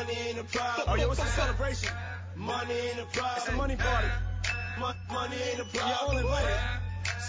money 0.00 0.18
ain't 0.28 0.38
a 0.38 0.44
problem. 0.44 0.86
Oh 0.88 0.94
yeah, 0.94 1.06
what's 1.06 1.20
the 1.20 1.26
celebration? 1.26 1.90
Money 2.36 2.74
ain't 2.74 3.00
a 3.00 3.06
problem. 3.06 3.36
It's 3.36 3.48
a 3.48 3.52
money 3.52 3.76
party. 3.76 4.08
Mon- 4.78 4.94
money 5.12 5.36
ain't 5.36 5.60
a 5.60 5.64
problem. 5.64 5.88
Yeah, 5.88 5.96
all 6.00 6.16
invited. 6.16 6.60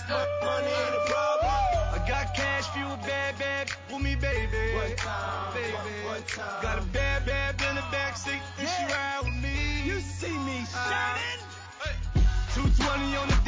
Money 0.09 0.67
ain't 0.67 0.95
a 0.95 1.05
problem. 1.11 1.51
I 1.91 2.05
got 2.07 2.33
cash 2.33 2.67
fuel, 2.69 2.97
bad, 3.03 3.37
bad 3.39 3.71
with 3.91 4.01
me, 4.01 4.15
baby. 4.15 4.75
What 4.75 4.97
time? 4.97 5.53
Baby. 5.53 5.73
What 6.07 6.27
time? 6.27 6.63
Got 6.63 6.79
a 6.79 6.85
bad, 6.87 7.25
bad 7.25 7.61
in 7.69 7.75
the 7.75 7.81
backseat, 7.91 8.39
and 8.59 8.67
she 8.67 8.83
ride 8.93 9.21
with 9.23 9.35
me. 9.43 9.83
You 9.85 9.99
see 9.99 10.31
me 10.31 10.63
ah. 10.73 11.19
shining. 11.19 11.51
220 12.55 13.15
on 13.17 13.27
the 13.27 13.40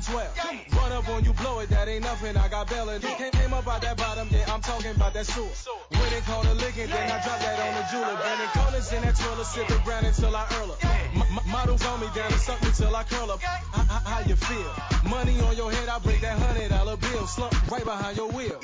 12 0.00 0.36
Yeah. 0.36 0.78
Run 0.78 0.92
up 0.92 1.08
on 1.08 1.24
you, 1.24 1.32
blow 1.34 1.60
it, 1.60 1.68
that 1.70 1.88
ain't 1.88 2.04
nothing. 2.04 2.36
I 2.36 2.48
got 2.48 2.68
Bella. 2.68 2.98
Yeah. 2.98 3.14
Can't 3.14 3.36
aim 3.42 3.52
up 3.52 3.66
out 3.68 3.82
that 3.82 3.96
bottom, 3.96 4.28
yeah, 4.30 4.52
I'm 4.52 4.60
talking 4.60 4.90
about 4.92 5.14
that 5.14 5.26
sewer. 5.26 5.46
When 5.90 6.12
it 6.12 6.24
called 6.24 6.46
a 6.46 6.54
licking, 6.54 6.88
yeah. 6.88 6.96
then 6.96 7.10
I 7.10 7.22
drop 7.22 7.38
that 7.40 7.58
on 7.60 7.74
the 7.74 7.84
jeweler. 7.90 8.16
Brandon 8.20 8.48
Collins 8.54 8.92
in 8.92 9.02
that 9.02 9.16
twirler, 9.16 9.44
sip 9.44 9.68
the 9.68 9.78
brand 9.84 10.06
until 10.06 10.34
I 10.34 10.46
earl 10.60 10.72
up. 10.72 10.84
M- 10.84 11.50
models 11.50 11.84
on 11.86 12.00
me, 12.00 12.08
down 12.14 12.30
to 12.30 12.52
me 12.64 12.70
till 12.74 12.94
I 12.94 13.02
curl 13.04 13.30
up. 13.30 13.40
How 13.42 14.20
you 14.26 14.36
feel? 14.36 14.72
Money 15.10 15.40
on 15.40 15.56
your 15.56 15.70
head, 15.72 15.88
I 15.88 15.98
break 15.98 16.20
that 16.20 16.38
hundred 16.38 16.68
dollar 16.70 16.96
bill. 16.96 17.26
Slump 17.26 17.54
right 17.70 17.84
behind 17.84 18.16
your 18.16 18.30
wheel. 18.30 18.60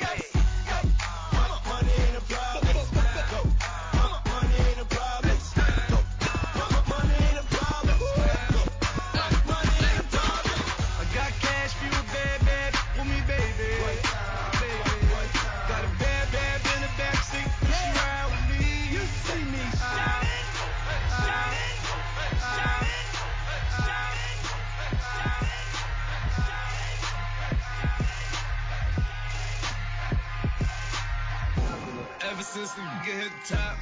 Ever 32.56 32.64
since 32.64 32.72
the 32.72 33.04
get 33.04 33.20
hit 33.20 33.32
the 33.36 33.52
top, 33.52 33.76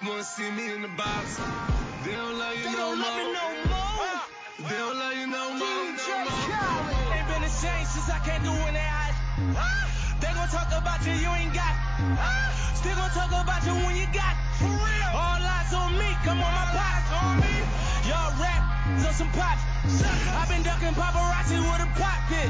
wanna 0.00 0.24
see 0.24 0.48
me 0.56 0.64
in 0.72 0.80
the 0.80 0.88
box. 0.96 1.36
They 2.00 2.12
don't 2.16 2.38
love 2.40 2.56
you 2.56 2.64
They 2.64 2.72
no 2.72 2.96
don't 2.96 2.98
love 3.04 3.16
me 3.20 3.24
more. 3.24 3.36
no 3.36 3.68
more. 3.68 4.64
They 4.64 4.76
don't 4.80 4.96
love 4.96 5.12
you 5.12 5.26
no 5.28 5.44
more. 5.52 5.76
DJ 5.84 6.24
no 6.24 6.24
more. 6.24 6.48
Khaled. 6.48 7.12
Ain't 7.12 7.28
been 7.28 7.42
the 7.44 7.52
same 7.52 7.84
since 7.84 8.08
I 8.08 8.16
can't 8.24 8.44
do 8.48 8.52
when 8.64 8.72
they 8.72 8.80
eyes. 8.80 9.16
They 10.24 10.32
gon' 10.32 10.48
talk 10.48 10.72
about 10.72 11.04
you, 11.04 11.12
you 11.20 11.28
ain't 11.36 11.52
got. 11.52 11.74
Still 12.80 12.96
gon' 12.96 13.12
talk 13.12 13.28
about 13.28 13.60
you 13.68 13.76
when 13.76 13.92
you 13.92 14.08
got. 14.08 14.34
For 14.56 14.72
real. 14.72 15.10
All 15.12 15.36
eyes 15.36 15.72
on 15.76 15.92
me, 16.00 16.16
come 16.24 16.40
on 16.40 16.48
my 16.48 16.64
pops. 16.72 17.12
On 17.12 17.36
me. 17.44 17.54
Y'all 18.08 18.32
rap 18.40 18.62
on 19.04 19.12
some 19.12 19.28
pops. 19.36 19.60
i 20.00 20.46
been 20.48 20.62
ducking 20.64 20.96
paparazzi 20.96 21.60
with 21.60 21.84
a 21.84 21.88
pop 22.00 22.20
pit. 22.32 22.48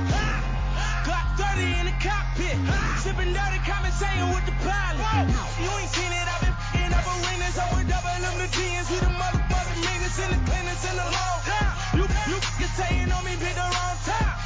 Glock 1.04 1.28
30 1.36 1.62
in 1.80 1.86
the 1.86 1.96
cockpit. 2.00 2.56
Sipping 3.04 3.32
dirty, 3.36 3.60
conversating 3.68 4.28
with 4.32 4.44
the 4.48 4.56
pilot. 4.64 5.28
You 5.60 5.68
ain't 5.76 5.92
seen 5.92 6.08
it, 6.08 6.26
I've 6.32 6.40
been 6.40 6.56
f***ing 6.56 6.92
up 6.96 7.04
arenas. 7.04 7.56
I'm 7.60 7.68
with 7.76 7.88
double 7.92 8.16
them 8.24 8.36
the 8.40 8.48
DNs. 8.56 8.88
We 8.88 8.98
the 9.04 9.12
motherfucking 9.12 9.80
niggas 9.84 10.16
in 10.24 10.28
the 10.32 10.40
cleaners 10.48 10.82
in 10.88 10.96
the 10.96 11.08
long 11.12 11.38
time. 11.44 11.72
You, 12.00 12.04
you 12.32 12.38
can 12.40 12.70
saying 12.80 13.12
on 13.12 13.24
me, 13.24 13.36
pick 13.36 13.54
the 13.54 13.68
wrong 13.68 13.96
time. 14.08 14.43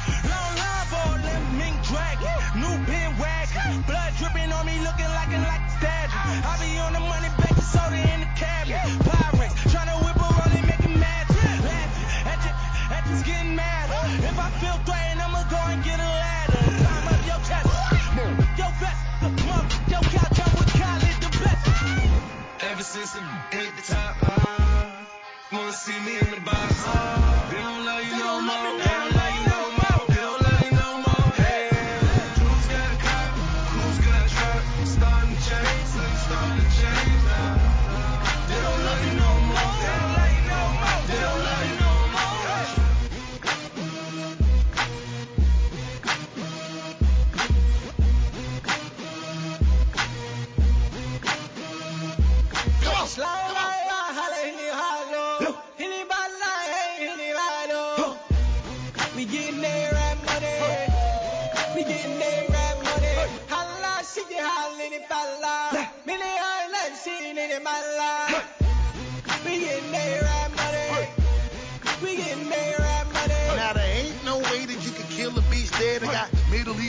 time. 26.93 27.28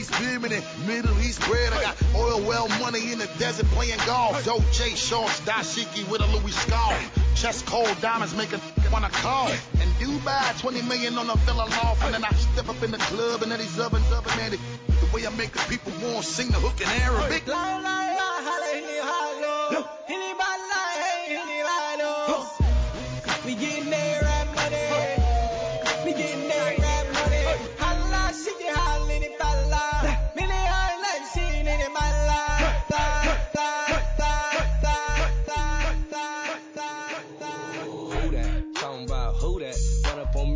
East 0.00 0.12
pyramid 0.12 0.53
and 0.53 0.65
Middle 0.87 1.19
East 1.21 1.41
bread. 1.47 1.72
I 1.75 1.83
got 1.83 1.97
oil 2.16 2.41
well 2.49 2.69
money 2.81 3.12
in 3.12 3.19
the 3.19 3.28
desert 3.38 3.66
playing 3.66 3.99
golf. 4.06 4.43
Dolce 4.47 4.94
shorts, 4.94 5.41
dashiki 5.41 6.11
with 6.11 6.22
a 6.22 6.27
Louis 6.27 6.53
scarf. 6.53 7.34
Chest 7.34 7.66
cold 7.66 7.94
diamonds 8.00 8.34
make 8.34 8.53
a 8.53 8.61
wanna 8.91 9.11
call. 9.11 9.49
And 9.81 9.91
Dubai, 10.00 10.59
20 10.59 10.83
million 10.83 11.19
on 11.19 11.28
a 11.28 11.37
villa 11.44 11.69
loft. 11.69 12.03
And 12.05 12.15
then 12.15 12.25
I 12.25 12.33
step 12.33 12.71
up 12.71 12.83
in 12.83 12.91
the 12.91 12.99
club 12.99 13.43
and 13.43 13.53
then 13.53 13.61
these 13.61 13.78
other, 13.78 13.99
other 14.11 14.37
man, 14.37 14.53
the, 14.53 14.59
the 15.05 15.15
way 15.15 15.27
I 15.27 15.31
make 15.37 15.53
the 15.53 15.65
people 15.69 15.93
want 16.00 16.25
to 16.25 16.31
sing 16.32 16.49
the 16.49 16.59
hook 16.59 16.81
in 16.81 16.88
Arabic. 17.03 17.44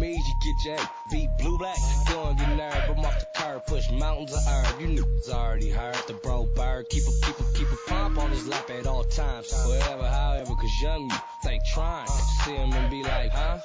Run 0.04 0.12
up 0.12 0.18
on 0.18 0.22
me, 0.22 0.22
you 0.26 0.54
get 0.54 0.64
your 0.64 0.88
beat 1.10 1.30
blue 1.38 1.58
black. 1.58 1.76
You 2.08 2.14
don't 2.14 2.56
nerve, 2.56 2.90
I'm 2.90 3.04
off 3.04 3.18
the 3.18 3.26
curb, 3.34 3.66
push 3.66 3.90
mountains 3.90 4.32
of 4.32 4.46
herb. 4.46 4.80
You 4.80 4.86
niggas 4.88 5.30
already 5.30 5.70
heard 5.70 5.96
the 6.06 6.14
bro 6.14 6.46
bird. 6.54 6.88
Keep 6.90 7.04
a 7.04 7.26
keep 7.26 7.40
a 7.40 7.58
keep 7.58 7.68
a 7.72 7.76
pump 7.88 8.18
on 8.18 8.30
his 8.30 8.46
lap 8.46 8.70
at 8.70 8.86
all 8.86 9.04
times. 9.04 9.52
Wherever, 9.66 10.06
however, 10.06 10.54
cause 10.54 10.82
young 10.82 11.08
me, 11.08 11.14
they 11.44 11.60
trying. 11.72 12.08
See 12.44 12.54
him 12.54 12.72
and 12.72 12.90
be 12.90 13.02
like, 13.02 13.30
huh? 13.30 13.58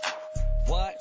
What? 0.67 0.95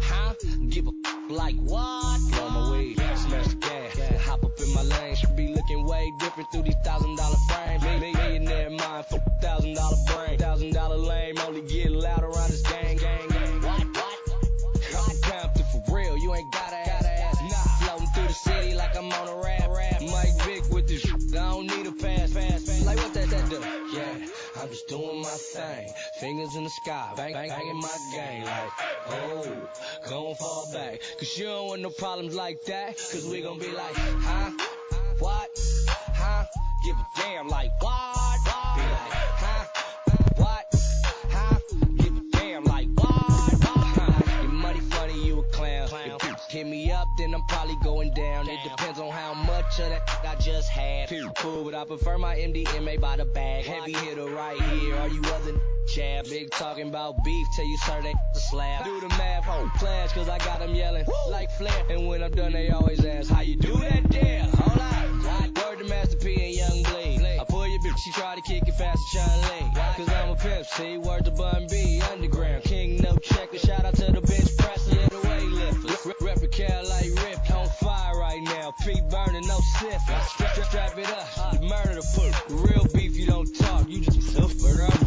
Huh? 0.00 0.34
Give 0.68 0.86
a 0.86 1.32
like 1.32 1.56
what? 1.56 2.20
Blow 2.30 2.50
my 2.50 2.72
weed, 2.72 2.96
smash 2.96 3.48
the 3.48 3.56
gas, 3.56 4.22
hop 4.22 4.44
up 4.44 4.58
in 4.60 4.74
my 4.74 4.82
lane. 4.82 5.14
Should 5.14 5.36
be 5.36 5.48
looking 5.48 5.86
way 5.86 6.12
different 6.18 6.50
through 6.52 6.62
these 6.62 6.76
thousand 6.84 7.16
dollar 7.16 7.36
frames. 7.48 7.82
Mi- 7.82 8.12
Millionaire 8.12 8.70
mind 8.70 9.06
thousand 9.42 9.74
dollar 9.74 9.96
brain. 10.06 10.38
Thousand 10.38 10.72
dollar 10.72 10.96
lame, 10.96 11.36
only 11.46 11.62
get 11.62 11.90
loud 11.90 12.22
around 12.22 12.50
this 12.50 12.62
gang, 12.62 12.91
just 24.72 24.88
doing 24.88 25.20
my 25.20 25.28
thing. 25.28 25.92
Fingers 26.18 26.56
in 26.56 26.64
the 26.64 26.70
sky, 26.70 27.12
bang, 27.14 27.34
bang, 27.34 27.50
banging 27.50 27.78
my 27.78 27.96
gang 28.14 28.44
like, 28.44 28.70
oh, 29.08 29.68
gon' 30.08 30.34
fall 30.34 30.66
back. 30.72 30.98
Cause 31.18 31.36
you 31.36 31.44
don't 31.44 31.66
want 31.66 31.82
no 31.82 31.90
problems 31.90 32.34
like 32.34 32.56
that. 32.66 32.96
Cause 32.96 33.26
we 33.30 33.42
gon' 33.42 33.58
be 33.58 33.70
like, 33.70 33.94
huh? 33.94 34.50
What? 35.18 35.50
Huh? 35.88 36.44
Give 36.84 36.96
a 36.96 37.06
damn 37.20 37.48
like, 37.48 37.70
what? 37.82 38.38
Be 38.76 38.82
like, 38.82 39.12
huh? 39.44 39.64
What? 40.36 40.74
Huh? 41.30 41.58
Give 41.98 42.16
a 42.16 42.22
damn 42.32 42.64
like, 42.64 42.88
what? 42.94 43.10
Huh? 43.10 44.42
You 44.42 44.48
money 44.48 44.80
funny, 44.80 45.26
you 45.26 45.40
a 45.40 45.44
clown. 45.52 45.88
If 45.92 46.24
you 46.24 46.34
hit 46.48 46.66
me 46.66 46.90
up, 46.90 47.08
then 47.18 47.34
I'm 47.34 47.42
probably 47.42 47.76
going 47.84 48.14
down. 48.14 48.48
It 48.48 48.58
depends 48.64 48.98
on 48.98 49.10
how 49.10 49.34
much 49.34 49.80
of 49.80 49.90
that 49.90 50.06
just 50.42 50.68
had. 50.68 51.08
Cool, 51.36 51.64
but 51.64 51.74
I 51.74 51.84
prefer 51.84 52.18
my 52.18 52.36
MDMA 52.36 53.00
by 53.00 53.16
the 53.16 53.24
bag. 53.24 53.64
Heavy 53.64 53.92
hitter 53.92 54.26
right 54.26 54.60
here. 54.60 54.96
Are 54.96 55.08
you 55.08 55.20
other 55.22 55.54
chab? 55.94 56.28
Big 56.28 56.50
talking 56.50 56.88
about 56.88 57.14
beef 57.24 57.46
till 57.54 57.66
you 57.66 57.78
serve 57.78 58.02
that 58.02 58.14
a 58.34 58.38
slab. 58.38 58.84
Do 58.84 59.00
the 59.00 59.08
math, 59.08 59.44
ho, 59.44 59.70
clash, 59.78 60.12
cause 60.12 60.28
I 60.28 60.38
got 60.38 60.58
them 60.58 60.74
yelling 60.74 61.06
like 61.30 61.50
Flair. 61.52 61.84
And 61.90 62.08
when 62.08 62.22
I'm 62.22 62.32
done, 62.32 62.52
they 62.52 62.70
always 62.70 63.04
ask, 63.04 63.30
how 63.30 63.42
you 63.42 63.56
do 63.56 63.72
that 63.78 64.10
there? 64.10 64.42
Hold 64.42 64.80
on. 64.80 65.54
Word 65.54 65.78
to 65.78 65.84
Master 65.84 66.16
P 66.16 66.34
and 66.34 66.54
Young 66.54 66.82
Bleed. 66.82 67.22
I 67.40 67.44
pull 67.44 67.66
your 67.66 67.80
bitch, 67.80 67.98
she 67.98 68.12
try 68.12 68.34
to 68.34 68.42
kick 68.42 68.62
it 68.66 68.72
fast 68.72 68.98
as 68.98 69.20
Chun-Li. 69.20 69.70
Cause 69.96 70.08
I'm 70.08 70.30
a 70.30 70.36
pimp, 70.36 70.66
see, 70.66 70.96
word 70.98 71.24
to 71.24 71.30
Bun 71.30 71.66
B, 71.70 72.00
underground. 72.10 72.64
King 72.64 72.96
no 73.02 73.16
checker, 73.18 73.58
shout 73.58 73.84
out 73.84 73.94
to 73.96 74.12
the 74.12 74.20
bench 74.20 74.56
press 74.56 74.88
and 74.88 75.10
the 75.10 75.16
weightlifters. 75.16 76.06
Rep, 76.06 76.20
rep 76.20 76.42
a 76.42 76.82
like 76.88 77.21
fire 77.82 78.18
right 78.18 78.42
now. 78.42 78.72
Feet 78.72 79.08
burning, 79.10 79.46
no 79.46 79.58
sip. 79.78 80.00
Strap, 80.68 80.98
it 80.98 81.08
up, 81.08 81.52
you 81.54 81.68
murder 81.68 81.94
the 81.94 82.06
poop. 82.14 82.68
Real 82.70 82.86
beef, 82.94 83.16
you 83.16 83.26
don't 83.26 83.52
talk, 83.58 83.88
you 83.88 84.00
just 84.00 84.32
burger 84.60 85.01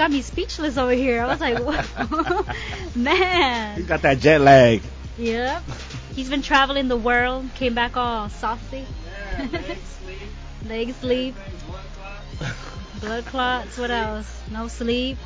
got 0.00 0.10
me 0.10 0.22
speechless 0.22 0.78
over 0.78 0.92
here. 0.92 1.20
I 1.20 1.26
was 1.26 1.40
like, 1.40 1.58
whoa. 1.62 2.46
man. 2.94 3.76
He's 3.76 3.84
got 3.84 4.00
that 4.00 4.18
jet 4.18 4.40
lag. 4.40 4.80
Yep. 5.18 5.62
He's 6.14 6.30
been 6.30 6.40
traveling 6.40 6.88
the 6.88 6.96
world, 6.96 7.50
came 7.54 7.74
back 7.74 7.98
all 7.98 8.30
saucy. 8.30 8.86
Leg 10.66 10.94
sleep, 10.94 11.34
blood 13.00 13.26
clots, 13.26 13.76
what 13.76 13.90
else? 13.90 14.42
No 14.50 14.68
sleep, 14.68 15.18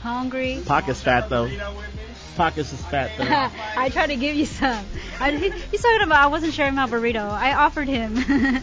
hungry. 0.00 0.62
Pocket's 0.66 1.02
fat 1.02 1.28
though. 1.30 1.50
Pockets 2.36 2.72
is 2.72 2.84
fat 2.86 3.10
though. 3.16 3.80
I 3.80 3.88
tried 3.88 4.08
to 4.08 4.16
give 4.16 4.36
you 4.36 4.46
some. 4.46 4.84
I, 5.20 5.32
he, 5.32 5.50
he's 5.50 5.82
talking 5.82 6.02
about 6.02 6.22
I 6.22 6.26
wasn't 6.26 6.54
sharing 6.54 6.74
my 6.74 6.86
burrito. 6.86 7.30
I 7.30 7.54
offered 7.54 7.88
him 7.88 8.62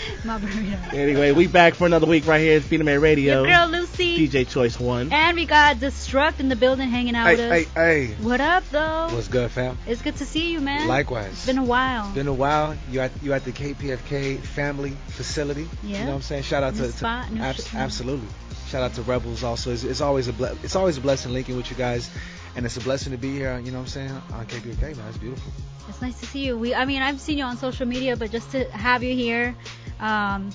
my 0.24 0.38
burrito. 0.38 0.92
Anyway, 0.94 1.32
we 1.32 1.46
back 1.46 1.74
for 1.74 1.86
another 1.86 2.06
week 2.06 2.26
right 2.26 2.40
here 2.40 2.56
at 2.56 2.62
Speed 2.64 2.84
Man 2.84 3.00
Radio. 3.00 3.42
Your 3.42 3.46
girl 3.52 3.68
Lucy. 3.68 4.28
DJ 4.28 4.48
Choice 4.48 4.78
One. 4.78 5.12
And 5.12 5.36
we 5.36 5.46
got 5.46 5.76
Destruct 5.76 6.40
in 6.40 6.48
the 6.48 6.56
building 6.56 6.88
hanging 6.88 7.14
out 7.14 7.28
with 7.30 7.40
us. 7.40 7.50
Hey, 7.52 7.64
hey, 7.64 8.06
hey. 8.06 8.14
What 8.22 8.40
up, 8.40 8.68
though? 8.70 9.08
What's 9.12 9.28
good, 9.28 9.50
fam? 9.50 9.78
It's 9.86 10.02
good 10.02 10.16
to 10.16 10.26
see 10.26 10.52
you, 10.52 10.60
man. 10.60 10.88
Likewise. 10.88 11.32
It's 11.32 11.46
been 11.46 11.58
a 11.58 11.64
while. 11.64 12.06
It's 12.06 12.14
Been 12.14 12.28
a 12.28 12.32
while. 12.32 12.76
You 12.90 13.00
at 13.00 13.12
you 13.22 13.32
at 13.32 13.44
the 13.44 13.52
KPFK 13.52 14.38
family 14.40 14.96
facility. 15.08 15.68
Yeah. 15.82 15.98
You 15.98 16.04
know 16.04 16.10
what 16.10 16.16
I'm 16.16 16.22
saying? 16.22 16.42
Shout 16.44 16.62
out 16.62 16.74
New 16.74 16.82
to, 16.82 16.92
spot, 16.92 17.28
to 17.28 17.34
new 17.34 17.40
abs- 17.42 17.68
sh- 17.68 17.74
absolutely. 17.74 18.28
Shout 18.68 18.82
out 18.82 18.94
to 18.94 19.02
Rebels 19.02 19.42
also. 19.42 19.70
It's, 19.72 19.82
it's 19.84 20.00
always 20.00 20.28
a 20.28 20.32
ble- 20.32 20.56
it's 20.62 20.76
always 20.76 20.98
a 20.98 21.00
blessing 21.00 21.32
linking 21.32 21.56
with 21.56 21.70
you 21.70 21.76
guys, 21.76 22.10
and 22.54 22.66
it's 22.66 22.76
a 22.76 22.80
blessing 22.80 23.12
to 23.12 23.18
be 23.18 23.32
here. 23.32 23.58
You 23.58 23.70
know 23.72 23.78
what 23.78 23.84
I'm 23.84 23.88
saying 23.88 24.10
on 24.32 24.46
KPFK, 24.46 24.96
man. 24.96 25.08
It's 25.08 25.18
beautiful. 25.18 25.52
It's 25.88 26.02
nice 26.02 26.20
to 26.20 26.26
see 26.26 26.44
you. 26.44 26.58
We, 26.58 26.74
I 26.74 26.84
mean, 26.84 27.00
I've 27.00 27.18
seen 27.18 27.38
you 27.38 27.44
on 27.44 27.56
social 27.56 27.86
media, 27.86 28.14
but 28.14 28.30
just 28.30 28.50
to 28.52 28.70
have 28.72 29.02
you 29.02 29.14
here, 29.14 29.56
um, 30.00 30.50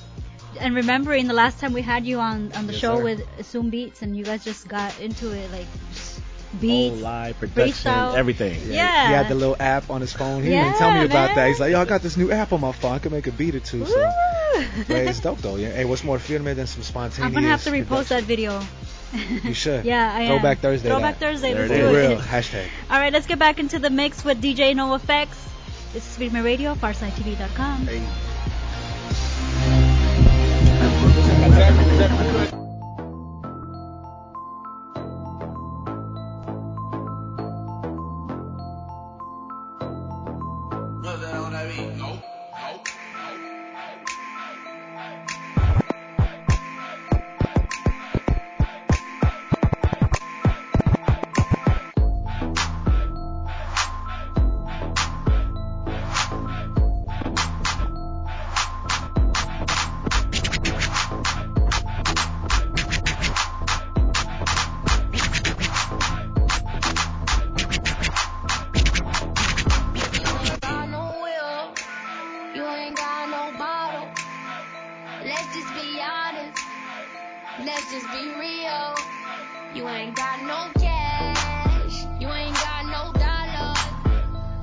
and 0.59 0.75
remembering 0.75 1.27
the 1.27 1.33
last 1.33 1.59
time 1.59 1.73
we 1.73 1.81
had 1.81 2.05
you 2.05 2.19
on 2.19 2.51
on 2.53 2.67
the 2.67 2.73
Yes, 2.73 2.81
show 2.81 2.97
sir. 2.97 3.03
with 3.03 3.21
Zoom 3.43 3.69
Beats, 3.69 4.01
and 4.01 4.15
you 4.17 4.23
guys 4.23 4.43
just 4.43 4.67
got 4.67 4.97
into 4.99 5.31
it, 5.31 5.51
like 5.51 5.67
just 5.91 6.19
Whole 6.51 6.59
beats. 6.91 7.01
live 7.01 7.39
production, 7.39 7.73
freestyle. 7.91 8.15
everything. 8.15 8.59
Yeah. 8.71 9.07
He 9.07 9.13
had 9.13 9.27
the 9.27 9.35
little 9.35 9.55
app 9.59 9.89
on 9.89 10.01
his 10.01 10.13
phone. 10.13 10.43
He 10.43 10.49
didn't 10.49 10.67
even 10.67 10.77
tell 10.77 10.91
me 10.93 11.05
about 11.05 11.29
man. 11.29 11.35
that. 11.35 11.47
He's 11.47 11.59
like, 11.59 11.71
yo, 11.71 11.81
I 11.81 11.85
got 11.85 12.01
this 12.03 12.15
new 12.15 12.31
app 12.31 12.53
on 12.53 12.61
my 12.61 12.71
phone. 12.71 12.91
I 12.93 12.99
can 12.99 13.11
make 13.11 13.25
a 13.25 13.31
beat 13.31 13.55
or 13.55 13.59
two. 13.59 13.85
So. 13.85 13.97
Woo! 13.97 14.65
But 14.87 14.97
it's 14.97 15.19
dope 15.19 15.39
though. 15.39 15.55
Yeah. 15.55 15.71
Hey, 15.71 15.85
what's 15.85 16.03
more 16.03 16.19
filming 16.19 16.55
than 16.55 16.67
some 16.67 16.83
spontaneous? 16.83 17.25
I'm 17.25 17.33
gonna 17.33 17.47
have 17.47 17.63
to 17.63 17.71
repost 17.71 17.87
production? 17.87 18.17
that 18.17 18.23
video. 18.25 18.61
You 19.43 19.53
should. 19.55 19.85
Yeah, 19.93 20.13
I 20.13 20.21
am. 20.21 20.27
Throwback 20.29 20.59
Thursday. 20.59 20.89
Throwback 20.89 21.17
that. 21.19 21.25
Thursday. 21.31 21.53
There 21.53 21.67
Let's 21.67 21.73
do 21.73 21.87
is. 21.87 21.95
Real 22.09 22.19
it. 22.19 22.23
hashtag. 22.33 22.67
All 22.91 22.99
right, 22.99 23.11
let's 23.11 23.25
get 23.25 23.39
back 23.39 23.57
into 23.59 23.79
the 23.79 23.89
mix 23.89 24.23
with 24.23 24.39
DJ 24.41 24.73
NoAfex. 24.75 25.29
This 25.93 26.03
is 26.05 26.11
Speed 26.13 26.33
Radio, 26.33 26.75
PharcydeTV.com. 26.75 27.87
Hey. 27.87 28.32
that, 31.63 31.87
is 31.87 31.97
that 31.97 32.22
Let's 75.25 75.55
just 75.55 75.73
be 75.73 76.01
honest. 76.01 76.61
Let's 77.63 77.91
just 77.93 78.07
be 78.11 78.27
real. 78.37 78.93
You 79.73 79.87
ain't 79.87 80.15
got 80.17 80.43
no 80.43 80.69
cash. 80.81 82.03
You 82.19 82.27
ain't 82.27 82.53
got 82.55 82.85
no 82.87 83.13
dollar. 83.13 83.73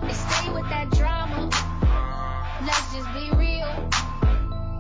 And 0.03 0.13
stay 0.13 0.53
with 0.53 0.69
that 0.69 0.91
drama. 0.91 1.49
Let's 2.67 2.93
just 2.93 3.09
be 3.15 3.31
real. 3.39 3.89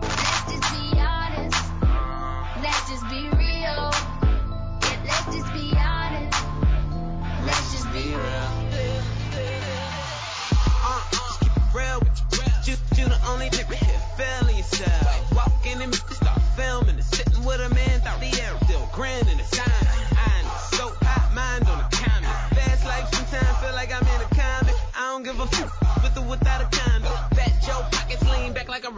Let's 0.02 0.52
just 0.52 0.70
be 0.75 0.99
honest. 1.00 1.64
Let's 2.60 2.90
just 2.90 3.08
be 3.08 3.30
real. 3.38 3.90
Yeah, 4.84 5.00
let's 5.06 5.34
just 5.34 5.52
be 5.54 5.72
honest. 5.78 6.44
Let's 7.46 7.72
just 7.72 7.92
be 7.94 8.14
real. 8.14 8.39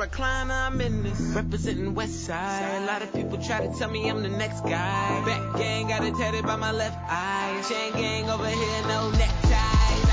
Recliner. 0.07 0.67
I'm 0.67 0.81
in 0.81 1.03
this 1.05 1.21
representing 1.35 1.95
West 1.95 2.27
Side. 2.27 2.83
A 2.83 2.87
lot 2.87 3.03
of 3.03 3.13
people 3.13 3.39
try 3.39 3.65
to 3.67 3.73
tell 3.79 3.91
me 3.91 4.09
I'm 4.09 4.23
the 4.23 4.29
next 4.29 4.63
guy. 4.63 5.25
Back 5.25 5.57
gang 5.57 5.89
got 5.89 6.05
it 6.05 6.15
tatted 6.17 6.45
by 6.45 6.57
my 6.57 6.73
left 6.73 6.99
eye. 7.09 7.63
Chain 7.69 7.93
gang 7.93 8.29
over 8.29 8.49
here, 8.49 8.83
no 8.89 9.11
neckties. 9.13 10.11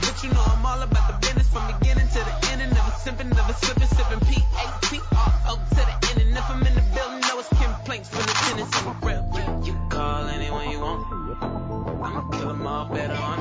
But 0.00 0.22
you 0.22 0.30
know 0.30 0.44
I'm 0.46 0.64
all 0.64 0.82
about 0.82 1.08
the 1.08 1.26
business 1.26 1.48
from 1.48 1.66
beginning 1.78 2.06
to 2.08 2.18
the 2.18 2.50
end. 2.52 2.62
And 2.62 2.72
never 2.72 2.90
simping, 3.02 3.34
never 3.34 3.52
slipping, 3.54 3.88
sipping 3.88 4.20
P-A-T-R-O 4.20 5.54
to 5.56 5.74
the 5.74 5.96
end. 6.10 6.28
And 6.28 6.38
if 6.38 6.50
I'm 6.50 6.66
in 6.66 6.74
the 6.74 6.84
building, 6.94 7.20
know 7.20 7.38
it's 7.40 7.48
complaints 7.48 8.08
from 8.10 8.22
the 8.22 8.34
tenants. 8.46 8.76
I'm 8.86 9.00
real. 9.00 9.26
You, 9.64 9.74
call 9.88 10.26
anyone 10.28 10.70
you 10.70 10.80
want. 10.80 11.02
I'ma 11.42 12.30
kill 12.30 12.48
them 12.48 12.66
all 12.66 12.86
better 12.86 13.14
on. 13.14 13.38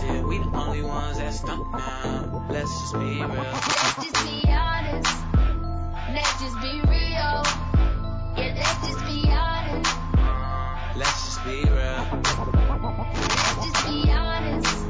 Shit, 0.00 0.24
we 0.24 0.38
the 0.38 0.50
only 0.52 0.82
ones 0.82 1.16
that 1.16 1.32
stunt 1.32 1.72
now. 1.72 2.46
Let's 2.50 2.68
just 2.68 2.92
be 2.94 3.24
real. 3.24 3.91
Let's 6.14 6.40
just 6.42 6.60
be 6.60 6.80
real. 6.82 7.42
Yeah, 8.36 8.52
let's 8.54 8.86
just 8.86 9.06
be 9.06 9.24
honest. 9.30 9.96
Let's 10.94 11.24
just 11.24 11.44
be 11.46 11.64
real. 11.64 12.06
Let's 13.32 13.64
just 13.64 13.86
be 13.86 14.10
honest. 14.12 14.84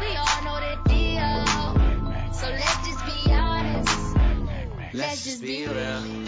We 0.00 0.14
all 0.14 0.42
know 0.44 0.60
the 0.62 0.76
deal. 0.88 2.32
So 2.32 2.46
let's 2.50 2.86
just 2.86 3.04
be 3.04 3.32
honest. 3.32 4.16
Let's 4.92 5.24
just 5.24 5.42
be 5.42 5.66
real. 5.66 6.23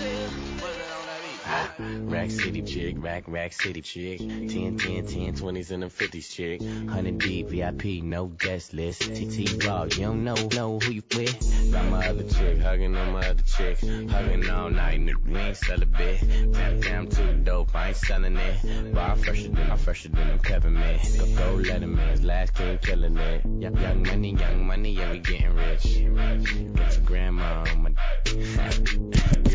City 2.30 2.62
chick, 2.62 2.97
rack, 2.99 3.25
rack 3.26 3.52
city 3.52 3.80
chick. 3.80 4.18
10, 4.18 4.78
10, 4.78 4.78
10, 4.78 5.35
20s 5.35 5.71
and 5.71 5.83
the 5.83 5.87
50s 5.87 6.33
chick. 6.33 6.61
100 6.61 7.18
deep, 7.18 7.49
VIP, 7.49 8.02
no 8.02 8.26
guest 8.26 8.75
list. 8.75 9.02
TT 9.02 9.64
Raw, 9.64 9.85
you 9.85 10.00
don't 10.00 10.25
know, 10.25 10.35
know 10.52 10.78
who 10.78 10.92
you 10.92 11.02
with. 11.14 11.73
Got 11.73 11.85
my 11.90 12.09
other 12.09 12.25
chick, 12.25 12.59
hugging 12.59 12.97
on 12.97 13.12
my 13.12 13.28
other 13.28 13.42
chick. 13.42 13.78
Hugging 13.80 14.49
all 14.50 14.71
night, 14.71 15.00
nigga, 15.00 15.26
we 15.26 15.38
ain't 15.38 15.56
sell 15.56 15.83
a 15.83 15.87
bit. 15.87 16.21
Damn, 16.52 16.80
damn, 16.80 17.09
too 17.09 17.35
dope, 17.45 17.75
I 17.75 17.88
ain't 17.88 17.97
selling 17.97 18.37
it. 18.37 18.92
But 18.92 19.00
I'm 19.00 19.18
fresher 19.18 19.49
than, 19.49 19.71
I'm 19.71 19.78
fresher 19.78 20.09
than 20.09 20.28
them 20.28 20.38
peppermint. 20.38 21.02
Go, 21.18 21.26
go, 21.37 21.54
let 21.68 21.83
him 21.83 21.99
in, 21.99 22.26
last 22.26 22.54
king 22.54 22.78
killing 22.78 23.16
it. 23.16 23.45
Young, 23.45 23.76
young 23.76 24.02
money, 24.02 24.35
young 24.35 24.66
money, 24.66 24.92
yeah, 24.92 25.12
we 25.12 25.18
getting 25.21 25.54
rich. 25.54 25.83
Get 25.85 26.97
your 26.97 27.04
grandma 27.04 27.64
on 27.71 27.83
my 27.83 29.42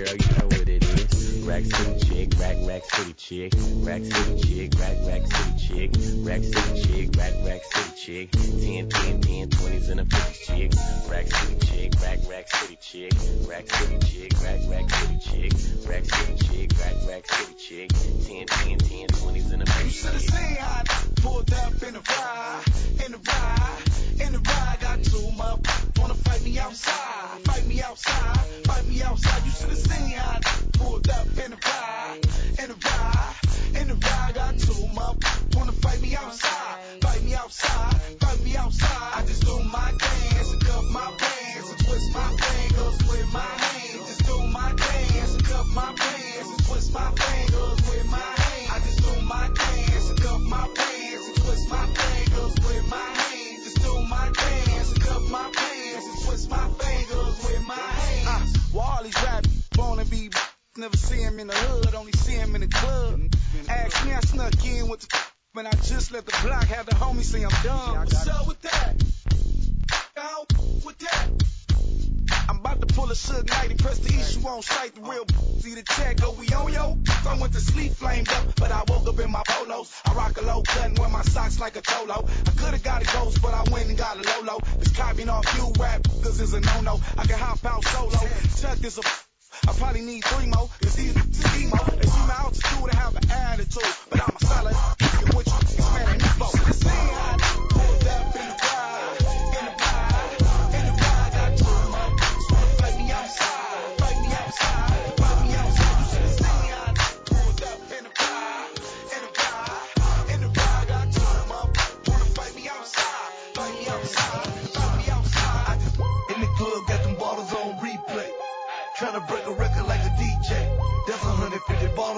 Rack 1.52 1.66
City 1.66 2.00
chick, 2.00 2.40
rack, 2.40 2.56
rack 2.66 2.86
city 2.86 3.14
chick. 3.14 3.54
Rack 3.84 4.06
City 4.06 4.42
chick, 4.42 4.80
rack, 4.80 4.98
rack 5.06 5.28
city 5.28 5.68
chick. 5.68 5.92
Rack 6.24 6.44
City 6.44 6.82
chick, 6.82 7.10
rack, 7.18 7.34
rack 7.44 7.62
city 7.66 7.92
chick. 7.98 8.32
10, 8.32 8.88
10, 8.88 9.22
10, 9.22 9.50
20s 9.50 9.90
and 9.90 10.00
a 10.00 10.06
50s 10.06 10.46
chick. 10.48 10.72
Rack 11.12 11.28
City 11.28 11.58
chick, 11.68 11.94
rack, 12.02 12.20
rack 12.30 12.48
city 12.48 12.78
chick. 12.82 13.12
Rack 13.46 13.70
City 13.70 14.00
chick, 14.00 14.32
rack, 14.42 14.62
rack 14.70 14.90
city 14.90 15.18
chick. 15.20 15.52
Rack 15.90 16.06
City 16.06 16.38
chick, 16.48 16.72
rack, 16.80 16.96
rack 17.06 17.28
city 17.28 17.54
chick. 17.60 17.90
10, 17.92 18.48
10, 18.48 18.78
10, 18.78 19.08
20s 19.08 19.52
and 19.52 19.62
a 19.62 19.84
You 19.84 19.90
should 19.90 20.14
have 20.14 20.22
50s 20.22 20.32
chick. 20.32 20.64
I 20.64 20.84
pulled 21.16 21.52
up 21.52 21.84
in 21.84 21.94
the 21.96 22.00
ride, 22.00 22.64
in 23.06 23.12
the 23.12 23.20
ride, 23.28 24.26
in 24.26 24.32
the 24.32 24.40
ride. 24.40 24.78
Got 24.80 25.04
two 25.04 25.18
motherfuckers 25.36 26.00
wanna 26.00 26.16
fight 26.16 26.44
me 26.44 26.58
outside, 26.60 27.21
fight 27.40 27.68
me 27.68 27.82
outside, 27.82 28.38
fight 28.66 28.88
me 28.88 29.02
outside. 29.02 29.44
You 29.46 29.52
should 29.52 29.70
have 29.70 29.78
seen 29.78 30.18
how 30.18 30.38
I 30.38 30.78
pulled 30.78 31.10
up 31.10 31.28
in 31.44 31.52
the 31.52 31.58
ride, 31.58 32.20
in 32.62 32.68
the 32.70 32.78
ride, 32.88 33.36
in 33.82 33.88
the 33.88 33.96
ride. 33.96 34.32
Got 34.36 34.58
two 34.60 34.74
motherfuckers 34.96 35.56
wanna 35.56 35.72
fight 35.74 36.02
me 36.02 36.16
outside, 36.16 36.78
fight 37.02 37.24
me 37.24 37.34
outside, 37.36 37.94
fight 38.20 38.44
me 38.44 38.56
outside. 38.56 39.12
I 39.16 39.26
just 39.26 39.46
do 39.46 39.60
my 39.64 39.92
dance, 40.00 40.56
cuff 40.64 40.86
my 40.92 41.12
pants, 41.18 41.70
and 41.72 41.80
twist 41.86 42.14
my 42.14 42.30
fingers 42.38 42.98
with 43.10 43.34
my 43.34 43.52
hands. 43.64 44.08
Just 44.08 44.26
do 44.26 44.38
my 44.48 44.74
dance, 44.74 45.38
cuff 45.44 45.68
my 45.74 45.94
pants, 45.96 46.50
and 46.50 46.66
twist 46.66 46.94
my 46.94 47.12
fingers 47.12 47.78
with 47.90 48.06
my 48.12 48.32
hands. 48.42 48.72
I 48.72 48.80
just 48.80 49.00
do 49.04 49.22
my 49.22 49.50
dance, 49.54 50.20
cuff 50.20 50.42
my 50.42 50.68
pants, 50.76 51.28
and 51.28 51.38
twist 51.44 51.70
my 51.70 51.86
fingers 52.00 52.56
with 52.66 52.90
my 52.90 53.10
hands. 53.20 53.64
Just 53.64 53.82
do 53.84 53.94
my 54.10 54.32
dance, 54.32 54.94
cuff 55.00 55.24
my 55.30 55.52
pants, 55.54 56.06
and 56.08 56.24
twist 56.26 56.50
my 56.50 56.62
my 56.62 56.81
hands. 58.72 58.76
Uh, 58.76 58.78
well, 58.78 58.88
all 58.88 59.04
these 59.04 59.24
rap 59.24 59.46
wanna 59.78 60.06
be 60.06 60.30
never 60.78 60.98
see 60.98 61.22
him 61.22 61.40
in 61.40 61.48
the 61.48 61.54
hood, 61.54 61.94
only 61.96 62.12
see 62.14 62.34
him 62.34 62.56
in 62.56 62.62
the 62.62 62.68
club. 62.68 63.20
Ask 63.70 64.06
me, 64.06 64.14
I 64.14 64.20
snuck 64.22 64.66
in 64.66 64.88
with 64.90 65.02
the 65.02 65.18
when 65.54 65.68
I 65.68 65.72
just 65.72 66.12
let 66.12 66.26
the 66.26 66.36
block 66.44 66.64
have 66.66 66.86
the 66.86 66.96
homies 66.96 67.26
say 67.26 67.44
I'm 67.44 67.52
dumb. 67.64 67.98
What's 67.98 68.28
up 68.28 68.48
with 68.48 68.62
that? 68.62 69.04
Out 70.18 70.54
with 70.86 70.98
that? 71.00 71.61
I'm 72.52 72.58
about 72.58 72.82
to 72.82 72.88
pull 72.88 73.10
a 73.10 73.14
Suge 73.14 73.48
Knight 73.48 73.70
and 73.72 73.80
press 73.80 74.00
the 74.00 74.14
issue 74.14 74.46
on 74.46 74.62
sight. 74.62 74.94
The 74.94 75.02
real 75.02 75.26
see 75.62 75.74
the 75.74 75.84
check 75.84 76.18
go 76.18 76.34
we 76.34 76.50
on 76.50 76.74
yo. 76.74 76.98
I 77.26 77.40
went 77.40 77.54
to 77.54 77.62
sleep 77.62 77.94
flamed 77.94 78.28
up, 78.28 78.56
but 78.58 78.74
I 78.74 78.84
woke 78.90 79.08
up 79.08 79.18
in 79.22 79.32
my 79.32 79.42
polos. 79.48 79.90
I 80.06 80.14
rock 80.14 80.36
a 80.36 80.42
low 80.44 80.62
cut 80.62 80.84
and 80.88 81.00
wear 81.00 81.08
my 81.08 81.22
socks 81.22 81.62
like 81.62 81.78
a 81.78 81.82
cholo. 81.82 82.28
I 82.28 82.52
could've 82.60 82.84
got 82.84 83.04
a 83.04 83.06
ghost, 83.06 83.42
but 83.42 83.54
I 83.54 83.64
went 83.72 83.88
and 83.88 83.98
got 83.98 84.18
a 84.18 84.24
Lolo. 84.28 84.60
This 84.80 84.92
copying 84.92 85.30
off 85.30 85.46
you 85.56 85.72
rap, 85.80 86.04
cause 86.04 86.42
is 86.42 86.54
a 86.54 86.60
no-no. 86.60 87.00
I 87.18 87.26
can 87.26 87.40
hop 87.40 87.66
out 87.66 87.86
solo. 87.86 88.20
Chuck 88.60 88.84
is 88.84 88.98
a 88.98 89.02
I 89.70 89.72
probably 89.72 90.02
need 90.02 90.26
three 90.26 90.48
more, 90.48 90.68
cause 90.82 90.96
these 90.96 91.16
is 91.16 91.64
emo. 91.64 91.78
They 91.88 92.08
see 92.08 92.28
my 92.28 92.36
altitude 92.36 92.84
and 92.84 92.94
have 92.96 93.16
an 93.16 93.32
attitude, 93.32 93.96
but 94.10 94.20
I'm 94.20 94.36
a 94.36 94.46
solid. 94.46 94.76
What 95.36 95.48
you 95.48 95.54
at 95.54 96.12
me 96.12 96.28
for. 96.36 96.74
See 96.74 96.90
how 96.90 97.51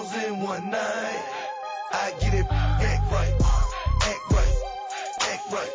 150 0.04 0.34
in 0.34 0.42
one 0.42 0.70
night. 0.70 1.24
I 1.92 2.14
get 2.20 2.34
it, 2.34 2.46
act 2.52 3.12
right, 3.12 3.34
act 4.04 4.32
right, 4.32 4.56
act 5.32 5.52
right. 5.52 5.72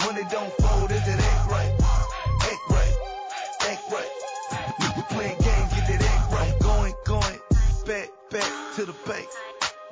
Money 0.00 0.22
don't 0.30 0.52
fold, 0.54 0.90
is 0.90 1.06
it 1.06 1.20
act 1.20 1.50
right, 1.50 1.70
act 2.42 2.70
right, 2.70 2.94
act 3.60 3.92
right. 3.92 4.10
Nigga 4.80 5.08
playing 5.10 5.38
games, 5.38 5.74
get 5.74 5.86
that 5.86 6.02
act 6.02 6.32
right. 6.32 6.52
I'm 6.52 6.58
Going, 6.58 6.94
going, 7.04 7.38
back, 7.86 8.08
back 8.30 8.74
to 8.76 8.84
the 8.84 8.94
bank. 9.06 9.28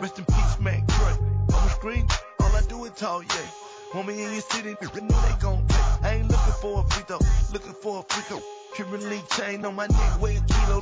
Rest 0.00 0.18
in 0.18 0.24
peace, 0.24 0.58
Mac 0.60 0.84
Dre. 0.86 1.12
On 1.54 1.62
the 1.62 1.70
screen, 1.70 2.08
all 2.40 2.56
I 2.56 2.62
do 2.62 2.84
is 2.86 2.92
talk, 2.92 3.24
yeah. 3.28 4.02
Me 4.02 4.24
in 4.24 4.32
your 4.32 4.40
city, 4.40 4.70
you 4.80 5.00
know 5.02 5.20
they 5.20 5.34
gon' 5.40 5.64
play. 5.66 5.80
I 6.02 6.14
ain't 6.14 6.28
looking 6.28 6.54
for 6.60 6.80
a 6.80 6.90
free 6.90 7.04
throw, 7.06 7.18
looking 7.52 7.74
for 7.74 8.00
a 8.00 8.14
free 8.14 8.22
throw. 8.22 8.42
Cuban 8.74 9.08
link 9.08 9.28
chain 9.30 9.64
on 9.64 9.74
my 9.74 9.86
neck, 9.88 10.20
weigh 10.20 10.36
a 10.36 10.40
kilo. 10.40 10.80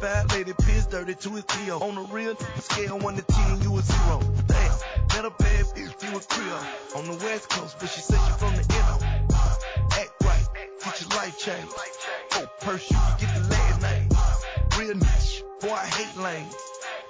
Just 0.00 0.28
violated, 0.28 0.56
piss 0.58 0.86
dirty 0.86 1.14
to 1.14 1.30
his 1.30 1.44
PO. 1.44 1.78
Oh. 1.80 1.88
On 1.88 1.94
the 1.94 2.02
real, 2.12 2.36
scale 2.60 2.98
1 2.98 3.16
to 3.16 3.22
10, 3.22 3.62
you 3.62 3.76
a 3.76 3.82
zero. 3.82 4.20
Damn, 4.46 4.72
met 5.08 5.24
a 5.24 5.30
bad 5.42 5.64
bitch, 5.74 6.02
you 6.02 6.16
a 6.16 6.20
Creole. 6.20 6.60
On 6.96 7.04
the 7.04 7.24
west 7.24 7.48
coast, 7.50 7.76
but 7.80 7.88
she 7.88 8.00
said 8.00 8.18
she 8.26 8.32
from 8.38 8.54
the 8.54 8.64
NO. 8.68 8.98
Uh, 9.34 9.58
act 9.92 10.12
right, 10.22 10.46
get 10.84 11.00
your 11.00 11.10
life 11.10 11.38
changed. 11.38 11.72
Oh, 12.32 12.46
purse, 12.60 12.90
you 12.90 12.96
can 12.96 13.16
get 13.18 13.34
the 13.34 13.48
last 13.48 13.82
name. 13.82 14.08
Real 14.78 14.94
niche, 14.94 15.42
boy, 15.60 15.72
I 15.72 15.86
hate 15.86 16.22
lanes. 16.22 16.54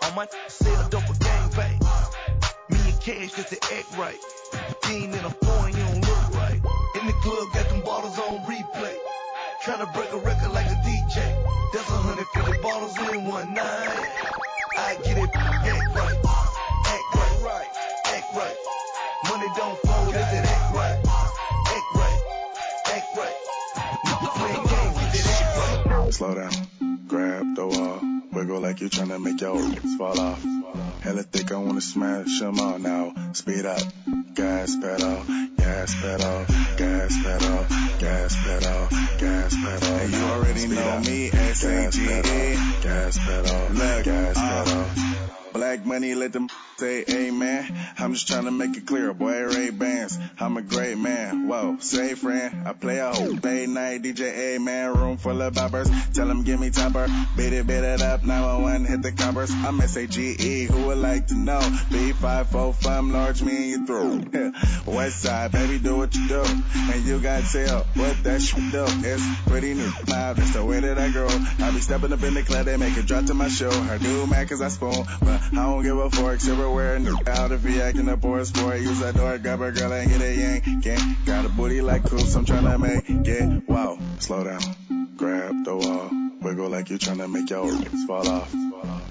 On 0.05 0.15
my 0.15 0.27
sell 0.47 0.89
dope 0.89 1.09
a 1.11 1.19
gang 1.19 1.51
bang. 1.57 1.79
Me 2.71 2.79
and 2.91 3.01
cash 3.01 3.33
just 3.33 3.49
to 3.51 3.75
act 3.75 3.99
right. 3.99 4.19
Ain't 4.89 5.15
in 5.15 5.25
a 5.25 5.31
foreign, 5.31 5.77
you 5.77 5.83
don't 5.85 6.01
look 6.01 6.35
right. 6.35 6.61
In 7.01 7.07
the 7.07 7.13
club, 7.21 7.53
got 7.53 7.69
them 7.69 7.83
bottles 7.83 8.19
on 8.19 8.39
replay. 8.47 8.97
Tryna 9.65 9.93
break 9.93 10.11
a 10.13 10.19
record 10.19 10.38
150 12.19 12.63
bottles 12.63 12.99
in 13.15 13.25
one 13.27 13.55
night. 13.55 14.09
I 14.77 14.97
get 15.05 15.19
it, 15.19 15.31
act 15.37 15.95
right, 15.95 16.19
act 16.85 17.15
right, 17.45 17.69
act 18.07 18.35
right. 18.35 18.57
Money 19.31 19.47
don't 19.57 19.79
fold, 19.79 20.09
is 20.09 20.17
it 20.17 20.45
act 20.45 20.75
right, 20.75 20.99
act 21.69 21.95
right, 21.95 22.21
act 22.87 23.17
right. 23.17 23.37
Slow 26.13 26.35
down, 26.35 26.51
grab 27.07 27.55
the 27.55 27.67
wall, 27.69 28.01
wiggle 28.33 28.61
like 28.63 28.81
you're 28.81 28.91
tryna 28.91 29.23
make 29.23 29.41
your 29.41 29.61
fall 29.97 30.19
off. 30.19 30.45
Hella 31.01 31.23
thick, 31.23 31.53
I 31.53 31.59
wanna 31.59 31.81
smash 31.81 32.43
'em 32.43 32.59
all 32.59 32.81
now. 32.81 33.15
Speed 33.33 33.65
up, 33.65 33.81
gas 34.39 34.77
pedal, 34.77 35.25
gas 35.57 35.95
pedal, 36.01 36.47
gas 36.77 37.13
pedal, 37.25 37.67
gas 37.99 38.37
pedal, 38.45 38.89
gas 39.19 39.55
pedal. 39.57 40.11
You 40.11 40.27
already 40.27 40.67
know 40.69 41.01
me, 41.01 41.31
S-A-G-E. 41.33 42.55
gas 42.81 43.19
pedal, 43.19 43.69
gas 44.05 44.37
uh, 44.37 44.65
pedal. 44.65 45.08
Money, 45.89 46.15
let 46.15 46.35
them 46.35 46.51
say 46.77 47.03
amen. 47.09 47.75
I'm 47.99 48.13
just 48.13 48.29
trying 48.29 48.45
to 48.45 48.51
make 48.51 48.77
it 48.77 48.87
clear, 48.87 49.15
boy, 49.15 49.45
Ray 49.45 49.71
Bans. 49.71 50.19
I'm 50.39 50.59
a 50.59 50.63
great 50.63 50.99
man. 50.99 51.49
Whoa, 51.49 51.79
say 51.81 52.15
friend. 52.15 52.69
I 52.69 52.75
play 52.75 52.99
a 52.99 53.11
whole 53.11 53.33
late 53.43 53.71
night 53.71 54.03
DJ, 54.03 54.55
amen. 54.55 54.93
Room 54.93 55.17
full 55.17 55.41
of 55.41 55.55
boppers. 55.55 55.89
Tell 56.13 56.29
them 56.29 56.45
give 56.45 56.61
me 56.61 56.69
topper. 56.69 57.09
Beat 57.39 57.55
it, 57.55 57.67
beat 57.67 57.85
it 57.85 58.03
up. 58.03 58.23
911, 58.23 58.85
hit 58.85 59.03
the 59.03 59.13
coppers. 59.13 59.51
I'm 59.51 59.81
S-A-G-E. 59.81 60.65
Who 60.65 60.87
would 60.89 60.99
like 60.99 61.29
to 61.29 61.35
know? 61.35 61.59
B545, 61.59 63.13
large 63.13 63.43
me 63.43 63.57
in 63.57 63.69
your 63.71 63.87
throat. 63.87 64.55
West 64.87 65.23
side, 65.23 65.53
baby, 65.53 65.79
do 65.79 65.97
what 65.97 66.15
you 66.15 66.29
do. 66.29 66.43
And 66.43 67.05
you 67.07 67.19
got 67.19 67.45
tell 67.45 67.85
what 67.95 68.23
that 68.25 68.43
shit 68.43 68.73
do. 68.73 68.85
It's 69.09 69.41
pretty 69.47 69.73
new. 69.73 69.91
Now, 70.07 70.35
that's 70.35 70.53
the 70.53 70.65
way 70.65 70.81
that 70.81 70.99
I 70.99 71.11
grow. 71.11 71.29
I 71.29 71.71
be 71.71 71.81
stepping 71.81 72.13
up 72.13 72.23
in 72.23 72.35
the 72.35 72.43
club, 72.43 72.67
they 72.67 72.77
make 72.77 72.97
it 72.99 73.07
drop 73.07 73.25
to 73.25 73.35
my 73.35 73.49
show. 73.49 73.71
Her 73.71 73.99
do 73.99 74.27
mad 74.27 74.49
cause 74.51 74.61
I 74.61 74.69
spoon. 74.69 75.07
But 75.21 75.41
I 75.53 75.67
don't 75.67 75.78
give 75.83 75.99
a 75.99 76.11
fork, 76.11 76.41
silverware, 76.41 76.99
new 76.99 77.17
out 77.27 77.53
if 77.53 77.65
he 77.65 77.81
acting 77.81 78.09
up 78.09 78.25
or 78.25 78.39
a 78.39 78.45
sport. 78.45 78.81
Use 78.81 79.01
that 79.01 79.15
door, 79.15 79.39
grab 79.39 79.61
a 79.61 79.73
girl 79.73 79.93
and 79.93 80.11
get 80.11 80.21
a 80.21 80.35
yank. 80.35 80.65
Can't 80.83 81.27
got 81.27 81.45
a 81.45 81.49
booty 81.49 81.81
like 81.81 82.05
coops, 82.05 82.35
I'm 82.35 82.45
trying 82.45 82.65
to 82.65 82.79
make 82.79 83.09
it. 83.09 83.69
Wow, 83.69 83.99
Slow 84.19 84.45
down, 84.45 84.61
grab 85.17 85.65
the 85.65 85.77
wall, 85.77 86.11
wiggle 86.43 86.69
like 86.69 86.91
you're 86.91 86.99
trying 86.99 87.19
to 87.19 87.29
make 87.29 87.51
your 87.51 87.71
fall 88.07 88.29
off. 88.29 88.53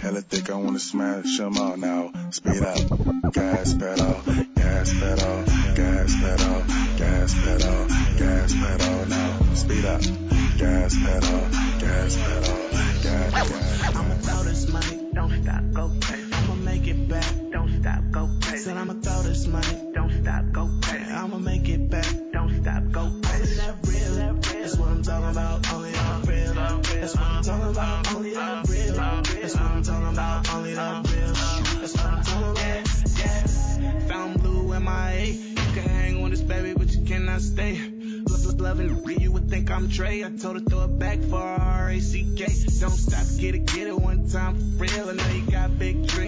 Hella 0.01 0.21
thick, 0.21 0.49
I 0.49 0.55
wanna 0.55 0.79
smash 0.79 1.25
smash 1.25 1.39
'em 1.39 1.57
all 1.57 1.77
now. 1.77 2.11
Speed 2.31 2.61
up, 2.61 3.33
gas 3.33 3.73
pedal, 3.73 4.21
gas 4.55 4.93
pedal, 4.93 5.43
gas 5.75 6.13
pedal, 6.21 6.63
gas 6.97 7.33
pedal, 7.33 7.87
gas 8.17 8.53
pedal 8.53 9.05
now. 9.07 9.53
Speed 9.53 9.85
up, 9.85 10.01
gas 10.57 10.95
pedal, 10.95 11.39
gas 11.79 12.15
pedal, 12.15 12.57
gas, 13.03 13.33
pedal. 13.33 13.99
I'ma 13.99 14.15
throw 14.15 14.43
this 14.43 14.71
money, 14.71 15.09
don't 15.13 15.43
stop, 15.43 15.63
go 15.73 15.91
crazy. 16.01 16.26
I'ma 16.37 16.55
make 16.55 16.87
it 16.87 17.07
back, 17.09 17.33
don't 17.51 17.81
stop, 17.81 18.01
go 18.11 18.29
crazy. 18.41 18.63
Said 18.63 18.77
I'ma 18.77 18.93
throw 19.01 19.21
this 19.23 19.47
money, 19.47 19.91
don't 19.93 20.11
stop, 20.21 20.51
go 20.51 20.69
crazy. 20.81 21.11
I'ma 21.11 21.37
make 21.37 21.67
it 21.67 21.89
back, 21.89 22.07
don't 22.31 22.61
stop, 22.61 22.83
go 22.91 23.11
crazy. 23.23 23.55
That 23.55 23.75
real, 23.87 24.35
that's 24.35 24.77
what 24.77 24.89
I'm 24.89 25.01
talking 25.01 25.29
about, 25.29 25.73
only 25.73 25.91
that 25.91 26.27
real. 26.27 26.53
That's 26.53 27.15
what 27.15 27.25
I'm 27.25 27.43
talking 27.43 27.69
about, 27.71 28.15
only 28.15 28.33
that 28.33 28.69
real. 28.69 28.93
That's 28.93 29.55
what 29.55 29.63
I'm 29.63 29.83
talking 29.83 30.07
about, 30.13 30.53
only 30.53 30.73
that 30.73 31.11
real. 31.11 31.33
That's 31.81 31.95
what 31.95 32.05
I'm 32.05 32.23
talking 32.23 32.51
about, 32.51 33.17
yeah. 33.17 33.47
Found 34.07 34.41
blue 34.41 34.79
MIA, 34.79 35.25
you 35.25 35.55
can 35.55 35.89
hang 35.89 36.21
with 36.21 36.31
this 36.31 36.41
baby, 36.41 36.73
but 36.73 36.93
you 36.93 37.03
cannot 37.03 37.41
stay. 37.41 37.79
Love, 38.57 38.79
loving 38.79 39.05
me, 39.05 39.15
you 39.19 39.31
would 39.31 39.49
think 39.49 39.69
I'm 39.69 39.87
Trey. 39.89 40.23
I 40.23 40.29
told 40.29 40.55
her 40.55 40.61
throw 40.61 40.83
it 40.85 40.99
back 40.99 41.19
for 41.21 41.37
R-A-C-K. 41.37 42.45
Don't 42.79 42.89
stop, 42.89 43.25
get 43.39 43.55
it, 43.55 43.65
get 43.67 43.87
it 43.87 43.97
one 43.97 44.27
time 44.27 44.55
for 44.77 44.83
real. 44.83 45.09
I 45.09 45.13
know 45.13 45.27
you 45.29 45.49
got 45.51 45.77
big 45.77 46.07
dreams 46.07 46.26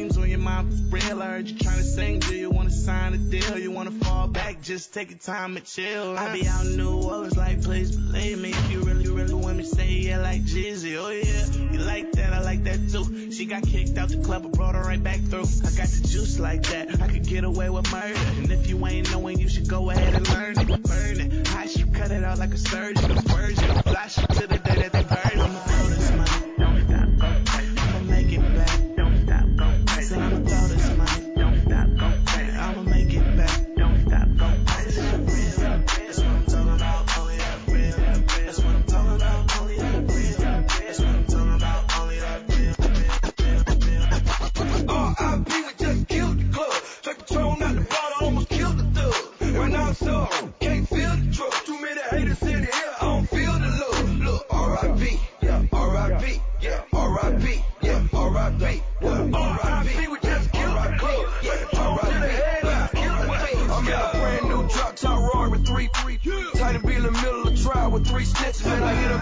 you 1.20 1.58
trying 1.58 1.78
to 1.78 1.84
sing, 1.84 2.20
do 2.20 2.34
you 2.34 2.50
wanna 2.50 2.70
sign 2.70 3.14
a 3.14 3.18
deal? 3.18 3.60
You 3.60 3.72
wanna 3.72 3.92
fall 3.92 4.28
back, 4.28 4.62
just 4.62 4.94
take 4.94 5.10
your 5.10 5.20
time 5.20 5.58
and 5.58 5.66
chill. 5.66 6.18
I 6.18 6.32
be 6.32 6.48
out 6.48 6.66
in 6.66 6.78
New 6.78 7.04
Orleans 7.04 7.36
like, 7.36 7.62
please 7.62 7.94
believe 7.94 8.40
me. 8.40 8.52
If 8.52 8.72
you 8.72 8.82
really, 8.84 9.10
really 9.10 9.34
want 9.34 9.58
me, 9.58 9.64
say 9.66 9.88
yeah 9.90 10.20
like 10.20 10.44
Jeezy. 10.44 10.96
Oh 10.98 11.10
yeah, 11.10 11.72
you 11.74 11.80
like 11.80 12.14
that, 12.14 12.32
I 12.32 12.42
like 12.42 12.64
that 12.64 12.90
too. 12.90 13.32
She 13.32 13.46
got 13.46 13.64
kicked 13.64 13.98
out 13.98 14.10
the 14.10 14.18
club, 14.18 14.46
I 14.46 14.50
brought 14.50 14.76
her 14.76 14.82
right 14.82 15.02
back 15.04 15.20
through. 15.20 15.42
I 15.42 15.72
got 15.76 15.90
the 15.90 16.08
juice 16.08 16.40
like 16.40 16.64
that, 16.64 17.02
I 17.02 17.08
could 17.10 17.28
get 17.28 17.44
away 17.44 17.70
with 17.70 17.92
murder. 17.92 18.16
And 18.38 18.52
if 18.52 18.68
you 18.70 18.88
ain't 18.88 19.12
knowing, 19.12 19.40
you 19.40 19.50
should 19.50 19.68
go 19.68 19.90
ahead 19.90 20.14
and 20.14 20.30
learn 20.30 20.58
it. 20.58 20.84
Burn 20.84 21.20
it, 21.20 21.56
I 21.56 21.68
should 21.68 21.94
cut 21.94 22.12
it 22.12 22.24
out 22.24 22.40
like 22.40 22.54
a 22.54 22.58
surgeon. 22.58 23.12
Virgin, 23.12 23.82
flash 23.84 24.18
it 24.18 24.30
to 24.30 24.48
the 24.48 24.58
day 24.58 24.76
that 24.76 24.94
they 24.94 25.04
burn 25.04 25.19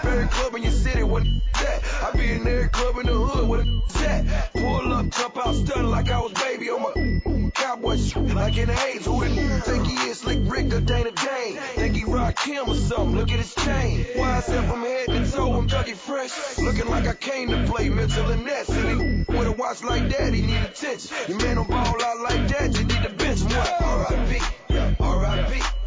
every 0.08 0.28
club 0.28 0.54
in 0.54 0.62
your 0.62 0.72
city 0.72 1.02
with 1.02 1.24
that. 1.54 1.82
I 2.02 2.16
be 2.16 2.32
in 2.32 2.46
every 2.46 2.68
club 2.68 2.96
in 2.98 3.06
the 3.06 3.12
hood 3.12 3.48
with 3.48 3.60
a 3.60 3.78
that. 4.08 4.52
Pull 4.52 4.92
up, 4.92 5.10
jump 5.10 5.46
out, 5.46 5.54
stun 5.54 5.90
like 5.90 6.10
I 6.10 6.20
was 6.20 6.32
baby 6.32 6.70
on 6.70 6.82
my 6.82 7.50
cowboy 7.54 7.96
shit. 7.96 8.34
Like 8.34 8.56
in 8.56 8.68
the 8.68 8.80
A's, 8.86 9.04
who 9.04 9.22
didn't 9.22 9.60
think 9.60 9.86
he 9.86 9.96
is 10.08 10.20
Slick 10.20 10.38
Rick 10.42 10.72
or 10.72 10.80
Dana 10.80 11.10
Dane? 11.10 11.56
Think 11.76 11.96
he 11.96 12.04
rock 12.04 12.36
Kim 12.36 12.68
or 12.68 12.74
something? 12.74 13.16
Look 13.16 13.30
at 13.30 13.38
his 13.38 13.54
chain. 13.54 14.06
Why 14.16 14.40
said 14.40 14.68
from 14.68 14.82
head 14.82 15.06
to 15.08 15.30
toe, 15.30 15.52
I'm 15.54 15.68
Dougie 15.68 15.94
Fresh. 15.94 16.58
Looking 16.58 16.88
like 16.88 17.06
I 17.06 17.14
came 17.14 17.50
to 17.50 17.64
play 17.70 17.88
Mitchell 17.88 18.30
and 18.30 18.44
Ness. 18.44 18.68
And 18.68 18.88
he 18.88 19.36
with 19.36 19.48
a 19.48 19.52
watch 19.52 19.82
like 19.84 20.08
that, 20.10 20.32
he 20.32 20.42
need 20.42 20.62
attention. 20.62 21.16
Your 21.28 21.38
man 21.38 21.56
don't 21.56 21.70
ball 21.70 22.02
out 22.02 22.20
like 22.20 22.48
that, 22.48 22.78
you 22.78 22.84
need 22.84 23.02
to 23.02 23.10
bench 23.10 23.40
him. 23.40 23.48
What? 23.50 23.82
R.I.P. 23.82 24.96
R.I.P. 25.00 25.77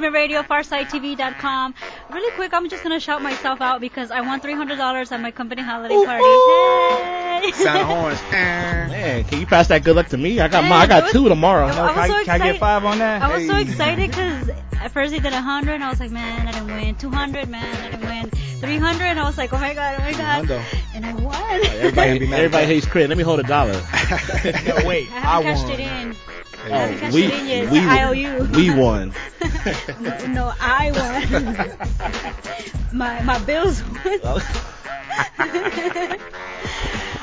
Firme 0.00 0.12
Radio, 0.12 0.42
PharcydeTV.com. 0.42 1.74
Really 2.10 2.34
quick, 2.34 2.52
I'm 2.52 2.68
just 2.68 2.82
gonna 2.82 3.00
shout 3.00 3.22
myself 3.22 3.60
out 3.60 3.80
because 3.80 4.10
I 4.10 4.20
won 4.20 4.40
$300 4.40 5.12
at 5.12 5.20
my 5.20 5.30
company 5.30 5.62
holiday 5.62 5.94
party. 5.94 6.24
Hey! 6.24 7.52
Sound 7.62 7.86
horns. 7.86 8.20
Man, 8.30 9.24
can 9.24 9.40
you 9.40 9.46
pass 9.46 9.68
that 9.68 9.84
good 9.84 9.96
luck 9.96 10.08
to 10.08 10.16
me? 10.18 10.40
I 10.40 10.48
got 10.48 10.62
Man, 10.62 10.70
my, 10.70 10.76
I 10.78 10.86
got 10.86 11.02
was- 11.04 11.12
two 11.12 11.28
tomorrow. 11.28 11.66
I 11.66 11.96
was 11.96 12.10
so 12.10 12.24
Can 12.24 12.30
I 12.30 12.38
get 12.38 12.56
excited. 12.56 12.60
five 12.60 12.84
on 12.84 12.98
that? 12.98 13.22
I 13.22 13.34
was 13.36 13.46
so 13.46 13.56
excited 13.56 14.10
because 14.10 14.50
at 14.80 14.90
first 14.90 15.12
they 15.12 15.18
did 15.20 15.32
100, 15.32 15.72
and 15.74 15.84
I 15.84 15.90
was 15.90 16.00
like, 16.00 16.10
man, 16.10 16.48
I 16.48 16.52
didn't 16.52 16.66
win. 16.68 16.94
200, 16.96 17.48
man, 17.48 17.76
I 17.84 17.90
didn't 17.90 18.06
win. 18.08 18.30
300, 18.60 19.02
and 19.04 19.20
I 19.20 19.24
was 19.24 19.38
like, 19.38 19.52
oh 19.52 19.58
my 19.58 19.74
god, 19.74 19.96
oh 19.98 20.02
my 20.02 20.12
god, 20.12 20.50
and 20.94 21.04
I 21.06 21.14
won. 21.14 21.34
Everybody, 21.66 22.18
be 22.18 22.26
mad 22.26 22.38
everybody 22.40 22.66
hates 22.66 22.86
crit. 22.86 23.08
Let 23.08 23.18
me 23.18 23.24
hold 23.24 23.40
a 23.40 23.44
dollar. 23.44 23.72
No, 24.44 24.86
wait. 24.86 25.10
I 25.12 25.16
I 25.16 25.42
haven't 25.42 25.54
cashed 25.54 25.64
won. 25.64 25.72
it 25.72 25.80
in. 25.80 26.14
Oh, 26.14 26.66
I 26.66 26.68
Oh, 26.68 26.72
haven't 26.78 26.98
cashed 27.00 27.14
we, 27.14 27.24
it 27.24 27.32
in 27.34 27.46
yet. 27.46 27.70
we, 27.70 27.78
I 27.80 28.04
owe 28.04 28.12
you. 28.12 28.48
we 28.54 28.70
won. 28.74 29.12
no, 30.00 30.26
no, 30.26 30.52
I 30.60 30.90
won. 32.90 32.98
my 32.98 33.22
my 33.22 33.38
bills 33.44 33.82
won. 33.82 34.20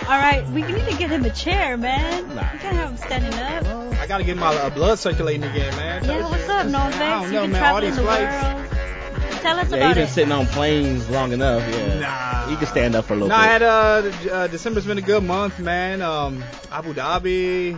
All 0.07 0.17
right, 0.17 0.45
we 0.49 0.61
need 0.63 0.85
to 0.85 0.95
get 0.97 1.09
him 1.11 1.23
a 1.25 1.29
chair, 1.29 1.77
man. 1.77 2.27
Nah. 2.35 2.41
We 2.53 2.59
can't 2.59 2.75
have 2.75 2.89
him 2.91 2.97
standing 2.97 3.33
up. 3.33 3.65
I 3.99 4.07
gotta 4.07 4.23
get 4.23 4.35
my 4.35 4.47
uh, 4.53 4.69
blood 4.69 4.99
circulating 4.99 5.43
again, 5.43 5.73
man. 5.75 6.03
Yeah, 6.03 6.27
what's 6.29 6.49
up, 6.49 6.67
No 6.67 6.79
I 6.79 6.89
don't 6.89 7.25
You 7.27 7.31
know, 7.33 7.41
been 7.43 7.51
man. 7.51 7.63
All 7.63 7.79
traveling 7.79 7.85
these 7.91 7.95
the 7.95 8.01
flights. 8.03 8.43
world. 8.43 9.41
Tell 9.41 9.57
us 9.59 9.69
Yeah, 9.71 9.77
about 9.77 9.87
he 9.95 10.01
been 10.01 10.07
sitting 10.09 10.31
on 10.31 10.45
planes 10.47 11.09
long 11.09 11.31
enough. 11.31 11.61
Yeah, 11.73 11.99
Nah. 11.99 12.40
He 12.51 12.57
can 12.57 12.67
stand 12.67 12.95
up 12.95 13.05
for 13.05 13.13
a 13.13 13.15
little 13.15 13.29
No, 13.29 13.35
I 13.35 13.45
had 13.45 13.63
uh, 13.63 14.11
uh 14.31 14.47
December's 14.47 14.85
been 14.85 14.97
a 14.97 15.01
good 15.01 15.23
month, 15.23 15.59
man. 15.59 16.01
Um, 16.01 16.43
Abu 16.71 16.93
Dhabi, 16.93 17.77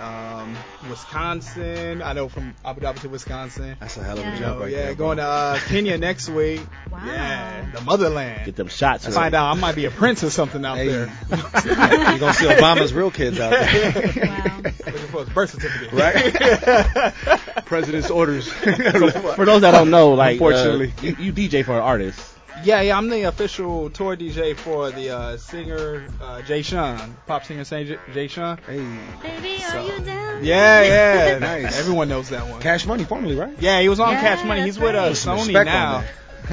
um, 0.00 0.56
Wisconsin. 0.88 2.00
I 2.00 2.12
know 2.12 2.28
from 2.28 2.54
Abu 2.64 2.80
Dhabi 2.80 3.00
to 3.00 3.08
Wisconsin. 3.08 3.76
That's 3.80 3.96
a 3.96 4.04
hell 4.04 4.18
of 4.18 4.24
a 4.24 4.28
Yeah. 4.28 4.38
jump 4.38 4.60
right 4.60 4.70
yeah, 4.70 4.82
there. 4.86 4.94
going 4.94 5.16
to 5.18 5.24
uh, 5.24 5.58
Kenya 5.66 5.98
next 5.98 6.28
week. 6.28 6.60
Wow. 6.90 7.00
Yeah, 7.06 7.66
the 7.74 7.80
motherland. 7.80 8.44
Get 8.46 8.54
them 8.56 8.68
shots. 8.68 9.04
Let's 9.04 9.16
find 9.16 9.34
out 9.34 9.56
I 9.56 9.58
might 9.60 9.74
be 9.74 9.86
a 9.86 9.90
prince 9.90 10.22
or 10.22 10.30
something 10.30 10.64
out 10.64 10.76
Hey, 10.76 10.88
there. 10.88 11.06
You're 11.30 12.18
gonna 12.18 12.34
see 12.34 12.46
Obama's 12.46 12.92
real 12.94 13.10
kids 13.10 13.40
out 13.40 13.50
there, 13.50 13.92
Wow. 14.24 14.60
Looking 14.62 14.92
for 15.08 15.20
his 15.24 15.28
birth 15.30 15.50
certificate. 15.50 15.92
right? 15.92 17.12
President's 17.66 18.10
orders. 18.10 18.48
For 18.48 19.44
those 19.44 19.62
that 19.62 19.72
don't 19.72 19.90
know, 19.90 20.12
like, 20.14 20.34
Unfortunately. 20.34 20.92
uh, 20.98 21.02
you, 21.02 21.16
you 21.18 21.32
DJ 21.32 21.64
for 21.64 21.72
an 21.72 21.82
artist. 21.82 22.33
Yeah, 22.62 22.80
yeah, 22.82 22.96
I'm 22.96 23.08
the 23.08 23.22
official 23.24 23.90
tour 23.90 24.16
DJ 24.16 24.56
for 24.56 24.90
the 24.90 25.10
uh, 25.10 25.36
singer 25.36 26.06
uh, 26.20 26.40
Jay 26.42 26.62
Sean, 26.62 27.16
pop 27.26 27.44
singer 27.44 27.64
Jay, 27.64 27.98
Jay 28.12 28.28
Sean. 28.28 28.58
hey, 28.66 28.78
Baby, 29.22 29.62
are 29.64 29.82
you 29.82 30.04
down? 30.04 30.44
Yeah, 30.44 30.82
yeah, 30.82 31.38
Nice. 31.40 31.78
Everyone 31.78 32.08
knows 32.08 32.28
that 32.30 32.46
one. 32.48 32.60
Cash 32.60 32.86
Money, 32.86 33.04
formerly, 33.04 33.34
right? 33.34 33.54
Yeah, 33.60 33.80
he 33.80 33.88
was 33.88 34.00
on 34.00 34.12
Yeah, 34.12 34.20
Cash 34.20 34.44
Money. 34.46 34.62
He's 34.62 34.78
with 34.78 34.94
uh, 34.94 34.98
right. 34.98 35.08
Put 35.08 35.16
some 35.16 35.38
Sony 35.38 35.64
now. 35.64 36.04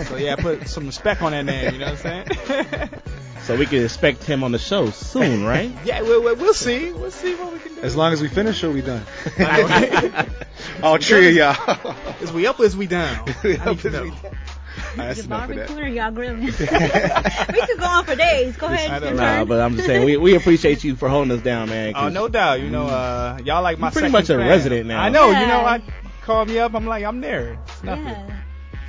So 0.06 0.16
yeah, 0.16 0.36
put 0.38 0.68
some 0.68 0.86
respect 0.88 1.22
on 1.22 1.32
that 1.34 1.44
name. 1.46 1.74
You 1.74 1.80
know 1.80 1.92
what 1.92 2.06
I'm 2.06 2.26
saying? 2.26 2.90
So 3.44 3.58
we 3.58 3.66
can 3.66 3.84
expect 3.84 4.24
him 4.24 4.44
on 4.44 4.52
the 4.52 4.60
show 4.60 4.92
soon, 4.92 5.44
right? 5.46 5.72
yeah, 5.84 6.04
we'll, 6.04 6.22
we'll, 6.22 6.36
we'll 6.36 6.54
see. 6.54 6.92
We'll 6.92 7.10
see 7.10 7.34
what 7.34 7.52
we 7.52 7.58
can 7.58 7.74
do. 7.74 7.82
As 7.82 7.96
long 7.96 8.14
as 8.14 8.22
we 8.22 8.28
finish, 8.28 8.64
or 8.64 8.70
we 8.70 8.82
done. 8.84 9.04
All 10.84 10.98
three 11.00 11.30
of 11.30 11.36
y'all. 11.36 11.96
Is 12.22 12.32
we 12.32 12.46
up 12.46 12.60
or 12.60 12.66
is 12.66 12.78
we 12.78 12.86
down? 12.86 13.26
We 13.44 13.58
I 13.58 13.66
up 13.66 13.68
need 13.78 13.80
to 13.80 13.88
is 13.88 13.94
know. 13.94 14.04
we 14.04 14.10
down? 14.12 14.32
All 14.78 14.84
right, 14.98 15.08
that's 15.08 15.20
Is 15.20 15.26
it 15.26 15.30
barbecue 15.30 15.64
that. 15.66 15.80
or 15.80 15.88
y'all 15.88 16.12
grilling? 16.12 16.42
we 16.46 16.52
could 16.56 17.80
go 17.80 17.86
on 17.86 18.06
for 18.06 18.16
days. 18.16 18.56
Go 18.58 18.68
ahead. 18.68 18.90
I 18.92 18.98
it's 18.98 19.06
your 19.06 19.14
know. 19.16 19.38
Nah, 19.40 19.46
but 19.46 19.60
I'm 19.62 19.76
just 19.76 19.86
saying 19.88 20.06
we, 20.06 20.18
we 20.18 20.36
appreciate 20.36 20.84
you 20.84 20.96
for 20.96 21.10
holding 21.10 21.32
us 21.32 21.42
down, 21.44 21.70
man. 21.70 21.90
Oh, 21.96 22.00
'cause 22.02 22.14
no 22.14 22.28
doubt. 22.28 22.62
You 22.62 22.70
know, 22.70 22.88
uh, 22.88 23.40
y'all 23.44 23.62
like 23.64 23.80
my 23.80 23.88
You're 23.88 23.92
pretty 23.94 24.10
much 24.10 24.30
a 24.30 24.38
fan. 24.38 24.48
resident 24.48 24.88
now. 24.88 25.02
I 25.02 25.10
know. 25.10 25.28
You 25.28 25.48
know, 25.48 25.60
I 25.66 25.82
call 26.24 26.46
me 26.46 26.60
up. 26.60 26.74
I'm 26.74 26.86
like, 26.86 27.04
I'm 27.04 27.22
there. 27.22 27.60
It's 27.68 27.84
nothing. 27.84 28.06
yeah. 28.06 28.38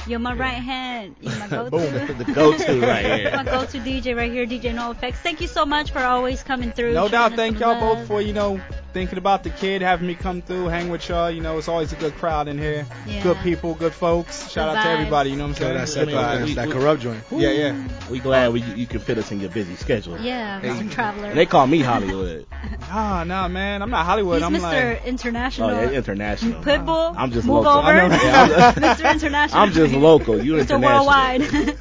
You're 0.07 0.18
my 0.18 0.35
right 0.35 0.51
hand. 0.55 1.14
You're 1.21 1.37
my 1.38 1.47
go-to. 1.49 1.71
Boom. 1.71 2.18
the 2.18 2.25
go-to 2.25 2.81
right 2.81 3.05
here. 3.21 3.33
my 3.37 3.45
go-to 3.45 3.79
DJ 3.79 4.16
right 4.16 4.33
here, 4.33 4.47
DJ 4.47 4.75
NoAfex. 4.75 5.14
Thank 5.16 5.40
you 5.40 5.47
so 5.47 5.64
much 5.64 5.92
for 5.92 6.01
always 6.01 6.42
coming 6.42 6.73
through. 6.73 6.95
No 6.95 7.09
doubt. 7.09 7.35
Thank 7.35 7.61
y'all 7.61 7.79
both 7.79 8.07
for 8.09 8.21
you 8.21 8.33
know 8.33 8.61
thinking 8.92 9.18
about 9.18 9.42
the 9.44 9.50
kid, 9.50 9.83
having 9.83 10.07
me 10.07 10.14
come 10.14 10.42
through, 10.42 10.66
hang 10.66 10.88
with 10.90 11.09
y'all. 11.09 11.31
You 11.31 11.40
know, 11.40 11.59
it's 11.59 11.68
always 11.68 11.92
a 11.92 11.96
good 11.96 12.14
crowd 12.14 12.48
in 12.48 12.59
here. 12.59 12.87
Yeah. 13.07 13.22
Good 13.22 13.38
people, 13.38 13.74
good 13.74 13.92
folks. 13.92 14.50
Shout 14.50 14.70
Good 14.70 14.78
out 14.78 14.83
to 14.85 14.88
everybody. 14.90 15.31
You 15.31 15.37
know 15.37 15.44
what 15.48 15.61
I'm 15.62 15.85
saying? 15.85 16.05
that, 16.05 16.07
Good 16.12 16.14
I 16.14 16.38
mean, 16.38 16.42
vibes. 16.42 16.44
we- 16.48 16.55
that 16.55 16.66
we- 16.68 16.72
corrupt 16.74 17.02
joint. 17.02 17.24
Yeah, 17.31 17.50
yeah. 17.50 17.88
We 18.11 18.18
glad 18.20 18.52
we, 18.52 18.61
you 18.62 18.87
can 18.87 19.00
fit 19.00 19.18
us 19.18 19.31
in 19.33 19.40
your 19.40 19.50
busy 19.50 19.74
schedule. 19.76 20.18
Yeah, 20.20 20.61
Mr. 20.61 20.90
Traveler. 20.90 21.28
And 21.28 21.38
they 21.38 21.46
call 21.46 21.66
me 21.66 21.81
Hollywood. 21.81 22.46
Nah, 22.92 23.24
nah, 23.24 23.48
man. 23.48 23.81
I'm 23.81 23.88
not 23.90 24.05
Hollywood. 24.05 24.42
He's 24.42 24.44
I'm 24.46 24.55
Mr. 24.55 24.94
like. 24.98 25.07
International. 25.07 25.70
Oh, 25.70 25.81
yeah, 25.83 25.90
international. 25.92 26.62
Pitbull. 26.62 27.14
I'm 27.16 27.31
just 27.33 27.46
Move 27.46 27.64
local. 27.64 27.78
over. 27.78 27.88
I 27.88 28.09
know. 28.09 28.14
Yeah, 28.14 28.42
I'm- 28.42 28.74
Mr. 28.96 29.11
International. 29.12 29.62
I'm 29.62 29.72
just 29.72 29.94
local. 29.94 30.42
You 30.44 30.52
Mr. 30.55 30.61
international. 30.61 31.07
Worldwide. 31.07 31.78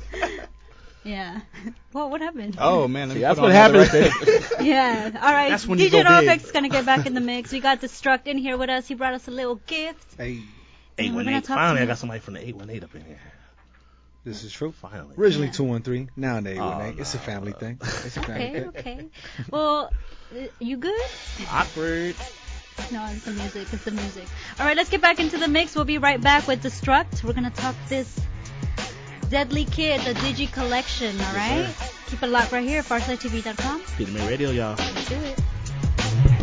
yeah. 1.03 1.41
Well, 1.93 2.09
what 2.09 2.21
happened? 2.21 2.57
Oh 2.59 2.87
man, 2.87 3.09
See, 3.11 3.19
that's 3.19 3.39
what 3.39 3.51
on 3.51 3.55
another 3.55 3.83
happens. 3.85 4.51
Yeah. 4.61 5.11
All 5.21 5.31
right. 5.33 5.49
That's 5.49 5.67
when 5.67 5.77
you 5.79 5.89
DJ 5.89 6.03
go 6.03 6.03
No 6.03 6.21
big. 6.21 6.41
Is 6.43 6.51
gonna 6.51 6.69
get 6.69 6.85
back 6.85 7.05
in 7.05 7.13
the 7.13 7.19
mix. 7.21 7.51
We 7.51 7.59
got 7.59 7.81
Destruct 7.81 8.27
in 8.27 8.37
here 8.37 8.57
with 8.57 8.69
us. 8.69 8.87
He 8.87 8.93
brought 8.95 9.13
us 9.13 9.27
a 9.27 9.31
little 9.31 9.55
gift. 9.55 10.05
Hey, 10.17 10.41
818. 10.97 11.41
Finally, 11.43 11.81
I 11.81 11.85
got 11.85 11.97
somebody 11.97 12.19
from 12.21 12.35
the 12.35 12.41
818 12.47 12.83
up 12.83 12.95
in 12.95 13.03
here. 13.05 13.19
this 14.23 14.43
is 14.43 14.51
true. 14.53 14.71
Finally. 14.71 15.15
Originally 15.17 15.47
Yeah. 15.47 15.53
213, 15.53 16.11
now 16.15 16.37
an 16.37 16.47
818. 16.47 16.95
Oh, 16.97 17.01
It's 17.01 17.13
a 17.15 17.19
family 17.19 17.51
thing. 17.53 17.77
It's 17.81 18.17
a 18.17 18.21
family 18.23 18.45
Okay. 18.45 18.59
thing. 18.59 18.67
Okay. 18.69 19.07
Well, 19.49 19.91
uh, 20.33 20.47
you 20.59 20.77
good? 20.77 21.01
Awkward. 21.49 22.15
No, 22.91 23.05
it's 23.11 23.25
the 23.25 23.31
music. 23.31 23.67
It's 23.73 23.83
the 23.83 23.91
music. 23.91 24.27
All 24.59 24.65
right, 24.65 24.77
let's 24.77 24.89
get 24.89 25.01
back 25.01 25.19
into 25.19 25.37
the 25.37 25.47
mix. 25.47 25.75
We'll 25.75 25.85
be 25.85 25.97
right 25.97 26.21
back 26.21 26.47
with 26.47 26.63
Destruct. 26.63 27.23
We're 27.23 27.33
gonna 27.33 27.49
talk 27.51 27.75
this 27.89 28.19
Deadly 29.31 29.63
Kid, 29.63 30.01
the 30.01 30.13
Digi 30.19 30.51
Collection. 30.51 31.17
All 31.21 31.33
right. 31.33 31.73
Keep 32.07 32.21
it 32.21 32.27
locked 32.27 32.51
right 32.51 32.67
here, 32.67 32.83
PharcydeTV.com. 32.83 33.81
Peter 33.97 34.11
May 34.11 34.27
Radio, 34.27 34.51
y'all. 34.51 34.75
Let's 34.77 35.07
do 35.07 35.15
it. 35.15 36.40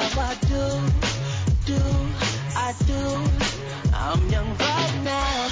How 0.00 0.20
I 0.22 0.34
do, 0.48 0.64
do, 1.66 1.80
I 2.56 2.74
do. 2.86 3.02
I'm 3.92 4.28
young 4.30 4.48
right 4.56 4.96
now, 5.04 5.48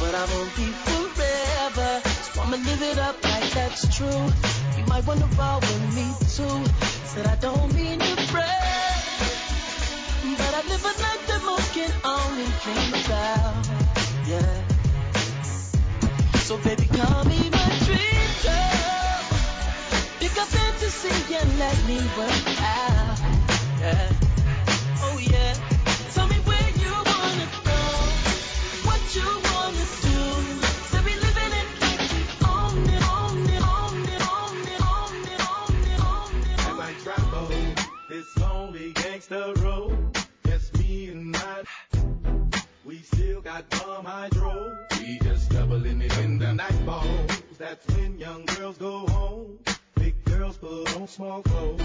but 0.00 0.14
I 0.14 0.24
won't 0.32 0.54
be 0.56 0.66
forever. 0.84 2.02
So 2.32 2.42
I'ma 2.42 2.56
live 2.56 2.82
it 2.82 2.98
up 2.98 3.16
like 3.24 3.50
that's 3.52 3.96
true. 3.96 4.24
You 4.76 4.84
might 4.86 5.06
wanna 5.06 5.28
roll 5.38 5.60
with 5.60 5.94
me 5.96 6.06
too. 6.36 6.58
Said 7.08 7.26
I 7.26 7.36
don't 7.36 7.72
mean 7.74 7.98
to 7.98 8.14
brag, 8.30 9.00
but 10.36 10.52
I 10.58 10.62
live 10.68 10.84
a 10.84 10.94
life 11.06 11.24
that 11.28 11.42
most 11.44 11.72
can 11.72 11.92
only 12.04 12.48
dream 12.62 12.92
about. 13.04 13.68
Yeah. 14.28 14.68
So 16.46 16.58
baby, 16.58 16.86
call 16.86 17.24
me 17.24 17.40
my 17.50 17.68
dream 17.86 18.30
girl. 18.44 19.20
Pick 20.20 20.32
a 20.32 20.46
fantasy 20.56 21.34
and 21.34 21.58
let 21.58 21.76
me 21.86 21.98
work 22.16 22.60
out. 22.60 22.97
Hydro. 43.72 44.76
We 44.98 45.18
just 45.18 45.50
doubling 45.50 46.00
it 46.02 46.16
in 46.18 46.38
the 46.38 46.52
night 46.52 46.86
balls. 46.86 47.42
That's 47.58 47.86
when 47.94 48.18
young 48.18 48.44
girls 48.46 48.78
go 48.78 49.06
home. 49.06 49.58
Big 49.94 50.22
girls 50.24 50.56
put 50.58 50.94
on 50.96 51.08
small 51.08 51.42
clothes. 51.42 51.82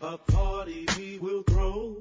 A 0.00 0.18
party 0.18 0.86
we 0.96 1.18
will 1.18 1.42
throw. 1.44 1.96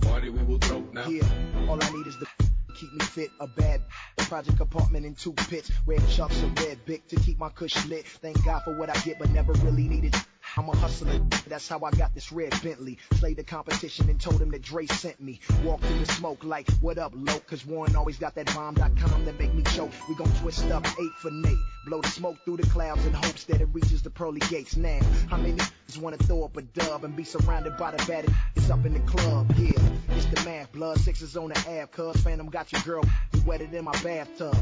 Party 0.00 0.30
we 0.30 0.42
will 0.42 0.58
throw 0.58 0.80
now. 0.92 1.08
Yeah, 1.08 1.22
all 1.68 1.82
I 1.82 1.90
need 1.90 2.06
is 2.06 2.18
the 2.18 2.26
keep 2.74 2.92
me 2.92 3.04
fit, 3.06 3.30
a 3.40 3.46
bad 3.46 3.82
project 4.16 4.60
apartment 4.60 5.04
in 5.04 5.14
two 5.14 5.32
pits, 5.32 5.70
red 5.86 6.06
chucks 6.08 6.40
and 6.42 6.58
red 6.60 6.78
bic 6.84 7.08
to 7.08 7.16
keep 7.16 7.38
my 7.38 7.48
cush 7.48 7.86
lit. 7.86 8.06
Thank 8.06 8.44
God 8.44 8.62
for 8.62 8.76
what 8.76 8.88
I 8.88 9.00
get, 9.00 9.18
but 9.18 9.30
never 9.30 9.52
really 9.54 9.88
needed. 9.88 10.14
I'm 10.58 10.68
a 10.68 10.74
hustler, 10.74 11.20
that's 11.46 11.68
how 11.68 11.80
I 11.84 11.92
got 11.92 12.12
this 12.16 12.32
red 12.32 12.50
Bentley. 12.64 12.98
Slayed 13.12 13.36
the 13.36 13.44
competition 13.44 14.10
and 14.10 14.20
told 14.20 14.42
him 14.42 14.50
that 14.50 14.62
Dre 14.62 14.86
sent 14.86 15.20
me. 15.20 15.38
Walked 15.62 15.84
in 15.84 16.00
the 16.00 16.06
smoke 16.06 16.42
like, 16.42 16.68
what 16.80 16.98
up, 16.98 17.12
low? 17.14 17.38
Cause 17.38 17.64
Warren 17.64 17.94
always 17.94 18.18
got 18.18 18.34
that 18.34 18.46
bomb.com 18.46 19.24
that 19.24 19.38
make 19.38 19.54
me 19.54 19.62
choke. 19.62 19.92
We 20.08 20.16
gon' 20.16 20.32
twist 20.40 20.68
up 20.72 20.84
eight 20.84 21.12
for 21.20 21.30
Nate. 21.30 21.58
Blow 21.86 22.00
the 22.00 22.08
smoke 22.08 22.38
through 22.44 22.56
the 22.56 22.66
clouds 22.66 23.06
in 23.06 23.12
hopes 23.12 23.44
that 23.44 23.60
it 23.60 23.68
reaches 23.72 24.02
the 24.02 24.10
pearly 24.10 24.40
gates 24.50 24.76
now. 24.76 24.98
How 25.30 25.36
many 25.36 25.58
just 25.86 25.98
wanna 25.98 26.16
throw 26.16 26.42
up 26.42 26.56
a 26.56 26.62
dub 26.62 27.04
and 27.04 27.14
be 27.14 27.22
surrounded 27.22 27.76
by 27.76 27.92
the 27.92 28.04
baddest 28.06 28.34
it's 28.56 28.68
up 28.68 28.84
in 28.84 28.94
the 28.94 29.00
club? 29.00 29.54
Yeah, 29.56 29.78
it's 30.08 30.26
the 30.26 30.42
math. 30.44 30.72
Blood 30.72 30.98
sixes 30.98 31.36
on 31.36 31.50
the 31.50 31.68
ab, 31.68 31.92
cuz 31.92 32.20
Phantom 32.22 32.48
got 32.48 32.72
your 32.72 32.82
girl 32.82 33.04
wetter 33.46 33.66
than 33.66 33.84
my 33.84 33.92
bathtub. 34.02 34.56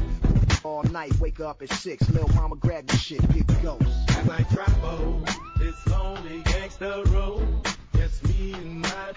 All 0.63 0.83
night, 0.83 1.17
wake 1.19 1.39
up 1.39 1.61
at 1.61 1.71
six. 1.71 2.09
Lil' 2.09 2.27
mama 2.35 2.55
grab 2.55 2.89
your 2.89 2.99
shit, 2.99 3.21
here 3.31 3.43
we 3.47 3.55
goes. 3.55 3.81
As 4.09 4.29
I 4.29 4.43
travel 4.53 5.23
this 5.57 5.87
lonely 5.87 6.41
gangster 6.43 7.03
road, 7.07 7.47
just 7.95 8.23
me 8.27 8.53
and 8.53 8.81
my. 8.81 9.13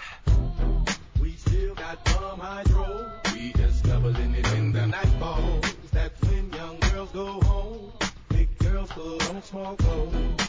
We 1.21 1.33
still 1.33 1.75
got 1.75 2.03
bomb 2.05 2.39
hydro. 2.39 3.11
We 3.33 3.53
just 3.53 3.83
doubling 3.83 4.33
it 4.35 4.51
in 4.53 4.71
the 4.71 4.87
night 4.87 5.19
balls. 5.19 5.65
That's 5.91 6.21
when 6.29 6.51
young 6.53 6.79
girls 6.79 7.11
go 7.11 7.25
home. 7.41 7.91
Big 8.29 8.57
girls 8.59 8.89
put 8.91 9.29
on 9.29 9.43
small 9.43 9.75
clothes. 9.75 10.40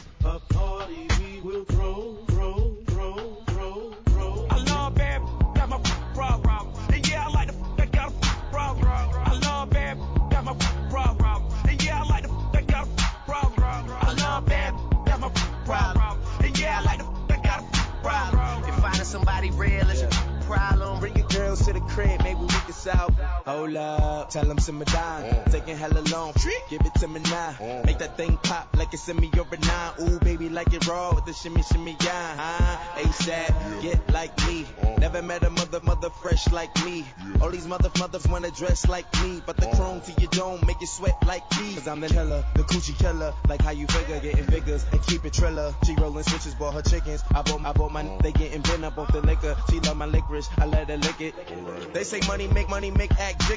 Somebody 23.65 24.12
real 24.31 24.51
is 24.51 24.69
a 24.69 24.73
problem, 24.73 24.73
bring 24.73 24.73
your 24.73 24.73
girls 24.73 24.73
to 24.73 24.73
the 24.73 24.83
crib, 24.83 24.83
maybe 24.83 24.83
we 24.83 24.83
can 24.83 24.83
solve. 24.83 24.83
Hold 24.83 24.83
up. 24.83 24.83
tell 24.83 24.83
him 24.83 24.83
simmer 24.83 24.85
down. 24.85 25.23
Uh. 25.23 25.43
Taking 25.49 25.77
hella 25.77 25.99
long, 26.11 26.33
give 26.69 26.81
it 26.81 26.95
to 26.95 27.07
me 27.07 27.19
now. 27.19 27.55
Uh. 27.59 27.85
Make 27.85 27.97
that 27.99 28.17
thing 28.17 28.37
pop 28.43 28.75
like 28.77 28.93
it's 28.93 29.03
semi 29.03 29.31
over 29.39 29.57
nine. 29.57 29.91
Ooh, 30.01 30.19
baby, 30.19 30.49
like 30.49 30.73
it 30.73 30.87
raw 30.87 31.13
with 31.13 31.25
the 31.25 31.33
shimmy, 31.33 31.63
shimmy, 31.63 31.97
yeah. 32.03 32.35
Huh? 32.37 33.01
ASAP, 33.01 33.81
get 33.81 34.13
like 34.13 34.37
me. 34.47 34.65
Uh. 34.81 34.95
Never 34.99 35.21
met 35.21 35.43
a 35.43 35.49
mother, 35.49 35.79
mother 35.83 36.09
fresh 36.09 36.51
like 36.51 36.73
me. 36.85 37.05
All 37.41 37.49
these 37.49 37.67
mother, 37.67 37.89
mothers 37.99 38.27
wanna 38.27 38.51
dress 38.51 38.87
like 38.87 39.11
me. 39.23 39.41
But 39.45 39.57
the 39.57 39.67
chrome 39.75 40.01
to 40.01 40.21
your 40.21 40.29
dome 40.31 40.61
make 40.65 40.79
you 40.81 40.87
sweat 40.87 41.15
like 41.25 41.43
me. 41.59 41.75
Cause 41.75 41.87
I'm 41.87 41.99
the 41.99 42.07
killer, 42.07 42.43
the 42.55 42.63
coochie 42.63 42.97
killer. 42.97 43.33
Like 43.47 43.61
how 43.61 43.71
you 43.71 43.87
figure, 43.87 44.19
getting 44.19 44.45
figures 44.45 44.85
and 44.91 45.01
keep 45.03 45.25
it 45.25 45.33
triller. 45.33 45.73
She 45.85 45.95
rolling 45.95 46.23
switches, 46.23 46.55
bought 46.55 46.73
her 46.73 46.81
chickens. 46.81 47.23
I 47.33 47.41
bought, 47.41 47.65
I 47.65 47.73
bought 47.73 47.91
my, 47.91 48.03
they 48.21 48.31
getting 48.31 48.61
bent 48.61 48.85
up 48.85 48.97
off 48.97 49.11
the 49.11 49.21
liquor. 49.21 49.55
She 49.69 49.79
love 49.81 49.97
my 49.97 50.05
licorice, 50.05 50.49
I 50.57 50.65
let 50.65 50.89
her 50.89 50.97
lick 50.97 51.21
it. 51.21 51.93
They 51.93 52.03
say 52.03 52.21
money 52.27 52.47
make 52.47 52.69
money 52.69 52.91
make 52.91 53.11
act 53.19 53.47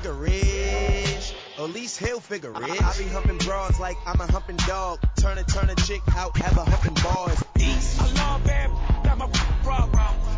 jiggerish. 0.57 1.35
At 1.59 1.71
least 1.71 1.99
he'll 1.99 2.21
figure 2.21 2.51
it. 2.51 2.57
I, 2.57 2.91
I 2.91 2.99
be 2.99 3.05
humping 3.05 3.39
broads 3.39 3.81
like 3.81 3.97
I'm 4.07 4.21
a 4.21 4.31
humping 4.31 4.57
dog. 4.69 5.01
Turn 5.17 5.39
a 5.39 5.45
turn 5.45 5.71
a 5.71 5.75
chick 5.75 6.03
out, 6.15 6.37
have 6.39 6.57
a 6.57 6.65
humping 6.65 6.95
bars. 7.03 7.43
Peace. 7.55 7.99
I 7.99 8.13
love 8.13 8.45
bad, 8.45 8.71
got 9.05 9.19
my 9.19 9.29
frog 9.63 9.91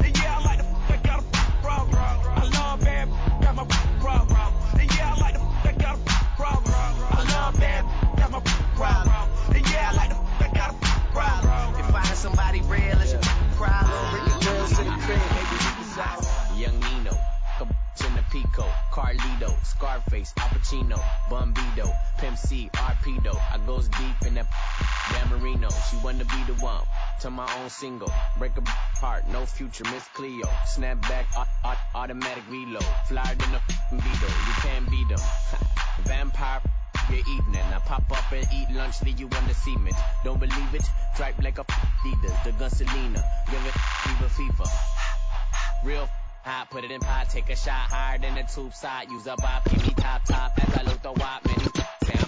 And 0.05 0.17
yeah, 0.17 0.39
I 0.39 0.45
like 0.45 0.59
the 0.59 0.65
that 0.89 1.03
got 1.03 1.21
a 1.21 1.63
frog 1.63 1.95
I 1.95 2.45
love 2.45 2.81
bad, 2.81 3.09
got 3.43 3.55
my 3.57 3.65
frog 4.01 4.31
And 4.79 4.97
yeah, 4.97 5.15
I 5.15 5.21
like 5.21 5.35
the 5.35 5.41
that 5.65 5.79
got 5.79 5.97
a 5.97 6.37
frog 6.37 6.63
I 6.67 7.25
love 7.35 7.61
bad, 7.61 7.85
got 8.17 8.31
my 8.31 8.41
frog 8.77 9.09
And 9.55 9.71
yeah, 9.71 9.91
I 9.93 9.97
like 9.97 10.11
the 10.11 10.17
that 10.39 10.55
got 10.55 10.75
a 10.75 11.13
frog 11.13 11.79
If 11.79 11.95
I 11.95 12.07
had 12.07 12.17
somebody 12.17 12.61
Pico, 18.39 18.65
Carlito, 18.93 19.53
Scarface, 19.65 20.33
Al 20.39 20.49
Pacino, 20.51 21.01
Bumbido, 21.29 21.93
Pimp 22.19 22.39
C, 22.39 22.71
Arpedo. 22.75 23.35
I 23.35 23.59
goes 23.67 23.89
deep 23.89 24.27
in 24.29 24.35
that 24.35 24.47
Dan. 25.11 25.71
She 25.91 25.97
wanna 26.05 26.25
be 26.25 26.45
the 26.47 26.55
one 26.63 26.81
to 27.21 27.31
my 27.31 27.53
own 27.59 27.69
single. 27.69 28.13
Break 28.39 28.53
a 28.57 28.63
heart, 29.01 29.27
no 29.29 29.45
future, 29.45 29.83
Miss 29.91 30.07
Cleo. 30.15 30.49
Snap 30.67 31.01
back, 31.03 31.27
automatic 31.97 32.45
reload. 32.49 32.85
Flyer 33.09 33.35
than 33.35 33.55
a 33.55 33.61
Beetle, 33.91 34.35
you 34.47 34.55
can't 34.63 34.89
beat 34.89 35.09
them. 35.09 35.19
Vampire 36.05 36.61
your 37.11 37.19
evening. 37.21 37.63
I 37.75 37.81
pop 37.87 38.05
up 38.13 38.33
and 38.33 38.47
eat 38.55 38.71
lunch, 38.71 39.03
leave 39.03 39.19
you 39.19 39.27
on 39.27 39.49
the 39.49 39.55
cement. 39.55 39.97
Don't 40.23 40.39
believe 40.39 40.75
it? 40.75 40.85
Dripe 41.17 41.43
like 41.43 41.59
a 41.59 41.65
leader, 42.05 42.35
the 42.45 42.53
Gunselina. 42.53 43.23
Give 43.51 43.67
it, 43.67 43.75
fever, 44.05 44.29
FIFA. 44.29 44.69
Real 45.85 46.09
hot, 46.43 46.71
put 46.71 46.85
it 46.85 46.91
in 46.91 47.01
pot, 47.01 47.29
take 47.31 47.49
a 47.51 47.57
shot 47.57 47.91
higher 47.91 48.19
than 48.19 48.35
the 48.35 48.43
tube 48.43 48.75
side. 48.75 49.11
Use 49.11 49.27
a 49.27 49.37
bop, 49.37 49.69
give 49.71 49.83
me 49.87 49.95
top 49.97 50.25
top 50.25 50.53
as 50.57 50.77
I 50.77 50.83
look 50.83 51.03
the 51.03 51.13
wop, 51.13 51.47
man. 51.47 52.28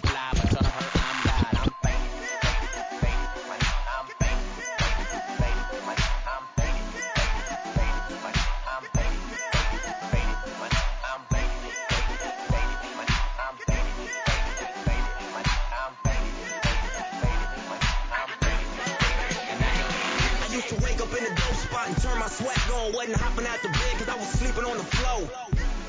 Sweat 22.29 22.59
on, 22.71 22.93
wasn't 22.93 23.17
hopping 23.17 23.47
out 23.47 23.63
the 23.63 23.69
bed 23.69 23.93
cause 23.97 24.09
I 24.09 24.17
was 24.17 24.29
sleeping 24.37 24.65
on 24.65 24.77
the 24.77 24.85
floor. 24.85 25.31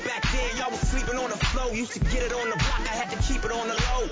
Back 0.04 0.22
then, 0.32 0.50
y'all 0.58 0.70
was 0.70 0.80
sleeping 0.80 1.14
on 1.14 1.30
the 1.30 1.38
floor. 1.52 1.70
Used 1.74 1.92
to 1.92 2.00
get 2.10 2.26
it 2.26 2.32
on 2.32 2.50
the 2.50 2.56
block, 2.56 2.82
I 2.88 2.94
had 2.96 3.10
to 3.14 3.18
keep 3.22 3.44
it 3.44 3.52
on 3.52 3.68
the 3.68 3.74
low. 3.74 4.02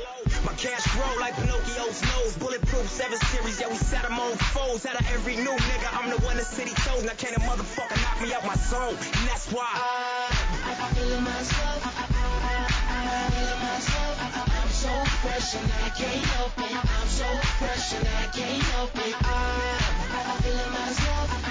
My 0.47 0.55
cash 0.55 0.87
grow 0.95 1.11
like 1.19 1.35
Pinocchio's 1.35 1.99
nose. 2.15 2.37
Bulletproof 2.39 2.87
7 2.89 3.19
series, 3.33 3.61
yeah, 3.61 3.69
we 3.69 3.75
set 3.75 4.03
them 4.03 4.19
on 4.19 4.37
foes. 4.55 4.87
Out 4.87 5.01
of 5.01 5.07
every 5.11 5.37
new 5.37 5.51
nigga, 5.51 5.89
I'm 5.97 6.11
the 6.11 6.21
one 6.23 6.37
the 6.37 6.45
city 6.45 6.71
chose. 6.87 7.03
Now 7.03 7.17
can't 7.19 7.37
a 7.37 7.41
motherfucker 7.41 7.99
knock 8.05 8.23
me 8.23 8.33
out 8.33 8.47
my 8.47 8.55
zone. 8.55 8.95
And 8.95 9.25
that's 9.27 9.51
why. 9.51 9.67
I, 9.67 10.31
I, 10.63 10.73
I 10.79 10.89
feel 10.95 11.21
myself. 11.21 11.81
I, 11.89 12.05
I, 12.05 13.31
feel 13.35 13.57
myself. 13.65 14.15
I'm 14.61 14.71
so 14.71 14.93
fresh 15.27 15.55
and 15.59 15.73
I 15.83 15.89
can't 15.91 16.25
help 16.39 16.55
it. 16.59 16.75
I'm 16.77 17.09
so 17.09 17.29
fresh 17.59 17.95
and 17.99 18.07
I 18.07 18.27
can't 18.31 18.63
help 18.77 18.95
it. 18.95 19.15
I, 19.19 19.81
I 20.13 20.43
feel 20.43 20.67
myself 20.71 21.50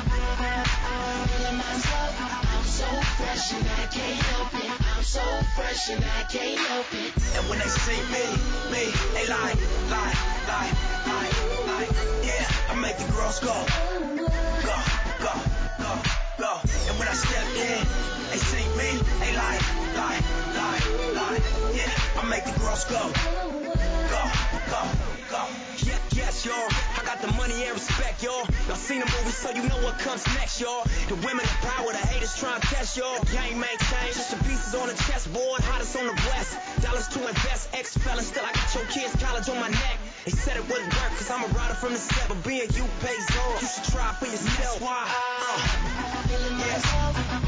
myself. 1.53 2.15
I'm 2.21 2.65
so 2.65 2.85
fresh 3.17 3.53
and 7.39 7.49
when 7.49 7.59
they 7.59 7.65
see 7.65 7.99
me, 8.13 8.23
me, 8.71 8.91
they 9.13 9.27
lie, 9.27 9.53
lie, 9.89 10.13
lie, 10.47 10.71
lie, 11.07 11.29
lie. 11.67 11.88
Yeah, 12.23 12.45
I 12.69 12.75
make 12.79 12.97
the 12.97 13.12
girls 13.13 13.39
go, 13.39 13.53
go, 14.15 14.77
go, 15.19 15.33
go, 15.79 15.91
go. 16.38 16.51
And 16.88 16.99
when 16.99 17.07
I 17.07 17.13
step 17.13 17.47
in, 17.55 17.81
they 18.29 18.38
see 18.38 18.65
me, 18.77 18.89
they 19.19 19.35
lie, 19.35 19.59
lie, 19.95 20.19
lie, 20.55 20.81
lie. 21.15 21.39
Yeah, 21.73 22.21
I 22.21 22.25
make 22.29 22.45
the 22.45 22.59
girls 22.59 22.85
go, 22.85 23.12
go, 24.09 24.21
go, 24.69 25.09
go. 25.30 25.46
Yeah, 25.86 26.02
yes, 26.18 26.46
y'all. 26.46 26.70
I 26.98 27.06
got 27.06 27.22
the 27.22 27.32
money 27.38 27.54
and 27.63 27.74
respect, 27.78 28.24
y'all. 28.24 28.46
Y'all 28.68 28.76
seen 28.76 29.00
the 29.00 29.10
movie, 29.18 29.32
so 29.32 29.50
you 29.54 29.62
know 29.70 29.78
what 29.86 29.98
comes 30.00 30.26
next, 30.34 30.60
y'all. 30.60 30.84
The 31.08 31.15
women 31.22 31.46
in 31.46 31.58
power, 31.70 31.92
the 31.94 32.02
haters 32.10 32.36
trying 32.36 32.60
to 32.60 32.68
test 32.68 32.98
y'all. 32.98 33.22
Gang 33.30 33.60
maintain, 33.62 34.10
just 34.10 34.34
the 34.34 34.42
pieces 34.44 34.74
on 34.74 34.89
the 34.89 34.98
chessboard, 35.06 35.62
hottest 35.62 35.96
on 35.98 36.08
the 36.08 36.18
west. 36.34 36.58
Dollars 36.82 37.08
to 37.13 37.20
invest, 37.22 37.70
ex 37.74 37.96
felon, 37.98 38.26
still 38.26 38.44
I 38.44 38.52
got 38.54 38.74
your 38.74 38.86
kids' 38.89 39.15
college 39.22 39.48
on 39.50 39.60
my 39.62 39.70
neck. 39.70 39.98
They 40.26 40.32
said 40.32 40.58
it 40.58 40.65
wouldn't 40.68 40.94
work, 40.98 41.13
cause 41.13 41.30
I'm 41.30 41.46
a 41.46 41.50
rider 41.54 41.78
from 41.78 41.94
the 41.94 42.02
set, 42.02 42.28
but 42.28 42.42
being 42.44 42.70
you 42.74 42.86
pays 43.06 43.30
off. 43.38 43.62
You 43.62 43.70
should 43.70 43.88
try 43.94 44.10
for 44.18 44.26
yourself. 44.26 44.58
That's 44.58 44.82
why. 44.82 45.06
Uh, 45.06 45.62
I'm 46.10 46.26
feeling 46.26 46.58
myself. 46.58 47.13
I'm 47.30 47.42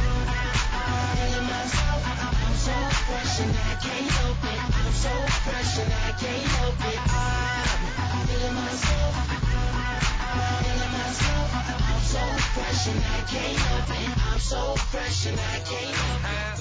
feeling 1.17 1.47
myself. 1.49 1.99
I'm 2.05 2.55
so 2.61 2.75
fresh 3.09 3.41
and 3.41 3.51
I 3.57 3.73
can't 3.81 4.07
help 4.21 4.69
it. 4.69 4.70
I'm 4.91 4.97
so 4.97 5.15
fresh 5.47 5.79
and 5.79 5.87
I 5.87 6.11
can't 6.19 6.47
help 6.51 6.75
it. 6.83 6.99
I'm 6.99 8.27
feeling 8.27 8.55
myself. 8.59 9.13
I'm 9.23 10.63
feeling 10.67 10.91
myself. 10.99 11.47
I'm 11.55 12.03
so 12.11 12.23
fresh 12.51 12.87
and 12.91 12.99
I 12.99 13.19
can't 13.31 13.55
help 13.55 13.87
it. 13.87 14.11
I'm 14.27 14.39
so 14.39 14.75
fresh 14.91 15.25
and 15.27 15.39
I 15.39 15.59
can't 15.63 15.95
help 15.95 16.23
it. 16.27 16.59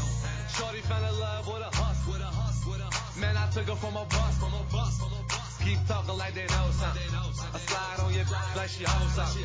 Shorty 0.54 0.80
fell 0.86 1.02
in 1.10 1.18
love 1.18 1.46
with 1.48 1.58
a 1.58 1.70
hus, 1.74 1.98
with 2.06 2.22
a 2.22 2.30
hus, 2.30 2.64
with 2.70 2.78
a. 2.78 3.20
Man, 3.20 3.36
I 3.36 3.50
took 3.50 3.66
her 3.66 3.74
from 3.74 3.96
a 3.96 4.04
bus, 4.06 4.38
from 4.38 4.54
a 4.54 4.62
bus, 4.70 4.98
from 5.02 5.10
a 5.10 5.22
bus. 5.26 5.58
Keep 5.66 5.88
talking 5.88 6.16
like 6.16 6.34
they 6.34 6.46
know 6.54 6.70
something. 6.70 7.10
I 7.10 7.58
slide 7.58 7.98
on 7.98 8.14
your 8.14 8.26
like 8.54 8.70
she 8.70 8.84
hoes 8.84 9.10
something. 9.10 9.42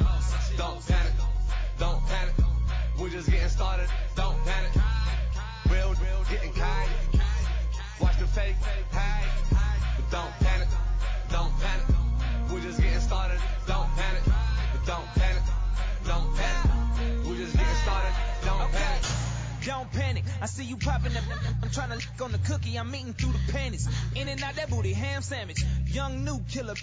Don't. 0.57 0.85
We're 2.99 3.09
just 3.09 3.31
getting 3.31 3.49
started. 3.49 3.89
Don't 4.15 4.37
panic. 4.45 4.71
Real, 5.73 5.89
real, 5.89 6.21
getting 6.29 6.53
kind. 6.53 7.14
Watch 8.01 8.19
the 8.19 8.27
fake, 8.27 8.55
hide, 8.91 9.25
but 9.95 10.11
don't 10.11 10.31
panic, 10.41 10.67
don't 11.31 11.51
panic. 11.59 11.95
We're 12.51 12.59
just 12.59 12.81
getting 12.81 12.99
started. 12.99 13.39
I 20.45 20.47
see 20.47 20.63
you 20.63 20.77
popping 20.77 21.17
up. 21.17 21.23
I'm 21.63 21.71
trying 21.71 21.89
to 21.89 21.95
lick 21.95 22.21
on 22.21 22.31
the 22.31 22.37
cookie. 22.37 22.77
I'm 22.77 22.93
eating 22.93 23.13
through 23.13 23.31
the 23.31 23.51
panties. 23.51 23.89
In 24.15 24.27
and 24.27 24.39
out 24.43 24.53
that 24.57 24.69
booty, 24.69 24.93
ham 24.93 25.23
sandwich. 25.23 25.65
Young 25.87 26.23
new 26.23 26.39
killer. 26.47 26.75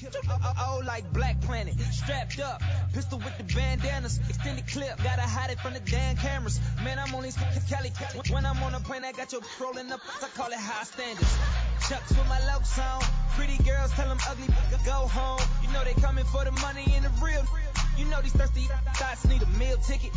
Oh, 0.59 0.83
like 0.85 1.13
Black 1.13 1.41
Planet. 1.43 1.79
Strapped 1.93 2.41
up. 2.41 2.61
Pistol 2.93 3.19
with 3.19 3.39
the 3.39 3.45
bandanas. 3.55 4.19
Extended 4.29 4.67
clip. 4.67 5.01
Gotta 5.05 5.23
hide 5.23 5.51
it 5.51 5.61
from 5.61 5.75
the 5.75 5.81
damn 5.81 6.17
cameras. 6.17 6.59
Man, 6.83 6.99
I'm 6.99 7.15
on 7.15 7.23
these 7.23 7.39
Cali. 7.71 7.93
When 8.33 8.45
I'm 8.45 8.61
on 8.65 8.75
a 8.75 8.81
plane, 8.81 9.05
I 9.05 9.13
got 9.13 9.31
your 9.31 9.43
rolling 9.61 9.93
up. 9.93 10.01
I 10.21 10.27
call 10.37 10.49
it 10.49 10.59
high 10.59 10.83
standards. 10.83 11.39
Chucks 11.89 12.11
with 12.11 12.29
my 12.29 12.39
low 12.47 12.63
song. 12.63 13.03
Pretty 13.37 13.57
girls 13.63 13.91
tell 13.93 14.09
them 14.09 14.19
ugly. 14.29 14.49
Go 14.85 15.09
home. 15.09 15.41
You 15.63 15.73
know 15.73 15.85
they 15.85 15.95
coming 15.95 16.25
for 16.25 16.45
the 16.45 16.53
money 16.53 16.85
and 16.95 17.05
the 17.05 17.11
real. 17.25 17.45
You 17.97 18.05
know 18.07 18.21
these 18.21 18.33
thirsty 18.33 18.69
thoughts 18.95 19.27
need 19.27 19.43
a 19.43 19.47
meal 19.59 19.77
ticket. 19.79 20.13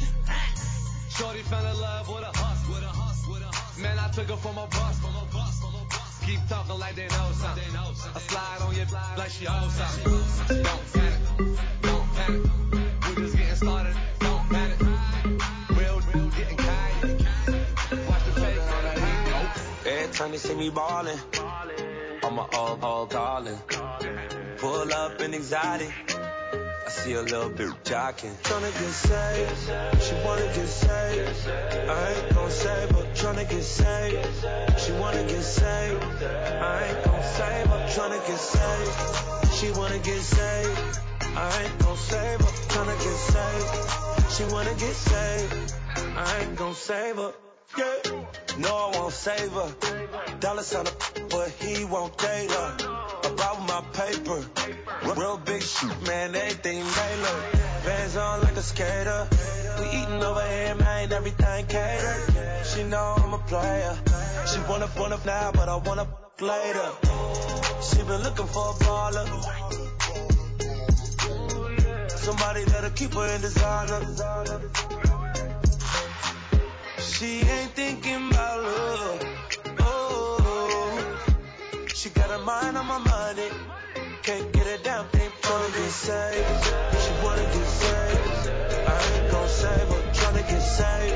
Shorty 1.10 1.40
fell 1.44 1.66
in 1.66 1.80
love 1.80 2.10
with 2.10 2.24
a 2.24 2.32
hus, 2.38 2.68
with 2.68 2.84
a 2.84 2.88
hus, 2.88 3.28
with 3.28 3.42
a. 3.42 3.82
Man, 3.82 3.98
I 4.00 4.10
took 4.10 4.28
her 4.30 4.38
from 4.38 4.58
a 4.58 4.68
bus, 4.68 5.00
from 5.00 5.16
a 5.16 5.26
bus, 5.32 5.60
from 5.60 5.76
a 5.76 5.84
bus. 5.88 6.24
Keep 6.26 6.40
talking 6.50 6.80
like 6.80 6.96
they 6.96 7.08
know 7.08 7.32
something. 7.34 7.64
I 7.76 8.20
slide 8.20 8.62
on 8.62 8.76
your 8.76 8.86
like 9.18 9.32
she 9.32 9.48
owes 9.48 9.74
something. 9.74 10.64
Don't 10.64 10.94
panic, 10.94 11.58
don't 11.82 12.14
panic. 12.16 12.52
We're 13.08 13.24
just 13.24 13.38
getting 13.38 13.56
started. 13.56 13.96
Time 20.16 20.32
they 20.32 20.38
see 20.38 20.56
me 20.56 20.70
ballin', 20.70 21.20
I'm 22.24 22.38
a 22.38 22.48
all, 22.54 22.80
all 22.82 23.06
callin'. 23.06 23.58
Pull 24.58 24.94
up 24.94 25.20
in 25.20 25.34
exotic 25.34 25.92
I 26.86 26.90
see 26.90 27.14
a 27.14 27.22
little 27.22 27.50
bit 27.50 27.70
jocking. 27.84 28.34
Tryna 28.44 28.72
get 28.80 28.94
saved, 28.94 30.04
she 30.04 30.16
wanna 30.26 30.46
get 30.56 30.68
saved. 30.68 31.50
I 31.50 32.14
ain't 32.14 32.34
gon' 32.34 32.50
save 32.50 32.92
her. 32.92 33.06
Tryna 33.14 33.50
get 33.50 33.64
saved, 33.64 34.80
she 34.80 34.92
wanna 34.94 35.24
get 35.24 35.44
saved. 35.44 36.04
I 36.04 36.84
ain't 36.88 37.04
gon' 37.04 37.24
save 37.24 37.68
her. 37.68 37.82
Tryna 37.96 38.28
get 38.28 38.40
saved, 38.40 39.54
she 39.58 39.72
wanna 39.72 40.00
get 40.00 40.22
saved. 40.22 41.00
I 41.36 41.64
ain't 41.64 41.80
gon' 41.80 41.98
save 41.98 42.40
her. 42.40 42.54
Tryna 42.72 42.98
get 43.06 43.18
saved, 43.34 44.32
she 44.32 44.44
wanna 44.54 44.76
get 44.76 44.96
saved. 44.96 45.74
I 46.16 46.40
ain't 46.40 46.56
gon' 46.56 46.74
save 46.74 47.18
her. 47.18 47.34
Yeah. 47.78 48.26
No, 48.58 48.70
I 48.70 48.98
won't 48.98 49.14
save 49.14 49.52
her. 49.52 49.70
Dollar 50.40 50.64
sign 50.64 50.88
up, 50.88 50.94
but 51.30 51.50
he 51.50 51.84
won't 51.86 52.18
date 52.18 52.52
her. 52.52 52.76
About 53.26 53.60
my 53.68 53.82
paper. 53.94 54.46
Real 55.20 55.38
big 55.38 55.62
shit, 55.62 56.02
man, 56.08 56.36
everything 56.36 56.80
look. 56.80 57.54
Bands 57.86 58.16
on 58.16 58.42
like 58.42 58.56
a 58.56 58.62
skater. 58.62 59.28
We 59.80 59.86
eating 59.88 60.24
over 60.24 60.48
here, 60.48 60.76
man, 60.76 61.12
everything 61.12 61.66
catered. 61.68 62.66
She 62.66 62.84
know 62.84 63.16
I'm 63.18 63.34
a 63.34 63.40
player. 63.40 63.98
She 64.48 64.60
wanna 64.70 64.88
phone 64.88 65.12
up 65.12 65.26
now, 65.26 65.52
but 65.52 65.68
I 65.68 65.76
wanna 65.76 66.08
later. 66.40 66.92
She 67.82 67.98
been 68.04 68.22
looking 68.24 68.48
for 68.48 68.70
a 68.70 68.74
baller. 68.84 69.28
Somebody 72.10 72.64
that'll 72.64 72.90
keep 72.92 73.14
her 73.14 73.36
in 73.36 73.42
designer. 73.42 74.02
She 77.08 77.42
ain't 77.42 77.72
thinking 77.72 78.30
about 78.32 78.64
love. 78.64 79.24
Oh, 79.80 81.18
she 81.94 82.10
got 82.10 82.30
her 82.30 82.40
mind 82.40 82.78
on 82.78 82.88
my 82.88 82.98
money. 82.98 83.50
Can't 84.24 84.52
get 84.52 84.68
it 84.68 84.84
down, 84.84 85.08
ain't 85.14 85.32
tryna 85.42 85.72
get 85.74 85.92
saved. 85.92 86.66
She 87.04 87.12
wanna 87.24 87.46
get 87.54 87.68
saved. 87.82 88.50
I 88.90 88.98
ain't 89.16 89.32
gon' 89.32 89.48
save 89.48 89.88
her, 89.94 90.02
tryna 90.18 90.50
get 90.50 90.62
saved. 90.62 91.16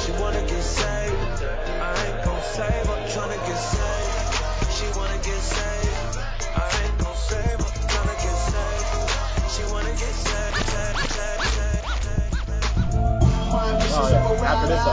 She 0.00 0.12
wanna 0.12 0.42
get 0.46 0.62
saved. 0.62 1.42
I 1.82 2.06
ain't 2.06 2.24
gon' 2.24 2.42
save 2.42 2.86
her, 2.86 2.98
tryna 3.12 3.38
get 3.46 3.60
saved. 3.74 4.72
She 4.76 4.86
wanna 4.98 5.18
get 5.26 5.40
saved. 5.42 6.18
I 6.54 6.68
ain't 6.82 6.98
gon' 6.98 7.16
save 7.16 7.60
her, 7.60 7.70
tryna 7.92 8.16
get 8.24 8.36
saved. 8.50 9.50
She 9.52 9.62
wanna 9.72 9.90
get 9.90 10.14
saved, 10.26 10.55
After 13.92 14.68
this. 14.68 14.86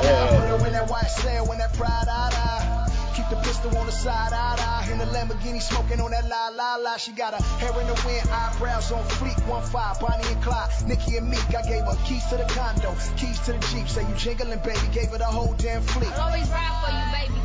Keep 3.14 3.30
the 3.30 3.36
pistol 3.46 3.78
on 3.78 3.86
the 3.86 3.92
side 3.92 4.34
eye 4.34 4.58
eye. 4.58 4.92
In 4.92 4.98
the 4.98 5.06
Lamborghini 5.06 5.62
smoking 5.62 6.02
on 6.02 6.12
that 6.12 6.28
la 6.28 6.50
la 6.50 6.76
la. 6.78 6.98
She 6.98 7.12
got 7.12 7.34
her 7.34 7.44
hair 7.60 7.70
in 7.80 7.88
the 7.88 8.02
wind, 8.06 8.28
eyebrows 8.30 8.92
on 8.92 9.04
fleek. 9.04 9.38
One 9.48 9.64
five, 9.64 10.00
Bonnie 10.00 10.28
and 10.28 10.42
Clyde, 10.42 10.70
Nicki 10.88 11.18
and 11.18 11.30
Meek. 11.30 11.46
I 11.56 11.62
gave 11.62 11.84
her 11.84 11.98
keys 12.06 12.26
to 12.28 12.38
the 12.38 12.46
condo, 12.46 12.96
keys 13.16 13.40
to 13.46 13.54
the 13.54 13.60
Jeep. 13.70 13.88
Say 13.88 14.02
you 14.02 14.16
jingling, 14.16 14.60
baby. 14.64 14.88
Gave 14.92 15.10
her 15.10 15.20
the 15.20 15.26
whole 15.26 15.54
damn 15.58 15.82
fleet. 15.84 16.12
I'll 16.14 16.32
always 16.32 16.50
ride 16.50 16.76
for 16.82 16.92
you, 16.92 17.06
baby. 17.14 17.40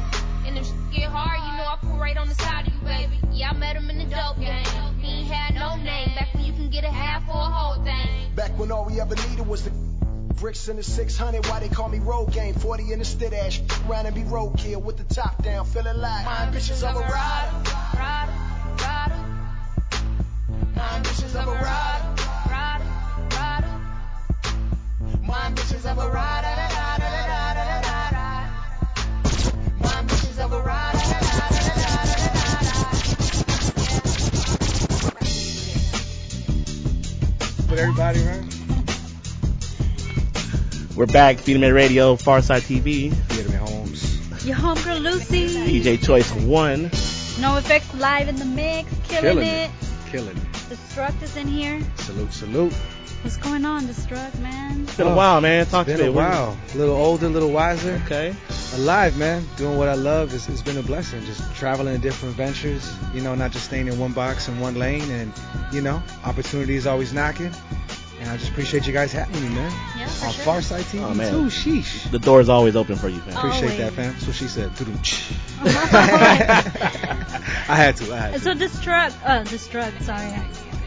And 0.49 0.59
if 0.59 0.67
shit 0.67 0.91
get 0.91 1.11
hard, 1.11 1.39
you 1.39 1.57
know 1.59 1.69
I 1.69 1.79
right 1.99 2.17
on 2.17 2.29
the 2.29 2.35
side 2.37 2.67
of 2.67 2.73
you, 2.73 2.81
baby. 2.81 3.21
Yeah, 3.31 3.51
I 3.51 3.53
met 3.53 3.77
him 3.77 3.91
in 3.91 3.99
the 3.99 4.05
dope 4.05 4.41
game. 4.41 4.65
He 5.01 5.21
ain't 5.21 5.29
had 5.29 5.55
no 5.55 5.77
name. 5.77 6.15
Back 6.15 6.33
when 6.35 6.45
you 6.45 6.53
can 6.53 6.71
get 6.71 6.85
a 6.85 6.91
half 6.91 7.29
or 7.29 7.37
a 7.37 7.51
whole 7.51 7.85
thing. 7.85 8.35
Back 8.35 8.59
when 8.59 8.73
all 8.73 8.85
we 8.87 9.01
ever 9.01 9.15
needed 9.15 9.47
was 9.47 9.65
the 9.65 9.73
bricks 10.41 10.69
in 10.69 10.77
the 10.77 10.83
600. 10.83 11.47
Why 11.47 11.61
they 11.61 11.69
call 11.69 11.89
me 11.89 11.99
road 11.99 12.33
game? 12.33 12.55
40 12.55 12.93
in 12.93 12.99
the 12.99 13.05
stead 13.05 13.33
ash. 13.35 13.61
Round 13.87 14.07
and 14.07 14.15
be 14.15 14.23
roadkill 14.23 14.83
with 14.83 14.97
the 14.97 15.15
top 15.15 15.43
down. 15.43 15.67
Feeling 15.67 15.99
like 15.99 16.25
my 16.25 16.45
ambitions 16.47 16.83
of 16.83 16.97
a 16.97 17.01
rider. 17.01 17.71
Rider, 17.97 18.33
rider, 18.83 19.17
My 20.77 20.97
ambitions 20.97 21.35
of 21.35 21.49
a 21.49 21.53
rider. 21.53 22.23
rider, 22.51 22.85
rider. 23.31 23.69
My 25.23 25.47
ambitions 25.47 25.85
of 25.87 25.99
a 25.99 26.09
rider. 26.09 26.47
da, 26.47 26.69
da, 26.69 26.97
da, 26.99 27.09
da, 27.09 27.55
da, 27.55 27.81
da, 27.81 27.81
da, 27.81 28.11
da. 28.11 29.81
My 29.81 29.99
ambitions 29.99 30.39
of 30.39 30.53
a 30.53 30.61
rider. 30.63 30.99
With 37.71 37.79
everybody, 37.79 38.21
right? 38.25 38.58
We're 40.99 41.07
back, 41.07 41.39
Feeding 41.39 41.61
Man 41.61 41.75
Radio, 41.75 42.17
Pharcyde 42.17 42.63
TV, 42.63 43.13
Theater 43.13 43.51
Man 43.51 43.61
Holmes. 43.61 44.45
Your 44.45 44.57
homegirl 44.57 45.01
Lucy. 45.01 45.47
DJ 45.47 46.05
Choice 46.05 46.29
One. 46.33 46.87
NoAfex 47.39 48.01
live 48.01 48.27
in 48.27 48.35
the 48.35 48.45
mix. 48.45 48.91
Killing, 49.07 49.23
Killing 49.23 49.47
it. 49.47 49.71
it. 49.71 50.11
Killing 50.11 50.37
it. 50.37 50.53
Destruct 50.69 51.23
is 51.23 51.37
in 51.37 51.47
here. 51.47 51.81
Salute, 51.99 52.33
salute. 52.33 52.73
What's 53.23 53.37
going 53.37 53.65
on, 53.65 53.83
Destruct, 53.83 54.41
man? 54.41 54.83
It's 54.83 54.97
been 54.97 55.07
a 55.07 55.15
while, 55.15 55.41
man. 55.41 55.67
Talk 55.67 55.87
Been 55.87 55.99
to 55.99 56.03
me. 56.03 56.09
a 56.09 56.13
while. 56.13 56.59
A 56.75 56.77
little 56.77 56.97
older, 56.97 57.27
a 57.27 57.29
little 57.29 57.53
wiser. 57.53 58.03
Okay. 58.05 58.35
Alive, 58.75 59.17
man. 59.17 59.45
Doing 59.57 59.79
what 59.79 59.87
I 59.87 59.95
love. 59.95 60.35
It's, 60.35 60.49
it's 60.49 60.63
been 60.63 60.79
a 60.79 60.83
blessing. 60.83 61.25
Just 61.27 61.55
traveling 61.55 61.95
in 61.95 62.01
different 62.01 62.35
ventures. 62.35 62.93
You 63.15 63.21
know, 63.21 63.37
not 63.37 63.53
just 63.53 63.67
staying 63.67 63.87
in 63.87 64.01
one 64.01 64.15
box 64.15 64.49
and 64.49 64.61
one 64.61 64.75
lane. 64.75 65.09
And, 65.13 65.33
you 65.73 65.81
know, 65.81 66.03
opportunity 66.25 66.75
is 66.75 66.89
always 66.89 67.13
knocking. 67.13 67.53
And 68.21 68.29
I 68.29 68.37
just 68.37 68.51
appreciate 68.51 68.87
you 68.87 68.93
guys 68.93 69.13
having 69.13 69.41
me, 69.41 69.49
man. 69.55 69.71
Yeah, 69.97 70.09
for 70.09 70.27
On 70.27 70.33
sure. 70.33 70.45
Pharcyde 70.45 70.83
TV, 70.91 71.03
Oh, 71.05 71.15
man. 71.15 71.31
too. 71.31 71.45
Sheesh. 71.47 72.11
The 72.11 72.19
door 72.19 72.41
is 72.41 72.49
always 72.49 72.75
open 72.75 72.97
for 72.97 73.09
you, 73.09 73.21
man. 73.27 73.37
Appreciate 73.37 73.77
that, 73.79 73.93
fam. 73.93 74.13
That's 74.13 74.27
what 74.27 74.35
she 74.37 74.49
said. 74.49 74.71
Tudum-ch. 74.73 75.33
I 77.69 77.77
had 77.77 77.97
to. 77.97 78.13
I 78.13 78.17
had 78.19 78.33
to. 78.35 78.41
So 78.41 78.55
Destruct, 78.55 79.15
uh, 79.25 79.45
Destruct, 79.45 80.03
sorry. 80.03 80.33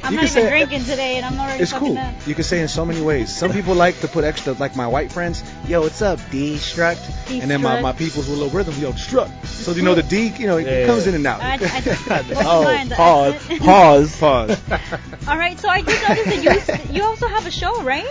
I'm 0.04 0.14
You 0.14 0.20
not 0.22 0.28
can 0.28 0.38
even 0.38 0.44
say- 0.44 0.50
drinking 0.50 0.84
today 0.86 1.18
and 1.18 1.26
I'm 1.26 1.40
already 1.40 1.62
It's 1.64 1.74
cool. 1.74 1.98
up. 1.98 2.14
You 2.28 2.34
can 2.36 2.44
say 2.44 2.60
in 2.62 2.68
so 2.68 2.86
many 2.86 3.02
ways. 3.02 3.34
Some 3.36 3.52
people 3.52 3.76
like 3.76 4.00
to 4.02 4.08
put 4.08 4.24
extra, 4.24 4.54
like 4.54 4.76
my 4.76 4.88
white 4.88 5.12
friends, 5.12 5.44
yo, 5.68 5.82
what's 5.82 6.02
up, 6.02 6.20
D-struct? 6.32 7.30
And 7.42 7.50
then 7.50 7.62
my, 7.62 7.82
my 7.82 7.92
peoples 7.94 8.28
with 8.28 8.40
low 8.40 8.50
rhythm, 8.50 8.74
yo, 8.80 8.92
struct. 8.94 9.46
So 9.46 9.72
you 9.74 9.84
know 9.84 9.94
the 9.96 10.04
D, 10.04 10.28
you 10.38 10.48
know, 10.48 10.58
it 10.58 10.66
Yeah. 10.68 10.86
comes 10.88 11.06
in 11.08 11.14
and 11.16 11.26
out. 11.28 11.42
I, 11.42 11.54
I 11.54 11.58
just 11.82 12.10
wasn't 12.10 12.38
Oh, 12.46 12.64
mind 12.64 12.92
the 12.92 12.96
pause. 12.96 13.36
Pause. 13.60 14.18
Pause. 14.20 14.62
All 15.28 15.38
right, 15.38 15.60
so 15.60 15.70
I 15.70 15.82
just 15.84 16.10
noticed 16.10 16.68
that 16.68 16.90
you 16.90 16.96
you 16.96 17.04
also 17.04 17.28
have 17.28 17.46
a 17.46 17.52
show, 17.52 17.82
right? 17.84 18.08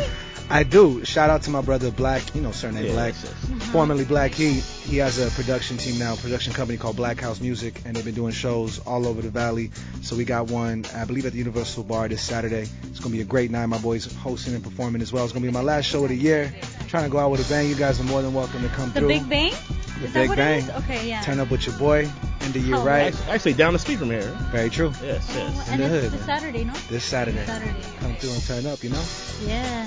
I 0.49 0.63
do. 0.65 1.05
Shout 1.05 1.31
out 1.31 1.43
to 1.43 1.51
my 1.51 1.61
brother 1.61 1.91
Black, 1.91 2.35
you 2.35 2.41
know, 2.41 2.51
surname 2.51 2.87
Yeah, 2.87 2.93
Black, 2.93 3.15
yes, 3.15 3.25
yes. 3.25 3.33
Mm-hmm. 3.45 3.59
formerly 3.73 4.05
Black 4.05 4.33
Heat. 4.33 4.63
He 4.63 4.97
has 4.99 5.19
a 5.19 5.31
production 5.31 5.77
team 5.77 5.99
now, 5.99 6.17
production 6.17 6.53
company 6.53 6.77
called 6.79 6.97
Black 6.97 7.21
House 7.21 7.41
Music, 7.41 7.81
and 7.85 7.95
they've 7.95 8.05
been 8.05 8.15
doing 8.15 8.33
shows 8.33 8.81
all 8.81 9.07
over 9.07 9.23
the 9.23 9.31
valley. 9.31 9.71
So 10.03 10.17
we 10.17 10.25
got 10.25 10.51
one, 10.51 10.85
I 10.95 11.05
believe, 11.05 11.27
at 11.27 11.33
the 11.33 11.39
Universal 11.39 11.85
Bar 11.85 12.09
this 12.09 12.23
Saturday. 12.23 12.67
It's 12.85 12.99
gonna 12.99 13.13
be 13.15 13.21
a 13.21 13.25
great 13.25 13.51
night. 13.53 13.67
My 13.67 13.79
boys 13.79 14.13
hosting 14.17 14.55
and 14.55 14.63
performing 14.65 15.03
as 15.03 15.13
well. 15.13 15.23
It's 15.25 15.33
gonna 15.33 15.47
be 15.47 15.53
my 15.53 15.63
last 15.63 15.85
show 15.85 16.03
of 16.03 16.09
the 16.09 16.17
year. 16.17 16.53
Trying 16.89 17.05
to 17.05 17.11
go 17.11 17.19
out 17.19 17.31
with 17.31 17.47
a 17.47 17.49
bang. 17.49 17.69
You 17.69 17.77
guys 17.77 18.01
are 18.01 18.05
more 18.05 18.21
than 18.23 18.35
welcome 18.35 18.63
to 18.63 18.69
come 18.71 18.91
The 18.93 19.01
through. 19.01 19.09
The 19.09 19.15
Big 19.21 19.29
Bang? 19.29 19.53
The 20.01 20.07
Is 20.07 20.13
Big 20.13 20.35
Bang. 20.37 20.69
Okay, 20.83 21.09
yeah. 21.09 21.21
Turn 21.23 21.39
up 21.39 21.51
with 21.51 21.65
your 21.67 21.77
boy. 21.79 22.11
End 22.41 22.57
of 22.57 22.67
year 22.67 22.75
Oh, 22.77 22.83
right. 22.85 23.15
Actually, 23.15 23.31
actually, 23.33 23.53
down 23.53 23.75
the 23.75 23.79
street 23.79 23.99
from 23.99 24.11
here. 24.11 24.23
Very 24.51 24.71
true. 24.71 24.93
Yes, 25.05 25.25
Oh, 25.31 25.39
yes. 25.39 25.69
and 25.69 25.81
the 25.81 25.85
it's 25.85 25.93
hood, 26.05 26.13
this. 26.19 26.27
Saturday, 26.27 26.65
no? 26.65 26.73
This 26.89 27.05
Saturday. 27.05 27.45
Saturday. 27.47 27.77
Come 28.01 28.15
through 28.17 28.31
and 28.33 28.43
turn 28.43 28.67
up, 28.67 28.83
you 28.83 28.91
know? 28.91 29.03
Yeah. 29.47 29.87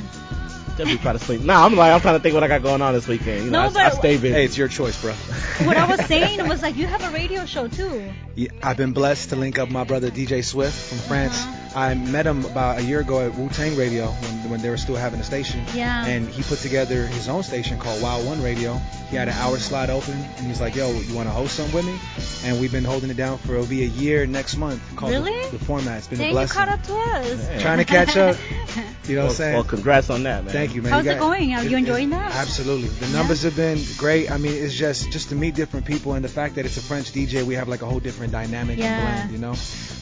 Definitely 0.78 0.98
try 0.98 1.14
to 1.14 1.20
sleep. 1.20 1.42
Nah, 1.42 1.66
I'm 1.66 1.76
like, 1.76 1.94
I'm 1.94 2.02
trying 2.02 2.16
to 2.16 2.20
think 2.20 2.34
what 2.34 2.44
I 2.44 2.48
got 2.48 2.64
going 2.64 2.82
on 2.82 2.94
this 2.96 3.08
weekend. 3.08 3.46
You 3.46 3.52
know, 3.52 3.62
No, 3.62 3.68
I, 3.68 3.74
but- 3.74 3.78
I 3.84 3.90
stay 3.92 4.16
busy. 4.18 4.34
Hey, 4.34 4.46
it's 4.46 4.58
your 4.58 4.68
choice, 4.68 5.00
bro. 5.00 5.14
What 5.68 5.78
I 5.78 5.86
was 5.88 6.04
saying 6.08 6.48
was 6.48 6.62
like 6.64 6.76
you 6.76 6.88
have 6.88 7.04
a 7.04 7.12
radio 7.12 7.46
show 7.46 7.68
too. 7.68 8.12
Yeah, 8.36 8.50
I've 8.64 8.78
been 8.78 8.92
blessed 8.94 9.30
to 9.30 9.36
link 9.36 9.60
up 9.60 9.70
my 9.70 9.84
brother 9.84 10.10
DJ 10.10 10.44
Swift 10.44 10.76
from 10.76 10.98
France. 11.00 11.44
Uh-huh. 11.44 11.63
I 11.76 11.94
met 11.96 12.26
him 12.28 12.46
about 12.46 12.80
a 12.80 12.84
year 12.84 13.00
ago 13.00 13.22
at 13.26 13.34
Wu 13.36 13.50
Tang 13.50 13.76
Radio 13.76 14.08
when, 14.08 14.50
when 14.52 14.62
they 14.62 14.70
were 14.70 14.78
still 14.78 14.96
having 14.96 15.20
a 15.20 15.24
station. 15.24 15.64
Yeah. 15.74 16.06
And 16.06 16.28
he 16.28 16.44
put 16.44 16.60
together 16.60 17.08
his 17.08 17.28
own 17.30 17.44
station 17.44 17.80
called 17.80 18.02
Wild 18.02 18.26
One 18.28 18.42
Radio. 18.44 18.74
He 19.10 19.16
had 19.16 19.28
an 19.28 19.34
hour 19.36 19.58
slot 19.58 19.90
open, 19.90 20.14
and 20.14 20.48
he's 20.48 20.60
like, 20.62 20.76
"Yo, 20.76 20.92
you 20.92 21.16
want 21.16 21.28
to 21.28 21.34
host 21.34 21.56
something 21.56 21.74
with 21.76 21.86
me?" 21.86 21.98
And 22.46 22.60
we've 22.60 22.72
been 22.72 22.84
holding 22.84 23.10
it 23.10 23.18
down 23.18 23.38
for 23.38 23.54
it'll 23.54 23.66
be 23.68 23.84
a 23.84 23.88
year 23.88 24.26
next 24.26 24.58
month. 24.58 24.82
Called 24.96 25.12
the- 25.14 25.22
Really? 25.22 25.50
The, 25.50 25.60
format. 25.60 26.00
It's 26.00 26.08
been 26.08 26.18
Dang, 26.20 26.28
a 26.28 26.30
you 26.30 26.36
blessing. 26.36 26.56
caught 26.58 26.70
up 26.70 26.84
to 26.84 26.96
us. 26.96 27.48
Yeah. 27.50 27.60
Trying 27.60 27.78
to 27.80 27.86
catch 27.86 28.18
up. 28.18 28.36
You 29.06 29.16
know 29.16 29.24
well, 29.24 29.28
what 29.28 29.32
I'm 29.32 29.38
saying? 29.38 29.54
well, 29.56 29.64
congrats 29.66 30.10
on 30.10 30.24
that, 30.24 30.46
man. 30.46 30.54
Thank 30.54 30.76
you, 30.76 30.82
man. 30.82 30.94
How's 30.94 31.04
You 31.06 31.12
it 31.12 31.20
going? 31.20 31.54
Are 31.54 31.64
you 31.66 31.76
enjoying 31.76 32.12
that? 32.12 32.34
Absolutely. 32.36 32.88
The 32.88 33.08
Yeah? 33.08 33.18
numbers 33.18 33.44
have 33.44 33.54
been 33.54 33.78
great. 33.98 34.32
I 34.32 34.38
mean, 34.38 34.54
it's 34.54 34.74
just 34.74 35.12
just 35.12 35.28
to 35.30 35.36
meet 35.36 35.56
different 35.56 35.86
people 35.86 36.14
and 36.14 36.24
the 36.24 36.30
fact 36.30 36.56
that 36.56 36.66
it's 36.66 36.78
a 36.78 36.82
French 36.82 37.12
DJ, 37.12 37.44
we 37.44 37.56
have 37.56 37.68
like 37.68 37.82
a 37.82 37.86
whole 37.86 38.00
different 38.00 38.32
dynamic 38.32 38.80
Yeah. 38.80 38.94
and 38.98 39.02
blend, 39.04 39.32
you 39.34 39.38
know. 39.40 39.56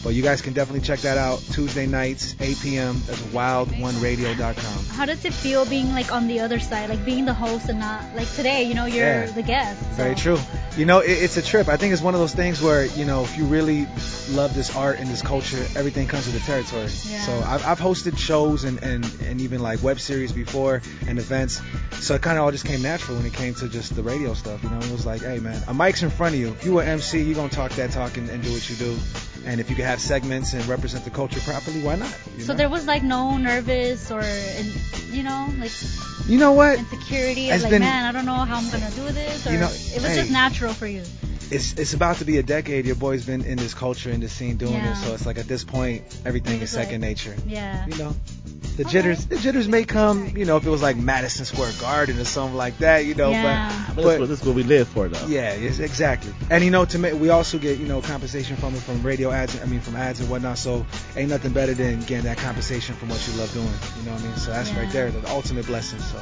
But 0.03 0.13
you 0.13 0.21
guys 0.21 0.43
can 0.43 0.53
definitely 0.53 0.81
check 0.81 0.99
that 0.99 1.17
out 1.17 1.39
Tuesday 1.61 1.85
nights, 1.85 2.35
8 2.39 2.57
p.m. 2.59 2.99
That's 3.05 3.21
wild1radio.com. 3.35 4.85
How 4.95 5.05
does 5.05 5.23
it 5.25 5.31
feel 5.33 5.63
being 5.65 5.91
like 5.91 6.11
on 6.11 6.27
the 6.27 6.39
other 6.39 6.59
side, 6.59 6.89
like 6.89 7.05
being 7.05 7.25
the 7.25 7.35
host 7.35 7.69
and 7.69 7.79
not 7.79 8.03
like 8.15 8.27
today? 8.33 8.63
You 8.63 8.73
know, 8.73 8.85
you're 8.85 9.05
Yeah. 9.05 9.25
the 9.27 9.43
guest. 9.43 9.79
so- 9.79 9.95
Very 10.03 10.15
true. 10.15 10.39
You 10.75 10.85
know, 10.85 10.99
it, 11.01 11.11
it's 11.11 11.37
a 11.37 11.41
trip. 11.43 11.67
I 11.67 11.77
think 11.77 11.93
it's 11.93 12.01
one 12.01 12.15
of 12.15 12.19
those 12.19 12.33
things 12.33 12.61
where 12.63 12.85
you 12.85 13.05
know, 13.05 13.23
if 13.23 13.37
you 13.37 13.45
really 13.45 13.87
love 14.31 14.55
this 14.55 14.75
art 14.75 14.97
and 14.99 15.07
this 15.07 15.21
culture, 15.21 15.63
everything 15.75 16.07
comes 16.07 16.25
with 16.25 16.33
the 16.33 16.41
territory. 16.41 16.89
Yeah. 17.05 17.21
So 17.27 17.33
I've, 17.45 17.63
I've 17.65 17.79
hosted 17.79 18.17
shows 18.17 18.63
and, 18.63 18.81
and 18.81 19.05
and 19.21 19.39
even 19.41 19.61
like 19.61 19.83
web 19.83 19.99
series 19.99 20.31
before 20.31 20.81
and 21.07 21.19
events. 21.19 21.61
So 21.99 22.15
it 22.15 22.23
kind 22.23 22.39
of 22.39 22.43
all 22.43 22.51
just 22.51 22.65
came 22.65 22.81
natural 22.81 23.17
when 23.17 23.25
it 23.27 23.33
came 23.33 23.53
to 23.55 23.69
just 23.69 23.95
the 23.95 24.01
radio 24.01 24.33
stuff. 24.33 24.63
You 24.63 24.69
know, 24.71 24.79
it 24.79 24.91
was 24.91 25.05
like, 25.05 25.21
hey 25.21 25.37
man, 25.39 25.61
a 25.67 25.73
mic's 25.75 26.01
in 26.01 26.09
front 26.09 26.33
of 26.33 26.41
you. 26.41 26.47
If 26.49 26.65
you 26.65 26.73
were 26.73 26.81
MC, 26.83 27.21
you're 27.21 27.35
gonna 27.35 27.49
talk 27.49 27.71
that 27.73 27.91
talk 27.91 28.17
and, 28.17 28.27
and 28.29 28.41
do 28.41 28.51
what 28.51 28.67
you 28.67 28.75
do. 28.77 28.97
And 29.43 29.59
if 29.59 29.69
you 29.71 29.75
can 29.75 29.85
have 29.85 29.99
segments 29.99 30.53
and 30.53 30.63
represent 30.67 31.03
the 31.03 31.09
culture 31.09 31.39
properly, 31.51 31.81
why 31.81 31.95
not? 31.95 32.13
So 32.39 32.53
know? 32.53 32.57
there 32.57 32.69
was 32.69 32.85
like 32.87 33.03
no 33.03 33.37
nervous 33.37 34.09
or, 34.11 34.23
you 35.11 35.23
know, 35.23 35.47
like 35.59 35.71
You 36.27 36.37
know 36.37 36.53
what? 36.53 36.79
insecurity. 36.79 37.49
It's 37.49 37.63
like, 37.63 37.71
been- 37.71 37.81
man, 37.81 38.05
I 38.05 38.11
don't 38.11 38.25
know 38.25 38.33
how 38.33 38.57
I'm 38.57 38.69
gonna 38.69 38.89
do 38.91 39.03
this. 39.11 39.45
Or 39.47 39.51
You 39.51 39.59
know, 39.59 39.67
it 39.67 40.01
was 40.01 40.11
hey. 40.11 40.15
just 40.15 40.31
natural 40.31 40.73
for 40.73 40.87
you. 40.87 41.03
It's 41.51 41.73
it's 41.73 41.93
about 41.93 42.15
to 42.17 42.25
be 42.25 42.37
a 42.37 42.43
decade. 42.43 42.85
Your 42.85 42.95
boy's 42.95 43.25
been 43.25 43.43
in 43.43 43.57
this 43.57 43.73
culture, 43.73 44.09
in 44.09 44.21
this 44.21 44.31
scene, 44.31 44.55
doing 44.55 44.73
Yeah. 44.73 44.93
it. 44.93 45.03
So 45.03 45.13
it's 45.13 45.25
like 45.25 45.37
at 45.37 45.47
this 45.49 45.65
point, 45.65 46.03
everything 46.25 46.61
is 46.61 46.69
second 46.69 47.01
like- 47.01 47.09
nature. 47.09 47.35
Yeah. 47.45 47.85
You 47.87 47.97
know, 47.97 48.15
the 48.83 48.89
jitters, 48.89 49.25
the 49.27 49.37
jitters 49.37 49.67
may 49.67 49.83
come. 49.83 50.35
You 50.35 50.45
know, 50.45 50.57
if 50.57 50.65
it 50.65 50.69
was 50.69 50.81
like 50.81 50.97
Madison 50.97 51.45
Square 51.45 51.71
Garden 51.79 52.17
or 52.19 52.23
something 52.25 52.55
like 52.57 52.77
that. 52.79 53.05
You 53.05 53.15
know, 53.15 53.29
Yeah. 53.31 53.71
but 53.95 53.95
But, 53.95 54.03
this, 54.03 54.13
is 54.13 54.19
what- 54.19 54.29
this 54.29 54.39
is 54.41 54.45
what 54.47 54.55
we 54.55 54.63
live 54.63 54.87
for, 54.87 55.07
though. 55.07 55.27
Yeah, 55.27 55.53
yes, 55.55 55.79
exactly. 55.79 56.33
And 56.49 56.63
you 56.63 56.71
know, 56.71 56.85
to 56.85 56.97
me, 56.99 57.13
we 57.13 57.29
also 57.29 57.57
get 57.57 57.77
you 57.79 57.87
know 57.87 58.01
compensation 58.01 58.55
from 58.57 58.73
it 58.75 58.81
from 58.81 59.03
radio 59.03 59.31
ads. 59.31 59.59
I 59.61 59.65
mean, 59.65 59.81
from 59.81 59.95
ads 59.95 60.19
and 60.19 60.29
whatnot. 60.29 60.57
So 60.57 60.85
ain't 61.15 61.29
nothing 61.29 61.51
better 61.53 61.73
than 61.73 61.99
getting 62.01 62.23
that 62.23 62.37
compensation 62.37 62.95
from 62.95 63.09
what 63.09 63.25
you 63.27 63.33
love 63.39 63.51
doing. 63.53 63.67
You 63.99 64.05
know 64.05 64.13
what 64.13 64.21
I 64.21 64.25
mean? 64.27 64.35
So 64.37 64.51
that's 64.51 64.69
Yeah. 64.71 64.79
right 64.79 64.91
there, 64.91 65.11
the 65.11 65.29
ultimate 65.29 65.65
blessing. 65.67 65.99
So 65.99 66.17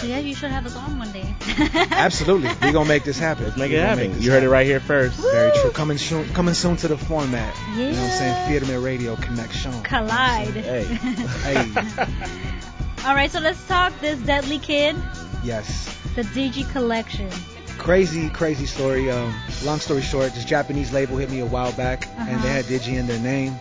So 0.00 0.06
yeah, 0.06 0.18
you 0.18 0.34
should 0.34 0.50
have 0.50 0.66
us 0.66 0.76
on 0.76 0.98
one 0.98 1.10
day. 1.12 1.34
absolutely, 1.90 2.50
we're 2.62 2.72
gonna 2.72 2.88
make 2.88 3.04
this 3.04 3.18
happen. 3.18 3.44
Let's 3.44 3.56
make 3.56 3.70
We 3.70 3.76
it 3.76 3.82
happen. 3.84 4.12
this 4.12 4.22
You 4.24 4.30
heard 4.32 4.42
it 4.42 4.48
right 4.50 4.66
here 4.66 4.80
first. 4.80 5.16
Very 5.20 5.52
true. 5.60 5.70
Coming 5.70 5.98
soon, 5.98 6.28
coming 6.34 6.54
soon 6.54 6.76
to 6.78 6.88
the 6.88 6.96
format. 6.98 7.54
yeah. 7.76 7.76
You 7.76 7.82
know 7.92 8.02
what 8.02 8.10
I'm 8.10 8.18
saying? 8.18 8.60
Theater 8.60 8.80
Radio 8.80 9.16
Connection. 9.16 9.72
Collide. 9.82 10.54
Hey. 10.54 10.84
Hey, 10.84 11.72
All 13.06 13.14
right, 13.14 13.30
so 13.30 13.40
let's 13.40 13.64
talk 13.66 13.92
this 14.00 14.18
Deadly 14.20 14.58
Kid, 14.58 14.96
yes. 15.44 15.96
the 16.14 16.22
Digi 16.22 16.70
Collection. 16.72 17.30
Crazy, 17.78 18.28
crazy 18.30 18.66
story. 18.66 19.10
Um, 19.10 19.34
long 19.64 19.78
story 19.78 20.02
short, 20.02 20.32
this 20.34 20.44
Japanese 20.44 20.92
label 20.92 21.16
hit 21.16 21.30
me 21.30 21.40
a 21.40 21.46
while 21.46 21.72
back, 21.72 22.06
and 22.18 22.30
Uh-huh. 22.30 22.42
they 22.42 22.48
had 22.52 22.64
Digi 22.64 22.94
in 22.98 23.06
their 23.06 23.20
name. 23.20 23.54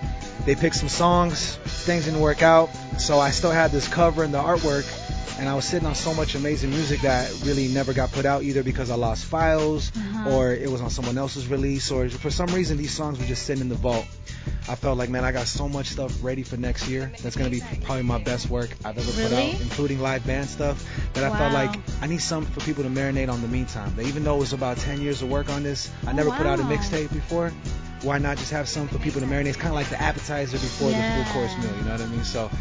They 0.46 0.56
picked 0.56 0.76
some 0.76 0.90
songs, 0.90 1.58
things 1.66 2.06
didn't 2.06 2.20
work 2.22 2.42
out, 2.44 2.70
so 3.00 3.20
I 3.20 3.32
still 3.32 3.52
had 3.52 3.72
this 3.72 3.88
cover 3.88 4.24
and 4.24 4.34
the 4.34 4.42
artwork, 4.42 4.86
and 5.40 5.50
I 5.50 5.54
was 5.56 5.66
sitting 5.66 5.88
on 5.88 5.96
so 5.96 6.14
much 6.14 6.34
amazing 6.36 6.70
music 6.72 7.02
that 7.02 7.32
really 7.44 7.68
never 7.68 7.94
got 7.94 8.12
put 8.12 8.26
out 8.26 8.44
either 8.44 8.64
because 8.64 8.90
I 8.90 8.96
lost 8.96 9.26
files, 9.26 9.92
Uh-huh. 9.96 10.32
or 10.32 10.54
it 10.54 10.72
was 10.72 10.82
on 10.82 10.90
someone 10.90 11.18
else's 11.18 11.48
release, 11.48 11.92
or 11.92 12.10
for 12.10 12.32
some 12.32 12.48
reason 12.48 12.78
these 12.78 12.94
songs 12.94 13.20
were 13.20 13.26
just 13.26 13.44
sitting 13.46 13.62
in 13.62 13.70
the 13.70 13.76
vault. 13.76 14.06
I 14.68 14.76
felt 14.76 14.98
like, 14.98 15.10
man, 15.10 15.24
I 15.24 15.32
got 15.32 15.48
so 15.48 15.70
much 15.70 15.88
stuff 15.88 16.24
ready 16.24 16.44
for 16.44 16.58
next 16.58 16.88
year. 16.88 17.12
That's 17.22 17.36
gonna 17.36 17.50
be 17.50 17.62
probably 17.84 18.04
my 18.04 18.18
best 18.18 18.50
work 18.50 18.70
I've 18.84 18.98
ever 18.98 19.12
put 19.12 19.34
out, 19.34 19.62
including 19.62 20.00
live 20.00 20.26
band 20.26 20.50
stuff. 20.50 20.84
That 21.14 21.24
I 21.24 21.38
felt 21.38 21.54
like 21.54 21.80
I 22.02 22.08
need 22.08 22.22
something 22.22 22.52
for 22.54 22.62
people 22.62 22.84
to 22.84 22.90
marinate 22.90 23.30
on 23.30 23.42
the 23.42 23.48
meantime. 23.48 23.96
That 23.96 24.06
even 24.06 24.24
though 24.24 24.36
it 24.36 24.40
was 24.40 24.54
about 24.54 24.78
10 24.78 25.02
years 25.02 25.22
of 25.22 25.30
work 25.30 25.50
on 25.50 25.64
this, 25.64 25.92
I 26.08 26.14
never 26.14 26.32
put 26.32 26.46
out 26.46 26.60
a 26.60 26.64
mixtape 26.64 27.14
before. 27.14 27.52
Why 28.06 28.20
not 28.20 28.38
just 28.38 28.52
have 28.52 28.70
something 28.70 28.96
for 28.96 29.04
people 29.04 29.20
to 29.22 29.28
marinate? 29.28 29.48
It's 29.48 29.58
kind 29.58 29.70
of 29.70 29.76
like 29.76 29.90
the 29.90 30.00
appetizer 30.00 30.58
before 30.58 30.90
the 30.92 30.96
full 30.96 31.34
course 31.34 31.58
meal. 31.58 31.76
You 31.76 31.84
know 31.86 31.92
what 31.92 32.02
I 32.02 32.06
mean? 32.06 32.24
So, 32.24 32.52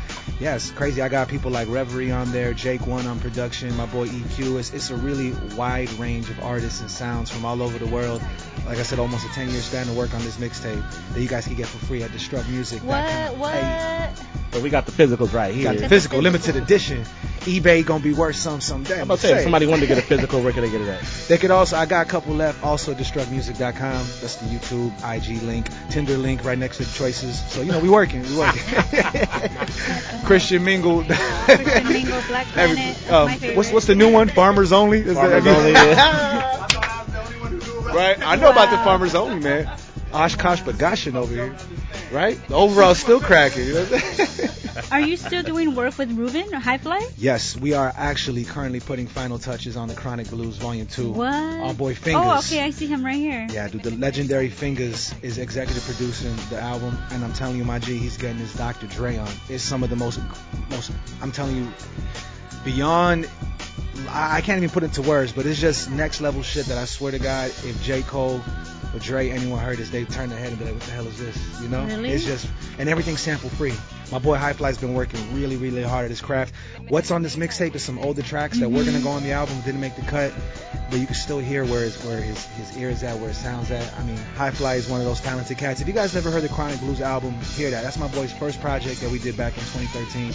yeah, 0.40 0.54
it's 0.54 0.70
crazy. 0.70 1.02
I 1.02 1.10
got 1.10 1.28
people 1.28 1.50
like 1.50 1.68
Reverie 1.68 2.10
on 2.10 2.32
there, 2.32 2.54
Jake 2.54 2.86
One 2.86 3.06
on 3.06 3.20
production, 3.20 3.76
my 3.76 3.84
boy 3.84 4.08
EQ. 4.08 4.58
It's, 4.58 4.72
it's 4.72 4.88
a 4.88 4.96
really 4.96 5.32
wide 5.54 5.90
range 5.92 6.30
of 6.30 6.40
artists 6.40 6.80
and 6.80 6.90
sounds 6.90 7.30
from 7.30 7.44
all 7.44 7.62
over 7.62 7.78
the 7.78 7.86
world. 7.86 8.22
Like 8.66 8.78
I 8.78 8.82
said, 8.82 8.98
almost 8.98 9.26
a 9.26 9.28
10 9.34 9.50
year 9.50 9.60
span 9.60 9.86
to 9.86 9.92
work 9.92 10.14
on 10.14 10.22
this 10.22 10.38
mixtape 10.38 10.82
that 11.12 11.20
you 11.20 11.28
guys 11.28 11.46
can 11.46 11.56
get 11.56 11.66
for 11.66 11.84
free 11.84 12.02
at 12.02 12.10
destructmusic.com. 12.10 12.86
What? 12.86 13.36
What? 13.36 13.52
Hey, 13.52 14.43
But 14.54 14.62
we 14.62 14.70
got 14.70 14.86
the 14.86 14.92
physicals 14.92 15.32
right 15.34 15.52
here. 15.52 15.64
got 15.64 15.78
the 15.78 15.88
physical, 15.88 16.20
limited 16.20 16.54
edition. 16.54 17.02
eBay 17.40 17.84
gonna 17.84 18.04
be 18.04 18.14
worth 18.14 18.36
some 18.36 18.60
someday. 18.60 18.98
I'm 19.00 19.02
about 19.02 19.18
to 19.18 19.26
say, 19.26 19.38
if 19.38 19.42
somebody 19.42 19.66
wanted 19.66 19.80
to 19.80 19.86
get 19.88 19.98
a 19.98 20.02
physical, 20.02 20.40
where 20.42 20.52
can 20.52 20.62
they 20.62 20.70
get 20.70 20.80
it 20.80 20.86
at? 20.86 21.02
They 21.26 21.38
could 21.38 21.50
also, 21.50 21.76
I 21.76 21.86
got 21.86 22.06
a 22.06 22.08
couple 22.08 22.34
left, 22.34 22.62
also 22.62 22.94
destructmusic.com. 22.94 24.06
That's 24.20 24.36
the 24.36 24.46
YouTube, 24.46 24.92
IG 25.02 25.42
link, 25.42 25.66
Tinder 25.90 26.16
link 26.16 26.44
right 26.44 26.56
next 26.56 26.76
to 26.76 26.84
the 26.84 26.92
choices. 26.96 27.36
So, 27.50 27.62
you 27.62 27.72
know, 27.72 27.80
we 27.80 27.88
working, 27.88 28.22
we 28.22 28.36
working. 28.38 28.62
Christian 30.24 30.62
Mingle. 30.64 31.02
Christian 31.02 31.88
Mingle, 31.88 32.22
Black 32.28 32.46
Every- 32.56 33.10
um, 33.12 33.26
my 33.26 33.34
favorite. 33.36 33.56
what's, 33.56 33.72
what's 33.72 33.86
the 33.86 33.96
new 33.96 34.12
one? 34.12 34.28
Farmers 34.28 34.70
Only? 34.70 35.00
Is 35.00 35.14
Farmers 35.14 35.42
that, 35.42 35.56
Only, 35.56 35.72
right? 37.92 38.16
I 38.24 38.36
know 38.36 38.52
about 38.52 38.70
the 38.70 38.78
Farmers 38.78 39.16
Only, 39.16 39.40
man. 39.40 39.68
Oshkosh 40.14 40.62
Bagashin 40.62 41.16
over 41.16 41.34
here. 41.34 41.56
Right? 42.12 42.40
The 42.48 42.54
overall 42.54 42.94
still 42.94 43.20
cracking. 43.20 43.66
You 43.66 43.74
know 43.74 43.84
what 43.84 43.92
I'm 43.92 44.26
saying? 44.26 44.50
Are 44.92 45.00
you 45.00 45.16
still 45.16 45.42
doing 45.42 45.74
work 45.74 45.98
with 45.98 46.10
Ruben 46.12 46.52
or 46.54 46.58
High 46.58 46.78
Fly? 46.78 47.08
Yes, 47.16 47.56
we 47.56 47.74
are 47.74 47.92
actually 47.96 48.44
currently 48.44 48.80
putting 48.80 49.06
final 49.06 49.38
touches 49.38 49.76
on 49.76 49.88
the 49.88 49.94
Chronic 49.94 50.28
Blues 50.30 50.56
Volume 50.56 50.86
2. 50.86 51.12
What? 51.12 51.32
Our 51.32 51.74
boy 51.74 51.92
oh, 51.92 51.94
Fingers. 51.94 52.24
Oh, 52.24 52.38
okay, 52.38 52.62
I 52.62 52.70
see 52.70 52.86
him 52.86 53.04
right 53.04 53.16
here. 53.16 53.46
Yeah, 53.50 53.68
dude, 53.68 53.82
the 53.82 53.92
legendary 53.92 54.50
Fingers 54.50 55.14
is 55.22 55.38
executive 55.38 55.84
producing 55.84 56.34
the 56.50 56.60
album, 56.60 56.96
and 57.10 57.24
I'm 57.24 57.32
telling 57.32 57.56
you, 57.56 57.64
my 57.64 57.78
G, 57.78 57.98
he's 57.98 58.16
getting 58.16 58.38
his 58.38 58.52
Dr. 58.54 58.86
Dre 58.86 59.16
on. 59.16 59.28
It's 59.48 59.62
some 59.62 59.82
of 59.82 59.90
the 59.90 59.96
most, 59.96 60.20
most. 60.70 60.90
I'm 61.22 61.32
telling 61.32 61.56
you, 61.56 61.68
beyond. 62.64 63.28
I 64.08 64.40
can't 64.40 64.58
even 64.58 64.70
put 64.70 64.82
it 64.82 64.86
into 64.86 65.02
words, 65.02 65.32
but 65.32 65.46
it's 65.46 65.60
just 65.60 65.90
next 65.90 66.20
level 66.20 66.42
shit 66.42 66.66
that 66.66 66.78
I 66.78 66.84
swear 66.84 67.12
to 67.12 67.18
God, 67.18 67.50
if 67.64 67.80
J. 67.82 68.02
Cole 68.02 68.40
or 68.94 69.00
Dre, 69.00 69.30
anyone 69.30 69.58
heard 69.58 69.78
this, 69.78 69.90
they 69.90 70.04
turn 70.04 70.28
their 70.30 70.38
head 70.38 70.50
and 70.50 70.58
be 70.58 70.64
like, 70.64 70.74
"What 70.74 70.82
the 70.82 70.92
hell 70.92 71.06
is 71.06 71.18
this?" 71.18 71.60
You 71.60 71.68
know? 71.68 71.84
Really? 71.84 72.10
It's 72.10 72.24
just, 72.24 72.46
and 72.78 72.88
everything's 72.88 73.20
sample 73.20 73.50
free. 73.50 73.74
My 74.12 74.18
boy 74.18 74.36
High 74.36 74.52
Fly's 74.52 74.78
been 74.78 74.94
working 74.94 75.20
really, 75.34 75.56
really 75.56 75.82
hard 75.82 76.04
at 76.04 76.10
his 76.10 76.20
craft. 76.20 76.54
What's 76.88 77.10
on 77.10 77.22
this 77.22 77.36
mixtape 77.36 77.74
is 77.74 77.82
some 77.82 77.98
older 77.98 78.22
tracks 78.22 78.58
that 78.60 78.70
were 78.70 78.84
gonna 78.84 79.00
go 79.00 79.10
on 79.10 79.22
the 79.24 79.32
album, 79.32 79.60
didn't 79.62 79.80
make 79.80 79.96
the 79.96 80.02
cut, 80.02 80.32
but 80.94 81.00
you 81.00 81.06
can 81.06 81.16
still 81.16 81.40
hear 81.40 81.64
where 81.64 81.80
his, 81.80 82.00
where 82.04 82.20
his, 82.20 82.46
his 82.46 82.78
ear 82.78 82.88
is 82.88 83.02
at, 83.02 83.18
where 83.18 83.30
it 83.30 83.34
sounds 83.34 83.68
at. 83.72 83.92
I 83.98 84.04
mean, 84.04 84.16
High 84.36 84.52
Fly 84.52 84.76
is 84.76 84.88
one 84.88 85.00
of 85.00 85.06
those 85.06 85.20
talented 85.20 85.58
cats. 85.58 85.80
If 85.80 85.88
you 85.88 85.92
guys 85.92 86.14
never 86.14 86.30
heard 86.30 86.44
the 86.44 86.48
Chronic 86.48 86.78
Blues 86.78 87.00
album, 87.00 87.32
hear 87.56 87.68
that. 87.70 87.82
That's 87.82 87.98
my 87.98 88.06
boy's 88.06 88.32
first 88.32 88.60
project 88.60 89.00
that 89.00 89.10
we 89.10 89.18
did 89.18 89.36
back 89.36 89.54
in 89.54 89.64
2013. 89.64 90.32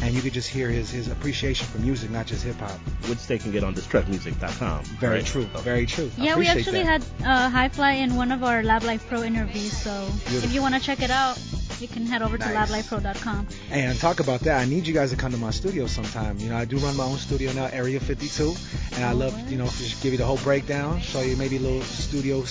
And 0.00 0.14
you 0.14 0.22
could 0.22 0.32
just 0.32 0.48
hear 0.48 0.70
his, 0.70 0.88
his 0.88 1.08
appreciation 1.08 1.66
for 1.66 1.76
music, 1.80 2.08
not 2.08 2.24
just 2.24 2.42
hip 2.42 2.56
hop. 2.56 2.70
Which 3.10 3.26
they 3.26 3.36
can 3.36 3.52
get 3.52 3.62
on 3.62 3.74
destructmusic.com. 3.74 4.84
Very 4.98 5.16
right? 5.16 5.26
true. 5.26 5.44
Very 5.58 5.84
true. 5.84 6.10
Yeah, 6.16 6.38
we 6.38 6.46
actually 6.46 6.84
that. 6.84 7.02
had 7.02 7.26
uh, 7.26 7.50
High 7.50 7.68
Fly 7.68 7.92
in 7.92 8.16
one 8.16 8.32
of 8.32 8.42
our 8.42 8.62
Lab 8.62 8.84
Life 8.84 9.06
Pro 9.10 9.22
interviews. 9.24 9.76
So 9.76 10.08
if 10.28 10.54
you 10.54 10.62
want 10.62 10.74
to 10.74 10.80
check 10.80 11.02
it 11.02 11.10
out, 11.10 11.38
you 11.80 11.88
can 11.88 12.06
head 12.06 12.22
over 12.22 12.36
to 12.38 12.44
Nice. 12.52 12.70
lablifepro.com. 12.70 13.46
And 13.70 13.98
talk 13.98 14.20
about 14.20 14.40
that. 14.40 14.60
I 14.60 14.64
need 14.64 14.86
you 14.86 14.94
guys 14.94 15.10
to 15.10 15.16
come 15.16 15.32
to 15.32 15.38
my 15.38 15.50
studio 15.50 15.86
sometime. 15.86 16.38
You 16.38 16.50
know, 16.50 16.56
I 16.56 16.64
do 16.64 16.76
run 16.78 16.96
my 16.96 17.04
own 17.04 17.16
studio 17.18 17.52
now, 17.52 17.66
Area 17.66 18.00
52, 18.00 18.54
and 18.96 19.04
I 19.04 19.12
love, 19.12 19.38
you 19.50 19.58
know, 19.58 19.66
to 19.66 19.78
just 19.78 20.02
give 20.02 20.12
you 20.12 20.18
the 20.18 20.24
whole 20.24 20.38
breakdown, 20.38 21.00
show 21.00 21.20
you 21.20 21.36
maybe 21.36 21.56
a 21.56 21.60
little 21.60 21.82
studio 21.82 22.40
uh, 22.40 22.44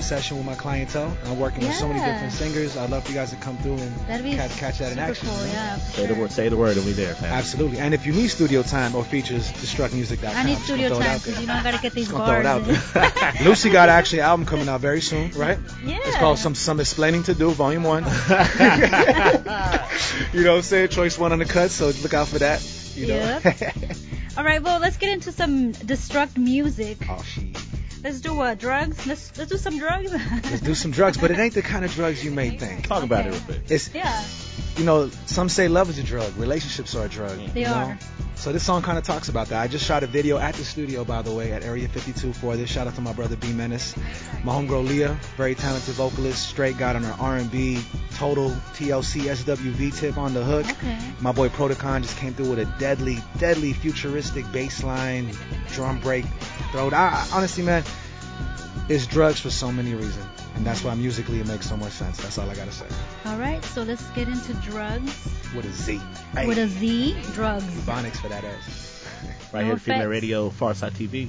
session 0.00 0.36
with 0.36 0.46
my 0.46 0.54
clientele. 0.54 1.16
I'm 1.26 1.38
working 1.38 1.60
with 1.66 1.74
so 1.74 1.88
many 1.88 2.00
different 2.00 2.32
singers. 2.32 2.76
I'd 2.76 2.90
love 2.90 3.04
for 3.04 3.10
you 3.10 3.16
guys 3.16 3.30
to 3.30 3.36
come 3.36 3.56
through 3.58 3.78
and 3.78 4.06
catch, 4.36 4.56
catch 4.56 4.78
that 4.78 4.92
in 4.92 4.98
action. 4.98 5.28
cool. 5.28 5.46
Yeah, 5.46 5.76
for 5.78 5.92
Say 6.00 6.06
the 6.06 6.14
word. 6.14 6.32
Say 6.32 6.48
the 6.48 6.56
word, 6.56 6.76
and 6.76 6.86
we 6.86 6.92
there, 6.92 7.14
fam. 7.14 7.32
Absolutely. 7.32 7.78
And 7.78 7.94
if 7.94 8.06
you 8.06 8.12
need 8.12 8.28
studio 8.28 8.62
time 8.62 8.94
or 8.94 9.04
features, 9.04 9.50
destructmusic.com. 9.52 10.36
I 10.36 10.42
need 10.44 10.58
studio 10.58 10.88
time 10.98 11.18
because 11.18 11.40
you 11.40 11.46
know 11.46 11.54
I 11.54 11.62
gotta 11.62 11.78
get 11.82 11.92
these 11.92 12.06
Just 12.08 12.16
gonna 12.16 12.30
throw 12.30 12.40
it 12.40 12.46
out 12.46 12.64
bars. 12.64 12.92
there. 12.92 13.32
Lucy 13.44 13.70
got 13.70 13.88
actually 13.88 14.20
an 14.20 14.26
album 14.26 14.46
coming 14.46 14.68
out 14.68 14.80
very 14.80 15.00
soon, 15.00 15.30
right? 15.32 15.58
Yeah. 15.84 15.98
It's 16.04 16.16
called 16.18 16.38
Some 16.38 16.54
Some 16.54 16.78
Explaining 16.78 17.22
to 17.24 17.34
Do, 17.34 17.50
Volume 17.52 17.82
1. 17.84 18.04
you 20.32 20.42
know 20.44 20.50
what 20.52 20.56
I'm 20.58 20.62
saying? 20.62 20.88
Choice 20.88 21.18
1 21.18 21.32
on 21.32 21.38
the 21.38 21.44
cut, 21.44 21.70
so 21.70 21.88
look 22.02 22.14
out 22.14 22.28
for 22.28 22.38
that. 22.40 22.62
You 22.94 23.06
know? 23.08 23.40
All 24.36 24.44
right, 24.44 24.62
well, 24.62 24.78
let's 24.80 24.96
get 24.96 25.10
into 25.12 25.32
some 25.32 25.72
destruct 25.72 26.36
music. 26.36 26.98
oh, 27.08 27.22
shit. 27.22 27.56
Let's 28.02 28.20
do 28.20 28.34
what? 28.34 28.58
Drugs? 28.58 29.06
Let's 29.06 29.36
let's 29.36 29.50
do 29.50 29.58
some 29.58 29.78
drugs. 29.78 30.10
Let's 30.12 30.60
do 30.62 30.74
some 30.74 30.90
drugs, 30.90 31.18
but 31.18 31.30
it 31.30 31.38
ain't 31.38 31.52
the 31.52 31.60
kind 31.62 31.84
of 31.84 31.92
drugs 31.92 32.24
you 32.24 32.30
may 32.30 32.56
think. 32.56 32.86
Talk 32.86 33.02
about 33.02 33.26
it 33.26 33.28
Okay. 33.28 33.36
real 33.36 33.44
quick. 33.44 33.60
It's, 33.70 33.94
yeah, 33.94 34.24
you 34.78 34.84
know, 34.84 35.10
some 35.26 35.50
say 35.50 35.68
love 35.68 35.90
is 35.90 35.98
a 35.98 36.02
drug, 36.02 36.34
relationships 36.38 36.94
are 36.94 37.04
a 37.04 37.08
drug. 37.08 37.36
they 37.52 37.60
you 37.60 37.66
know? 37.66 37.74
are. 37.74 37.98
So 38.40 38.52
this 38.52 38.64
song 38.64 38.80
kind 38.80 38.96
of 38.96 39.04
talks 39.04 39.28
about 39.28 39.48
that. 39.48 39.60
I 39.60 39.68
just 39.68 39.84
shot 39.84 40.02
a 40.02 40.06
video 40.06 40.38
at 40.38 40.54
the 40.54 40.64
studio, 40.64 41.04
by 41.04 41.20
the 41.20 41.30
way, 41.30 41.52
at 41.52 41.62
Area 41.62 41.86
52 41.86 42.32
for 42.32 42.56
this. 42.56 42.70
Shout 42.70 42.86
out 42.86 42.94
to 42.94 43.02
my 43.02 43.12
brother 43.12 43.36
B 43.36 43.52
Menace, 43.52 43.94
my 44.44 44.54
homegirl 44.54 44.88
Leah, 44.88 45.20
very 45.36 45.54
talented 45.54 45.92
vocalist, 45.92 46.48
straight 46.48 46.78
got 46.78 46.96
on 46.96 47.02
her 47.02 47.14
R&B, 47.20 47.84
total 48.14 48.48
TLC 48.76 49.24
SWV 49.24 49.94
tip 49.94 50.16
on 50.16 50.32
the 50.32 50.42
hook. 50.42 50.64
Okay. 50.70 50.98
My 51.20 51.32
boy 51.32 51.50
Protocon 51.50 52.00
just 52.00 52.16
came 52.16 52.32
through 52.32 52.48
with 52.48 52.60
a 52.60 52.64
deadly, 52.78 53.18
deadly 53.36 53.74
futuristic 53.74 54.50
bass 54.52 54.82
line, 54.82 55.30
drum 55.72 56.00
break, 56.00 56.24
throat. 56.72 56.94
I, 56.94 57.28
honestly, 57.34 57.62
man, 57.62 57.84
it's 58.88 59.06
drugs 59.06 59.38
for 59.40 59.50
so 59.50 59.70
many 59.70 59.92
reasons, 59.92 60.26
and 60.54 60.64
that's 60.64 60.82
why 60.82 60.94
musically 60.94 61.40
it 61.40 61.46
makes 61.46 61.68
so 61.68 61.76
much 61.76 61.92
sense. 61.92 62.16
That's 62.16 62.38
all 62.38 62.48
I 62.48 62.54
gotta 62.54 62.72
say. 62.72 62.86
All 63.26 63.36
right, 63.36 63.62
so 63.66 63.82
let's 63.82 64.08
get 64.12 64.28
into 64.28 64.54
drugs 64.54 65.28
With 65.54 65.66
a 65.66 65.72
Z. 65.72 66.00
with 66.46 66.58
a 66.58 66.68
Z. 66.68 67.16
Drugs. 67.34 67.64
Ebonics 67.64 68.16
for 68.16 68.28
that 68.28 68.44
ass. 68.44 69.04
Right 69.52 69.62
No 69.62 69.66
here, 69.68 69.76
Female 69.78 70.00
offense. 70.02 70.10
Radio, 70.10 70.50
Pharcyde 70.50 70.92
TV. 70.92 71.28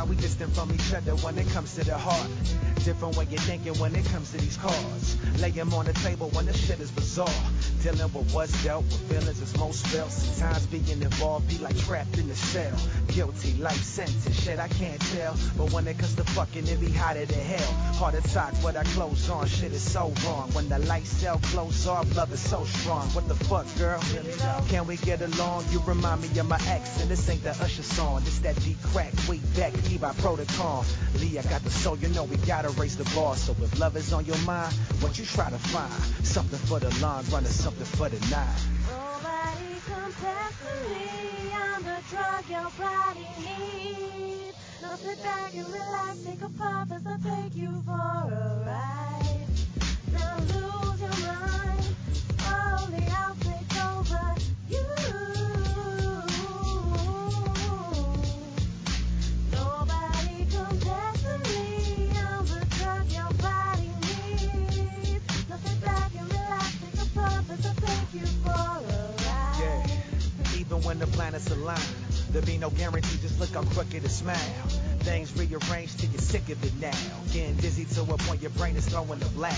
How 0.00 0.06
we 0.06 0.16
distant 0.16 0.54
from 0.54 0.72
each 0.72 0.94
other 0.94 1.14
when 1.16 1.36
it 1.36 1.46
comes 1.50 1.74
to 1.74 1.84
the 1.84 1.98
heart. 1.98 2.30
Different 2.86 3.18
way 3.18 3.26
you're 3.28 3.38
thinking 3.40 3.78
when 3.78 3.94
it 3.94 4.06
comes 4.06 4.30
to 4.30 4.38
these 4.38 4.56
cards. 4.56 5.18
Lay 5.40 5.52
'em 5.52 5.74
on 5.74 5.84
the 5.84 5.92
table 5.92 6.30
when 6.30 6.46
the 6.46 6.56
shit 6.56 6.80
is 6.80 6.90
bizarre. 6.90 7.28
Dealing 7.82 8.12
with 8.12 8.34
what's 8.34 8.62
dealt 8.62 8.84
with 8.84 9.00
feelings 9.08 9.40
is 9.40 9.56
most 9.56 9.86
felt. 9.86 10.10
Sometimes 10.10 10.66
being 10.66 11.00
involved 11.00 11.48
be 11.48 11.56
like 11.58 11.78
trapped 11.78 12.18
in 12.18 12.28
a 12.28 12.34
cell. 12.34 12.76
Guilty 13.08 13.54
life 13.54 13.82
sentence, 13.82 14.38
shit 14.38 14.58
I 14.58 14.68
can't 14.68 15.00
tell. 15.12 15.34
But 15.56 15.72
when 15.72 15.88
it 15.88 15.98
comes 15.98 16.14
to 16.16 16.24
fucking, 16.24 16.68
it 16.68 16.78
be 16.78 16.90
hotter 16.90 17.24
than 17.24 17.40
hell. 17.40 17.72
Heart 17.94 18.16
attacks, 18.16 18.62
but 18.62 18.76
I 18.76 18.84
close 18.84 19.30
on. 19.30 19.46
Shit 19.46 19.72
is 19.72 19.82
so 19.82 20.12
wrong. 20.26 20.50
When 20.52 20.68
the 20.68 20.78
lights 20.80 21.08
cell 21.08 21.40
close 21.44 21.86
off, 21.86 22.14
love 22.14 22.30
is 22.34 22.40
so 22.40 22.64
strong. 22.64 23.06
What 23.08 23.28
the 23.28 23.34
fuck, 23.34 23.66
girl? 23.78 24.02
Can 24.68 24.86
we 24.86 24.98
get 24.98 25.22
along? 25.22 25.64
You 25.70 25.80
remind 25.86 26.20
me 26.20 26.38
of 26.38 26.48
my 26.48 26.60
ex, 26.68 27.00
and 27.00 27.10
this 27.10 27.26
ain't 27.30 27.42
the 27.42 27.50
Usher 27.50 27.82
song. 27.82 28.20
This 28.24 28.40
that 28.40 28.62
deep 28.62 28.80
crack, 28.92 29.12
way 29.26 29.40
back, 29.56 29.72
E 29.90 29.96
by 29.96 30.12
protocol. 30.14 30.84
Lee, 31.18 31.38
I 31.38 31.42
got 31.44 31.62
the 31.62 31.70
soul, 31.70 31.96
you 31.96 32.08
know 32.08 32.24
we 32.24 32.36
gotta 32.36 32.68
raise 32.70 32.96
the 32.96 33.04
bar. 33.14 33.36
So 33.36 33.52
if 33.52 33.80
love 33.80 33.96
is 33.96 34.12
on 34.12 34.26
your 34.26 34.38
mind, 34.38 34.72
what 35.00 35.18
you 35.18 35.24
try 35.24 35.48
to 35.48 35.58
find? 35.58 35.92
Something 36.30 36.60
for 36.60 36.78
the 36.78 36.90
long 37.00 37.24
run 37.32 37.44
or 37.44 37.48
something 37.48 37.84
for 37.84 38.08
the 38.08 38.20
night. 38.30 38.62
Nobody 38.86 39.80
compares 39.84 40.54
to 40.62 40.72
me. 40.88 41.50
I'm 41.52 41.82
the 41.82 41.98
drug 42.08 42.48
your 42.48 42.70
body 42.78 43.26
needs. 43.42 44.56
Now 44.80 44.94
sit 44.94 45.20
back 45.24 45.52
and 45.54 45.66
relax, 45.66 46.22
take 46.24 46.42
a 46.42 46.48
puff 46.50 46.92
as 46.92 47.04
I 47.04 47.16
take 47.18 47.56
you 47.56 47.82
for 47.84 47.94
a 47.94 48.62
ride. 48.64 48.69
When 70.90 70.98
the 70.98 71.06
planets 71.06 71.48
align, 71.52 71.78
there 72.32 72.42
be 72.42 72.58
no 72.58 72.68
guarantee, 72.70 73.16
just 73.22 73.38
look 73.38 73.50
how 73.50 73.62
crooked 73.62 74.02
and 74.02 74.10
smile. 74.10 74.34
Things 75.06 75.32
rearrange 75.38 75.96
till 75.96 76.10
you're 76.10 76.18
sick 76.18 76.48
of 76.48 76.64
it 76.64 76.74
now. 76.80 76.90
Getting 77.32 77.54
dizzy 77.58 77.84
to 77.94 78.02
a 78.02 78.18
point 78.18 78.42
your 78.42 78.50
brain 78.58 78.74
is 78.74 78.88
throwing 78.88 79.20
the 79.20 79.28
blab. 79.28 79.54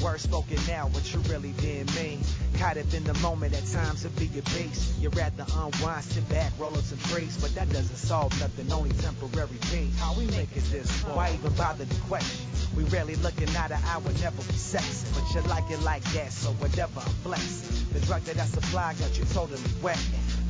Words 0.00 0.22
spoken 0.22 0.58
now, 0.68 0.86
what 0.86 1.12
you 1.12 1.18
really 1.26 1.50
didn't 1.58 1.92
mean. 1.96 2.20
Caught 2.60 2.78
up 2.78 2.94
in 2.94 3.02
the 3.02 3.14
moment, 3.14 3.52
at 3.52 3.66
times 3.66 4.04
it 4.04 4.14
be 4.16 4.26
your 4.26 4.44
base. 4.44 4.94
You'd 5.00 5.16
rather 5.16 5.44
unwind, 5.56 6.04
sit 6.04 6.28
back, 6.28 6.52
roll 6.56 6.72
up 6.72 6.84
some 6.84 6.98
drinks, 7.10 7.36
but 7.38 7.52
that 7.56 7.68
doesn't 7.70 7.96
solve 7.96 8.30
nothing, 8.38 8.72
only 8.72 8.90
temporary 8.90 9.58
pain. 9.72 9.90
How 9.98 10.14
we 10.14 10.26
make 10.26 10.56
it 10.56 10.62
this 10.70 10.88
far? 11.02 11.16
Why 11.16 11.34
even 11.34 11.52
bother 11.54 11.84
to 11.84 12.00
question? 12.02 12.46
We 12.76 12.84
rarely 12.84 13.16
looking 13.16 13.48
at 13.56 13.72
an 13.72 13.82
hour, 13.88 14.02
never 14.22 14.36
be 14.36 14.54
sexing. 14.54 15.12
But 15.18 15.34
you 15.34 15.46
like 15.50 15.68
it 15.68 15.82
like 15.82 16.04
that, 16.12 16.30
so 16.30 16.50
whatever 16.62 17.00
I'm 17.00 17.12
flexing. 17.26 17.92
The 17.92 18.06
drug 18.06 18.22
that 18.22 18.38
I 18.38 18.46
supply 18.46 18.94
got 18.94 19.18
you 19.18 19.24
totally 19.34 19.60
wet. 19.82 19.98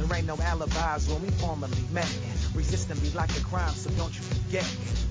There 0.00 0.16
ain't 0.16 0.26
no 0.26 0.36
alibis 0.36 1.08
when 1.08 1.20
we 1.20 1.28
formally 1.32 1.76
met. 1.92 2.08
Resisting 2.54 2.98
be 3.00 3.10
like 3.10 3.30
a 3.36 3.42
crime, 3.42 3.74
so 3.74 3.90
don't 3.90 4.14
you 4.16 4.22
forget. 4.22 4.64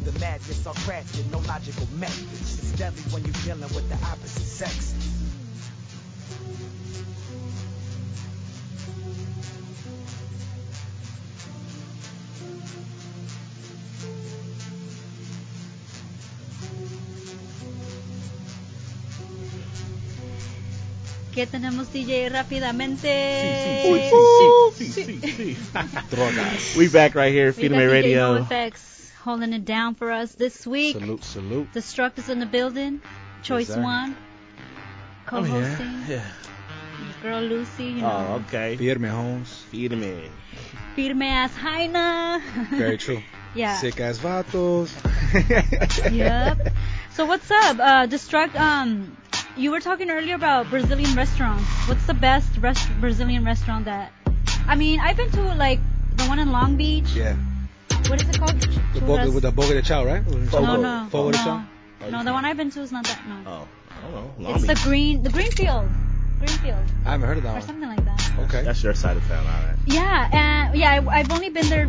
The 0.04 0.12
madness 0.20 0.66
are 0.66 0.74
crafted, 0.74 1.32
no 1.32 1.38
logical 1.48 1.88
methods. 1.94 2.58
It's 2.58 2.72
deadly 2.72 3.04
when 3.14 3.24
you're 3.24 3.34
dealing 3.44 3.72
with 3.76 3.88
the 3.88 4.04
opposite 4.08 4.42
sex. 4.42 5.29
¿Qué 21.40 21.48
tenemos, 21.48 21.90
DJ, 21.94 22.28
rápidamente? 22.28 23.08
Sí, 23.88 24.10
sí, 24.76 24.92
sí, 24.92 24.92
sí, 24.92 25.22
sí, 25.22 25.32
sí. 25.32 25.58
Drogas. 26.12 26.76
We 26.76 26.90
back 26.90 27.16
right 27.16 27.32
here, 27.34 27.54
We 27.54 27.54
Feed 27.54 27.72
got 27.72 27.78
Me 27.78 27.86
Radio. 27.86 28.40
NoAfex 28.40 29.12
holding 29.24 29.54
it 29.54 29.64
down 29.64 29.96
for 29.96 30.12
us 30.12 30.34
this 30.34 30.68
week. 30.68 30.98
Salute, 30.98 31.24
salute. 31.24 31.72
Destruct 31.74 32.18
is 32.20 32.28
in 32.28 32.40
the 32.40 32.46
building. 32.46 33.00
Choice 33.42 33.70
sir. 33.70 33.82
one. 33.82 34.18
Co-hosting. 35.28 36.04
Yeah. 36.10 36.26
Your 37.00 37.22
girl 37.24 37.42
Lucy, 37.42 37.86
you 37.86 38.02
know. 38.02 38.42
Oh, 38.42 38.44
okay. 38.50 38.76
Firme 38.76 39.08
Holmes. 39.08 39.64
Feed 39.72 39.94
me. 39.94 40.30
Firme 40.98 41.22
as 41.22 41.56
Jaina. 41.56 42.42
Very 42.72 42.98
true. 43.06 43.24
Yeah. 43.56 43.78
Sick 43.78 44.02
as 44.02 44.20
vatos. 44.20 44.92
yep. 46.12 46.74
So 47.14 47.26
what's 47.26 47.50
up? 47.52 47.80
Uh, 47.80 48.08
Destruct. 48.08 48.56
Um, 48.56 49.18
you 49.60 49.72
were 49.72 49.82
talking 49.82 50.10
earlier 50.10 50.36
about 50.36 50.70
Brazilian 50.70 51.14
restaurants. 51.16 51.66
What's 51.88 52.06
the 52.08 52.14
best 52.14 52.58
rest- 52.60 52.90
Brazilian 53.02 53.44
restaurant 53.44 53.86
that? 53.86 54.12
I 54.68 54.76
mean, 54.76 55.00
I've 55.00 55.18
been 55.18 55.32
to 55.32 55.42
like 55.56 55.80
the 56.16 56.26
one 56.26 56.40
in 56.40 56.52
Long 56.52 56.78
Beach. 56.78 57.10
Yeah. 57.12 57.36
What 58.08 58.22
is 58.22 58.30
it 58.30 58.40
called? 58.40 58.60
The 58.60 59.02
boga, 59.02 59.34
with 59.34 59.44
the 59.44 59.52
boga 59.52 59.74
de 59.74 59.82
chao, 59.82 60.06
right? 60.06 60.26
No, 60.26 60.78
no, 60.78 61.08
Fogo 61.12 61.32
de 61.32 61.38
no. 61.38 61.44
chao. 61.44 61.66
No, 62.10 62.24
the 62.24 62.32
one 62.32 62.46
I've 62.46 62.58
been 62.58 62.72
to 62.72 62.80
is 62.82 62.92
not 62.92 63.06
that. 63.06 63.20
No. 63.28 63.44
Oh, 63.46 63.68
I 63.90 64.02
don't 64.02 64.14
know. 64.14 64.34
Long 64.40 64.56
it's 64.56 64.68
the 64.68 64.80
green, 64.88 65.24
the 65.24 65.30
Greenfield, 65.30 65.90
Greenfield, 66.40 66.84
I 67.06 67.12
haven't 67.12 67.28
heard 67.28 67.38
of 67.38 67.44
that 67.44 67.50
or 67.50 67.60
one. 67.60 67.62
something 67.62 67.90
like 67.90 68.06
that. 68.06 68.32
Okay. 68.46 68.64
That's 68.64 68.82
your 68.82 68.94
side 68.94 69.18
of 69.18 69.28
town, 69.28 69.46
all 69.46 69.68
right. 69.68 69.76
Yeah, 69.86 70.30
and 70.32 70.80
yeah, 70.80 70.94
I, 70.94 71.20
I've 71.20 71.32
only 71.32 71.50
been 71.50 71.68
there 71.68 71.88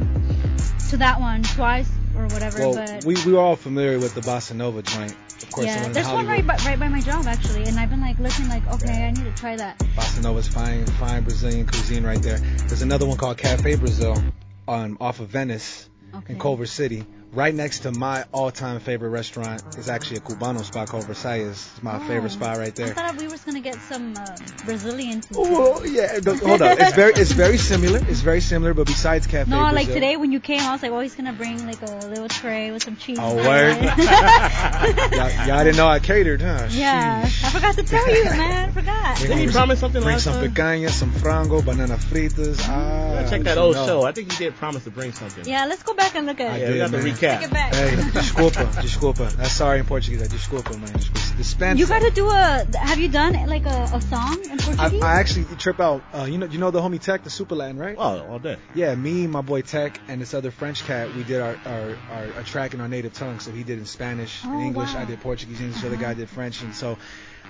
to 0.90 0.96
that 0.96 1.20
one 1.20 1.44
twice 1.44 1.88
or 2.20 2.26
whatever. 2.28 2.58
Well, 2.58 2.74
but 2.74 3.04
we 3.04 3.14
we 3.24 3.32
were 3.32 3.40
all 3.40 3.56
familiar 3.56 3.98
with 3.98 4.14
the 4.14 4.20
Bossa 4.20 4.54
Nova 4.54 4.82
joint. 4.82 5.14
Of 5.42 5.50
course, 5.52 5.66
the 5.66 5.72
yeah, 5.72 5.86
in 5.86 5.92
there's 5.92 6.06
one 6.06 6.26
right 6.26 6.46
by, 6.46 6.56
right 6.66 6.78
by 6.78 6.88
my 6.88 7.00
job 7.00 7.26
actually, 7.26 7.64
and 7.64 7.78
I've 7.78 7.90
been 7.90 8.00
like 8.00 8.18
looking 8.18 8.48
like, 8.48 8.66
okay, 8.74 9.06
I 9.06 9.10
need 9.10 9.24
to 9.24 9.32
try 9.32 9.56
that. 9.56 9.78
Bossa 9.78 10.22
Nova's 10.22 10.48
fine, 10.48 10.86
fine 10.86 11.24
Brazilian 11.24 11.66
cuisine 11.66 12.04
right 12.04 12.20
there. 12.20 12.38
There's 12.38 12.82
another 12.82 13.06
one 13.06 13.16
called 13.16 13.38
Cafe 13.38 13.76
Brazil 13.76 14.22
on 14.68 14.98
off 15.00 15.20
of 15.20 15.28
Venice 15.28 15.88
Okay. 16.12 16.32
in 16.32 16.40
Culver 16.40 16.66
City. 16.66 17.04
Right 17.32 17.54
next 17.54 17.80
to 17.80 17.92
my 17.92 18.24
all-time 18.32 18.80
favorite 18.80 19.10
restaurant 19.10 19.62
is 19.78 19.88
actually 19.88 20.16
a 20.16 20.20
Cubano 20.20 20.64
spot 20.64 20.88
called 20.88 21.04
Versailles. 21.04 21.48
It's 21.48 21.80
my 21.80 21.96
Oh, 21.96 22.08
favorite 22.08 22.30
spot 22.32 22.58
right 22.58 22.74
there. 22.74 22.88
I 22.90 22.92
thought 22.92 23.16
we 23.18 23.28
was 23.28 23.44
gonna 23.44 23.60
get 23.60 23.76
some 23.88 24.16
uh, 24.16 24.36
Brazilian 24.64 25.20
food. 25.20 25.36
Oh 25.38 25.84
yeah, 25.84 26.18
hold 26.24 26.60
on. 26.60 26.76
It's 26.80 26.92
very 26.96 27.12
it's 27.14 27.30
very 27.30 27.56
similar. 27.56 28.00
It's 28.08 28.20
very 28.20 28.40
similar, 28.40 28.74
but 28.74 28.88
besides 28.88 29.28
Cafe 29.28 29.48
No, 29.48 29.58
Brazil, 29.60 29.74
like 29.76 29.86
today 29.86 30.16
when 30.16 30.32
you 30.32 30.40
came, 30.40 30.60
I 30.60 30.72
was 30.72 30.82
like, 30.82 30.90
oh, 30.90 30.98
he's 30.98 31.14
gonna 31.14 31.32
bring 31.32 31.64
like 31.68 31.80
a 31.82 32.06
little 32.08 32.26
tray 32.26 32.72
with 32.72 32.82
some 32.82 32.96
cheese. 32.96 33.18
Oh, 33.20 33.38
on 33.38 33.46
word. 33.46 33.76
y'all, 33.80 35.46
y'all 35.46 35.64
didn't 35.64 35.76
know 35.76 35.86
I 35.86 36.00
catered, 36.00 36.42
huh? 36.42 36.66
yeah, 36.70 37.22
I 37.24 37.28
forgot 37.50 37.76
to 37.76 37.84
tell 37.84 38.12
you, 38.12 38.24
man. 38.30 38.70
I 38.70 38.72
Forgot. 38.72 39.18
Didn't 39.18 39.38
you 39.38 39.44
gonna 39.46 39.52
promise 39.52 39.78
something 39.80 40.02
Bring 40.02 40.14
last 40.14 40.24
some 40.24 40.34
time? 40.34 40.50
picanha, 40.52 40.88
some 40.90 41.12
frango, 41.12 41.64
banana 41.64 41.96
fritas. 41.96 42.58
Ah, 42.62 43.12
Yeah, 43.14 43.30
check 43.30 43.42
that 43.42 43.58
old 43.58 43.74
know. 43.76 43.86
show. 43.86 44.02
I 44.02 44.12
think 44.12 44.32
you 44.32 44.38
did 44.38 44.54
promise 44.56 44.84
to 44.84 44.90
bring 44.90 45.12
something. 45.12 45.44
Yeah, 45.46 45.66
let's 45.66 45.82
go 45.84 45.94
back 45.94 46.14
and 46.16 46.26
look 46.26 46.40
at 46.40 46.50
I 46.52 46.56
it. 46.56 46.60
Yeah, 46.60 46.66
did, 46.66 46.72
we 46.72 46.78
got 46.78 46.86
to 46.86 46.92
man. 46.92 47.04
Recap. 47.20 47.40
Take 47.40 47.52
it. 47.52 47.74
Hey, 47.74 47.96
desculpa, 48.10 48.66
desculpa. 48.82 49.30
That's 49.36 49.52
sorry 49.52 49.78
in 49.80 49.86
Portuguese. 49.86 50.22
Desculpa, 50.28 50.78
man. 50.78 50.88
Desculpa. 50.90 51.36
Dispensa. 51.40 51.78
You 51.78 51.86
gotta 51.86 52.10
do 52.10 52.28
a. 52.28 52.66
Have 52.78 52.98
you 52.98 53.08
done 53.08 53.32
like 53.46 53.64
a, 53.66 53.82
a 53.94 54.00
song 54.00 54.38
in 54.44 54.58
Portuguese? 54.58 55.02
I 55.02 55.20
actually 55.20 55.44
trip 55.56 55.80
out. 55.80 56.02
Uh, 56.12 56.24
you 56.24 56.38
know, 56.38 56.46
you 56.46 56.58
know 56.58 56.70
the 56.70 56.80
homie 56.80 57.00
Tech, 57.00 57.22
the 57.24 57.30
Super 57.30 57.54
Latin, 57.54 57.78
right? 57.78 57.96
Oh, 57.98 58.26
all 58.28 58.38
day. 58.38 58.58
Yeah, 58.74 58.94
me, 58.94 59.26
my 59.26 59.40
boy 59.40 59.62
Tech, 59.62 59.98
and 60.08 60.20
this 60.20 60.34
other 60.34 60.50
French 60.50 60.84
cat. 60.84 61.14
We 61.14 61.24
did 61.24 61.40
our 61.40 61.56
our, 61.64 61.96
our, 62.12 62.32
our 62.36 62.42
track 62.42 62.74
in 62.74 62.80
our 62.80 62.88
native 62.88 63.12
tongue. 63.14 63.40
So 63.40 63.50
he 63.52 63.62
did 63.62 63.78
in 63.78 63.86
Spanish, 63.86 64.40
Oh, 64.44 64.52
in 64.60 64.66
English. 64.66 64.92
wow. 64.92 65.00
I 65.00 65.04
did 65.04 65.20
Portuguese, 65.20 65.60
English. 65.60 65.80
The 65.80 65.86
other 65.88 65.96
Uh-huh. 65.96 66.04
guy 66.04 66.14
did 66.14 66.28
French, 66.28 66.62
and 66.62 66.74
so. 66.74 66.98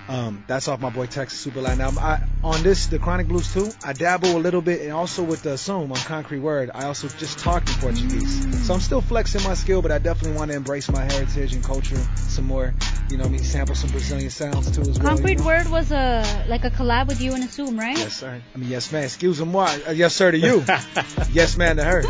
Um, 0.07 0.43
that's 0.47 0.67
off 0.67 0.81
my 0.81 0.89
boy 0.89 1.05
Texas 1.05 1.39
Super 1.39 1.61
Latin 1.61 1.81
album. 1.81 1.99
I, 1.99 2.21
on 2.43 2.63
this, 2.63 2.87
the 2.87 2.99
Chronic 2.99 3.27
Blues 3.27 3.53
too, 3.53 3.71
I 3.83 3.93
dabble 3.93 4.35
a 4.35 4.39
little 4.39 4.61
bit, 4.61 4.81
and 4.81 4.91
also 4.91 5.23
with 5.23 5.43
the 5.43 5.53
Assume 5.53 5.91
on 5.91 5.97
Concrete 5.97 6.39
Word, 6.39 6.71
I 6.73 6.85
also 6.85 7.07
just 7.07 7.39
talked 7.39 7.69
in 7.69 7.75
Portuguese. 7.75 8.67
So 8.67 8.73
I'm 8.73 8.79
still 8.79 9.01
flexing 9.01 9.43
my 9.43 9.53
skill, 9.53 9.81
but 9.81 9.91
I 9.91 9.99
definitely 9.99 10.37
want 10.37 10.51
to 10.51 10.57
embrace 10.57 10.89
my 10.89 11.03
heritage 11.03 11.53
and 11.53 11.63
culture 11.63 11.99
some 12.15 12.45
more. 12.45 12.73
You 13.09 13.17
know, 13.17 13.23
what 13.23 13.29
I 13.29 13.31
mean, 13.33 13.43
sample 13.43 13.75
some 13.75 13.89
Brazilian 13.89 14.29
sounds 14.29 14.71
too 14.71 14.81
as 14.81 14.97
well. 14.97 15.09
Concrete 15.09 15.33
you 15.33 15.37
know? 15.39 15.45
Word 15.45 15.69
was 15.69 15.91
a 15.91 16.45
like 16.47 16.63
a 16.63 16.69
collab 16.69 17.07
with 17.07 17.19
you 17.19 17.33
and 17.33 17.43
Assume, 17.43 17.77
right? 17.77 17.97
Yes, 17.97 18.17
sir. 18.17 18.41
I 18.55 18.57
mean, 18.57 18.69
yes, 18.69 18.91
man. 18.93 19.03
Excuse 19.03 19.41
moi. 19.41 19.67
Uh, 19.85 19.91
yes, 19.91 20.15
sir, 20.15 20.31
to 20.31 20.37
you. 20.37 20.63
yes, 21.33 21.57
man, 21.57 21.75
to 21.75 21.83
her. 21.83 22.03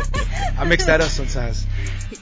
I 0.56 0.64
mix 0.64 0.86
that 0.86 1.00
up 1.00 1.08
sometimes. 1.10 1.66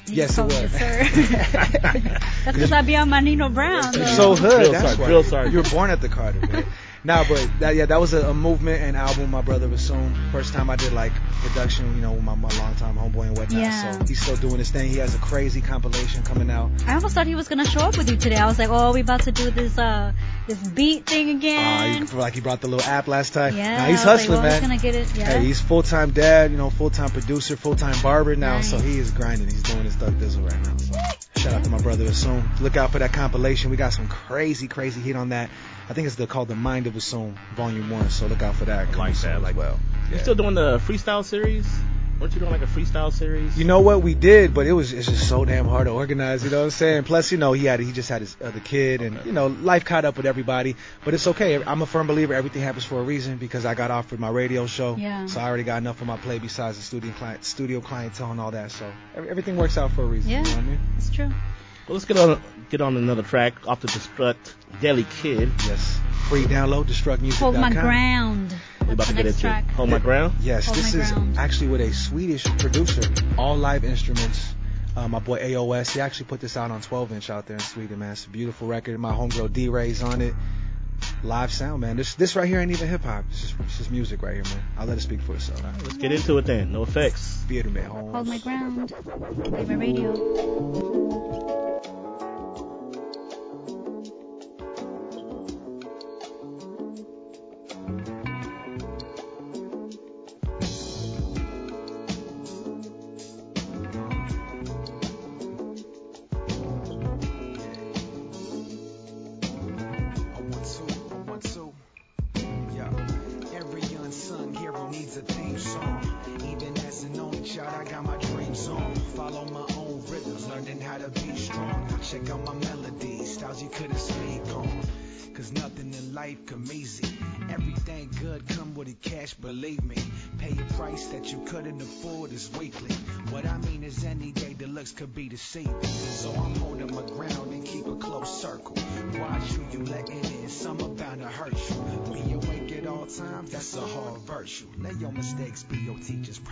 Yes, 0.06 0.38
it 0.38 0.42
was. 0.42 0.70
sir. 0.72 1.08
That's 2.44 2.56
because 2.56 2.72
I 2.72 2.82
be 2.82 2.96
on 2.96 3.10
my 3.10 3.20
Nino 3.20 3.48
Brown. 3.48 3.92
You're 3.92 4.04
though. 4.04 4.34
so 4.34 4.34
hood. 4.34 4.50
Drill 4.56 4.72
that's 4.72 4.82
sergeant, 4.82 5.00
why. 5.00 5.06
drill 5.06 5.22
sergeant. 5.24 5.52
Were 5.60 5.68
born 5.68 5.90
at 5.90 6.00
the 6.00 6.08
Carter, 6.08 6.40
man. 6.46 6.64
Nah, 7.02 7.24
but 7.26 7.50
that, 7.60 7.74
yeah, 7.76 7.86
that 7.86 7.98
was 7.98 8.12
a, 8.12 8.28
a 8.28 8.34
movement 8.34 8.82
and 8.82 8.96
album. 8.96 9.30
My 9.30 9.40
brother 9.40 9.68
was 9.68 9.80
soon. 9.80 10.14
First 10.32 10.52
time 10.52 10.68
I 10.68 10.76
did 10.76 10.92
like 10.92 11.12
production, 11.42 11.96
you 11.96 12.02
know, 12.02 12.12
with 12.12 12.22
my, 12.22 12.34
my 12.34 12.50
longtime 12.58 12.96
homeboy 12.96 13.28
and 13.28 13.38
whatnot. 13.38 13.60
Yeah. 13.60 13.92
So 13.98 14.04
he's 14.04 14.20
still 14.20 14.36
doing 14.36 14.58
his 14.58 14.70
thing. 14.70 14.90
He 14.90 14.98
has 14.98 15.14
a 15.14 15.18
crazy 15.18 15.62
compilation 15.62 16.22
coming 16.22 16.50
out. 16.50 16.70
I 16.86 16.94
almost 16.94 17.14
thought 17.14 17.26
he 17.26 17.34
was 17.34 17.48
gonna 17.48 17.64
show 17.64 17.80
up 17.80 17.96
with 17.96 18.10
you 18.10 18.16
today. 18.16 18.36
I 18.36 18.46
was 18.46 18.58
like, 18.58 18.68
oh, 18.70 18.92
we 18.92 19.00
about 19.00 19.22
to 19.22 19.32
do 19.32 19.50
this 19.50 19.78
uh 19.78 20.12
this 20.46 20.58
beat 20.68 21.06
thing 21.06 21.28
Uh, 21.30 21.36
again. 21.38 22.00
you 22.02 22.06
feel 22.06 22.20
like 22.20 22.34
he 22.34 22.40
brought 22.40 22.60
the 22.60 22.68
little 22.68 22.84
app 22.86 23.08
last 23.08 23.32
time. 23.32 23.56
yeah, 23.56 23.78
Nah, 23.78 23.84
he's 23.86 24.02
hustling, 24.02 24.38
like, 24.40 24.42
well, 24.42 24.60
man. 24.60 24.70
He's 24.70 24.82
gonna 24.82 24.92
get 24.92 24.94
it. 24.94 25.16
Yeah. 25.16 25.38
Hey, 25.38 25.44
he's 25.46 25.60
full 25.60 25.82
time 25.82 26.10
dad, 26.10 26.50
you 26.50 26.58
know, 26.58 26.68
full 26.68 26.90
time 26.90 27.08
producer, 27.10 27.56
full 27.56 27.76
time 27.76 27.96
barber 28.02 28.36
now, 28.36 28.60
so 28.60 28.78
he 28.78 28.98
is 28.98 29.10
grinding. 29.10 29.48
He's 29.48 29.62
doing 29.62 29.84
his 29.84 29.94
Thug 29.94 30.18
Dizzle 30.18 30.44
right 30.50 30.60
now. 30.66 30.76
So 30.76 31.40
shout 31.40 31.54
out 31.54 31.64
to 31.64 31.70
my 31.70 31.78
brother 31.78 32.04
Assume. 32.04 32.46
Look 32.60 32.76
out 32.76 32.92
for 32.92 32.98
that 32.98 33.12
compilation. 33.14 33.70
We 33.70 33.76
got 33.78 33.94
some 33.94 34.06
crazy, 34.08 34.68
crazy 34.68 35.00
hit 35.00 35.16
on 35.16 35.30
that. 35.30 35.48
I 35.90 35.92
think 35.92 36.06
it's 36.06 36.14
the, 36.14 36.28
called 36.28 36.46
The 36.46 36.54
Mind 36.54 36.86
of 36.86 36.94
Assume, 36.94 37.36
Volume 37.56 37.90
One. 37.90 38.10
So 38.10 38.28
look 38.28 38.42
out 38.42 38.54
for 38.54 38.64
that. 38.66 38.96
Like 38.96 39.14
that. 39.16 39.36
as 39.36 39.42
Like, 39.42 39.56
well. 39.56 39.78
You 40.12 40.18
still 40.18 40.36
doing 40.36 40.54
the 40.54 40.78
freestyle 40.78 41.24
series? 41.24 41.66
Weren't 42.20 42.32
you 42.34 42.38
doing 42.38 42.52
like 42.52 42.62
a 42.62 42.66
freestyle 42.66 43.12
series? 43.12 43.58
You 43.58 43.64
know 43.64 43.80
what 43.80 44.02
we 44.02 44.14
did, 44.14 44.52
but 44.52 44.66
it 44.66 44.72
was 44.72 44.92
it's 44.92 45.08
just 45.08 45.26
so 45.28 45.44
damn 45.46 45.64
hard 45.66 45.86
to 45.86 45.92
organize. 45.92 46.44
You 46.44 46.50
know 46.50 46.58
what 46.58 46.64
I'm 46.64 46.70
saying? 46.70 47.04
Plus, 47.04 47.32
you 47.32 47.38
know, 47.38 47.52
he 47.54 47.64
had 47.64 47.80
he 47.80 47.92
just 47.92 48.08
had 48.10 48.20
his 48.20 48.36
other 48.44 48.60
kid, 48.60 49.00
and 49.00 49.24
you 49.24 49.32
know, 49.32 49.46
life 49.46 49.84
caught 49.84 50.04
up 50.04 50.16
with 50.18 50.26
everybody. 50.26 50.76
But 51.04 51.14
it's 51.14 51.26
okay. 51.26 51.60
I'm 51.64 51.80
a 51.82 51.86
firm 51.86 52.06
believer. 52.06 52.34
Everything 52.34 52.60
happens 52.62 52.84
for 52.84 53.00
a 53.00 53.02
reason 53.02 53.38
because 53.38 53.64
I 53.66 53.74
got 53.74 53.90
offered 53.90 54.20
my 54.20 54.28
radio 54.28 54.66
show, 54.66 54.96
Yeah. 54.96 55.26
so 55.26 55.40
I 55.40 55.48
already 55.48 55.62
got 55.64 55.78
enough 55.78 56.02
on 56.02 56.06
my 56.08 56.18
plate 56.18 56.42
besides 56.42 56.76
the 56.76 56.82
studio 56.84 57.10
client, 57.12 57.44
studio 57.44 57.80
clientele 57.80 58.30
and 58.30 58.40
all 58.40 58.50
that. 58.52 58.70
So 58.70 58.92
everything 59.16 59.56
works 59.56 59.78
out 59.78 59.90
for 59.92 60.02
a 60.02 60.06
reason. 60.06 60.30
Yeah. 60.30 60.38
You 60.40 60.44
know 60.44 60.50
what 60.50 60.58
I 60.58 60.62
mean? 60.68 60.80
It's 60.98 61.10
true. 61.10 61.30
Well, 61.90 61.96
let's 61.96 62.04
get 62.04 62.18
on 62.18 62.40
get 62.70 62.80
on 62.82 62.96
another 62.96 63.24
track 63.24 63.66
off 63.66 63.80
the 63.80 63.88
Destruct 63.88 64.54
Deadly 64.80 65.04
Kid. 65.20 65.50
Yes. 65.66 65.98
Free 66.28 66.44
download, 66.44 66.84
destructmusic.com. 66.84 67.32
Hold 67.32 67.56
my 67.56 67.72
ground. 67.72 68.54
We 68.86 68.92
about 68.92 68.96
That's 68.98 69.08
to 69.08 69.12
the 69.14 69.16
get 69.16 69.24
next 69.24 69.34
into 69.38 69.40
track. 69.40 69.70
Hold 69.72 69.90
My 69.90 69.98
Ground. 69.98 70.34
Yes, 70.40 70.66
Hold 70.66 70.78
this 70.78 70.94
is 70.94 71.10
Ground. 71.10 71.36
actually 71.36 71.66
with 71.66 71.80
a 71.80 71.92
Swedish 71.92 72.44
producer, 72.44 73.02
all 73.36 73.56
live 73.56 73.82
instruments. 73.82 74.54
Uh, 74.96 75.08
my 75.08 75.18
boy 75.18 75.40
AOS, 75.40 75.92
he 75.94 76.00
actually 76.00 76.26
put 76.26 76.38
this 76.38 76.56
out 76.56 76.70
on 76.70 76.80
12 76.80 77.10
inch 77.10 77.28
out 77.28 77.46
there 77.46 77.56
in 77.56 77.60
Sweden, 77.60 77.98
man. 77.98 78.12
It's 78.12 78.24
a 78.24 78.30
beautiful 78.30 78.68
record. 78.68 78.96
My 79.00 79.12
homegirl 79.12 79.52
D 79.52 79.68
Ray's 79.68 80.00
on 80.00 80.20
it. 80.20 80.34
Live 81.24 81.52
sound, 81.52 81.80
man. 81.80 81.96
This 81.96 82.14
this 82.14 82.36
right 82.36 82.46
here 82.46 82.60
ain't 82.60 82.70
even 82.70 82.86
hip 82.86 83.02
hop. 83.02 83.24
This 83.30 83.42
is 83.42 83.54
this 83.56 83.80
is 83.80 83.90
music 83.90 84.22
right 84.22 84.34
here, 84.34 84.44
man. 84.44 84.62
I'll 84.78 84.86
let 84.86 84.96
it 84.96 85.00
speak 85.00 85.22
for 85.22 85.34
itself. 85.34 85.60
Let's 85.82 85.96
get 85.96 86.12
into 86.12 86.38
it 86.38 86.44
then. 86.44 86.72
NoAfex. 86.72 87.46
Theater 87.48 87.70
man, 87.70 87.90
home. 87.90 88.12
Hold 88.12 88.28
my 88.28 88.38
ground. 88.38 88.90
Favorite 88.90 89.76
radio. 89.76 91.29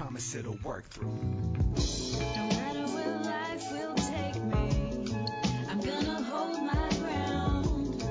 Promise 0.08 0.34
it'll 0.36 0.56
work 0.64 0.88
through. 0.88 1.12
No 2.34 2.46
matter 2.46 2.86
where 2.94 3.18
life 3.24 3.70
will 3.72 3.94
take 3.94 4.42
me, 4.42 5.04
I'm 5.68 5.80
gonna 5.80 6.22
hold 6.22 6.62
my 6.62 6.88
ground. 6.98 8.02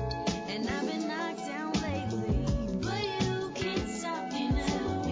And 0.48 0.68
I've 0.68 0.86
been 0.86 1.08
knocked 1.08 1.38
down 1.38 1.72
lately, 1.82 2.44
but 2.80 3.02
you 3.02 3.50
can't 3.52 3.90
stop 3.90 4.32
me 4.32 4.48
now. 4.48 5.02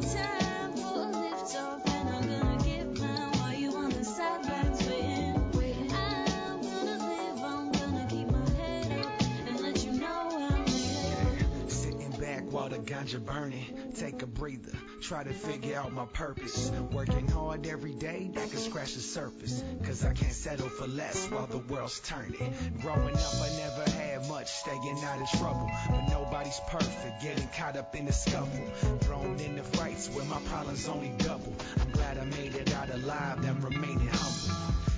Time 0.00 0.72
for 0.72 1.02
a 1.02 1.08
lift 1.12 1.56
off, 1.56 1.86
and 1.88 2.08
I'm 2.08 2.26
gonna 2.26 2.64
get 2.64 2.98
mine 2.98 3.32
while 3.38 3.52
you 3.52 3.76
on 3.76 3.90
the 3.90 4.02
sidelines 4.02 4.82
waiting. 4.88 5.92
I'm 5.92 6.62
gonna 6.62 6.98
live, 7.06 7.42
I'm 7.44 7.70
gonna 7.70 8.06
keep 8.08 8.30
my 8.30 8.48
head 8.52 9.04
up 9.04 9.20
and 9.46 9.60
let 9.60 9.84
you 9.84 9.92
know 9.92 10.48
I'm. 10.50 10.66
Sitting 11.68 12.12
back 12.12 12.50
while 12.50 12.70
the 12.70 12.78
ganja 12.78 13.22
burning, 13.22 13.92
take 13.94 14.22
a 14.22 14.26
breather, 14.26 14.78
try 15.04 15.22
to 15.22 15.34
figure 15.34 15.76
out 15.76 15.92
my 15.92 16.06
purpose. 16.06 16.70
Working 16.90 17.28
hard 17.28 17.66
every 17.66 17.92
day, 17.92 18.30
that 18.32 18.50
can 18.50 18.58
scratch 18.58 18.94
the 18.94 19.00
surface. 19.00 19.62
Cause 19.84 20.02
I 20.02 20.14
can't 20.14 20.32
settle 20.32 20.68
for 20.70 20.86
less 20.86 21.26
while 21.26 21.46
the 21.46 21.58
world's 21.58 22.00
turning. 22.00 22.54
Growing 22.80 23.14
up, 23.14 23.34
I 23.42 23.50
never 23.58 23.90
had 23.90 24.28
much, 24.28 24.50
staying 24.50 24.98
out 25.04 25.20
of 25.20 25.28
trouble. 25.38 25.70
But 25.90 26.08
nobody's 26.08 26.58
perfect, 26.68 27.22
getting 27.22 27.48
caught 27.48 27.76
up 27.76 27.94
in 27.94 28.06
the 28.06 28.12
scuffle. 28.12 28.98
Thrown 29.00 29.38
into 29.40 29.62
fights 29.62 30.08
where 30.08 30.24
my 30.24 30.40
problems 30.46 30.88
only 30.88 31.12
double. 31.18 31.54
I'm 31.82 31.90
glad 31.90 32.16
I 32.16 32.24
made 32.24 32.54
it 32.54 32.72
out 32.72 32.88
alive, 32.88 33.42
then 33.42 33.60
remaining 33.60 34.08
humble. 34.10 34.56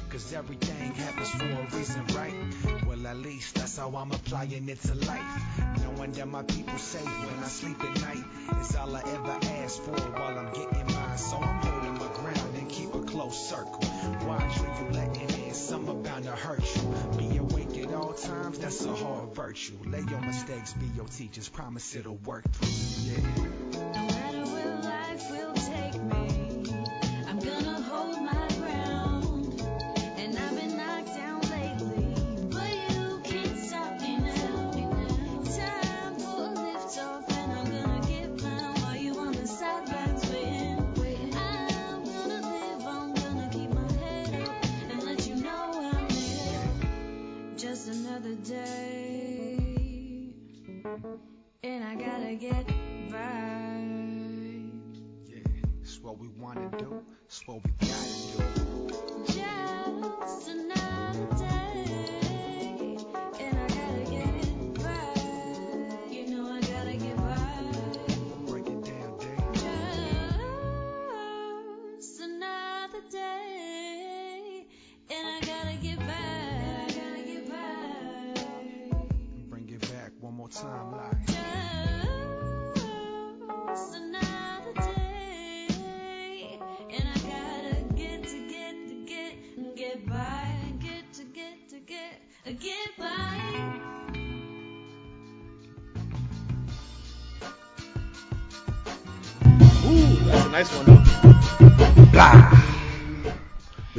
Cause 0.08 0.32
everything 0.32 0.94
happens 0.94 1.30
for 1.30 1.46
a 1.46 1.76
reason, 1.76 2.06
right? 2.14 2.75
At 3.06 3.18
least 3.18 3.54
that's 3.54 3.76
how 3.76 3.90
I'm 3.90 4.10
applying 4.10 4.68
it 4.68 4.82
to 4.82 4.94
life. 4.94 5.58
Knowing 5.80 6.10
that 6.12 6.26
my 6.26 6.42
people 6.42 6.76
safe 6.76 7.04
when 7.04 7.44
I 7.44 7.46
sleep 7.46 7.82
at 7.84 8.00
night 8.00 8.24
is 8.60 8.74
all 8.74 8.96
I 8.96 9.00
ever 9.00 9.38
ask 9.62 9.80
for 9.80 9.92
while 9.92 10.36
I'm 10.36 10.52
getting 10.52 10.92
mine. 10.92 11.16
So 11.16 11.36
I'm 11.36 11.62
holding 11.62 11.94
my 11.94 12.12
ground 12.14 12.56
and 12.58 12.68
keep 12.68 12.92
a 12.94 13.02
close 13.02 13.38
circle. 13.48 13.84
Watch 14.26 14.52
who 14.54 14.84
you 14.84 14.90
letting 14.90 15.46
in, 15.46 15.54
some 15.54 15.88
are 15.88 15.94
bound 15.94 16.24
to 16.24 16.32
hurt 16.32 16.64
you. 16.76 17.18
Be 17.18 17.36
awake 17.36 17.78
at 17.78 17.94
all 17.94 18.12
times, 18.12 18.58
that's 18.58 18.84
a 18.84 18.94
hard 18.94 19.34
virtue. 19.36 19.78
Let 19.86 20.10
your 20.10 20.20
mistakes 20.20 20.72
be 20.72 20.86
your 20.96 21.06
teachers, 21.06 21.48
promise 21.48 21.94
it'll 21.94 22.16
work 22.16 22.44
through. 22.50 23.12
Yeah. 23.12 23.45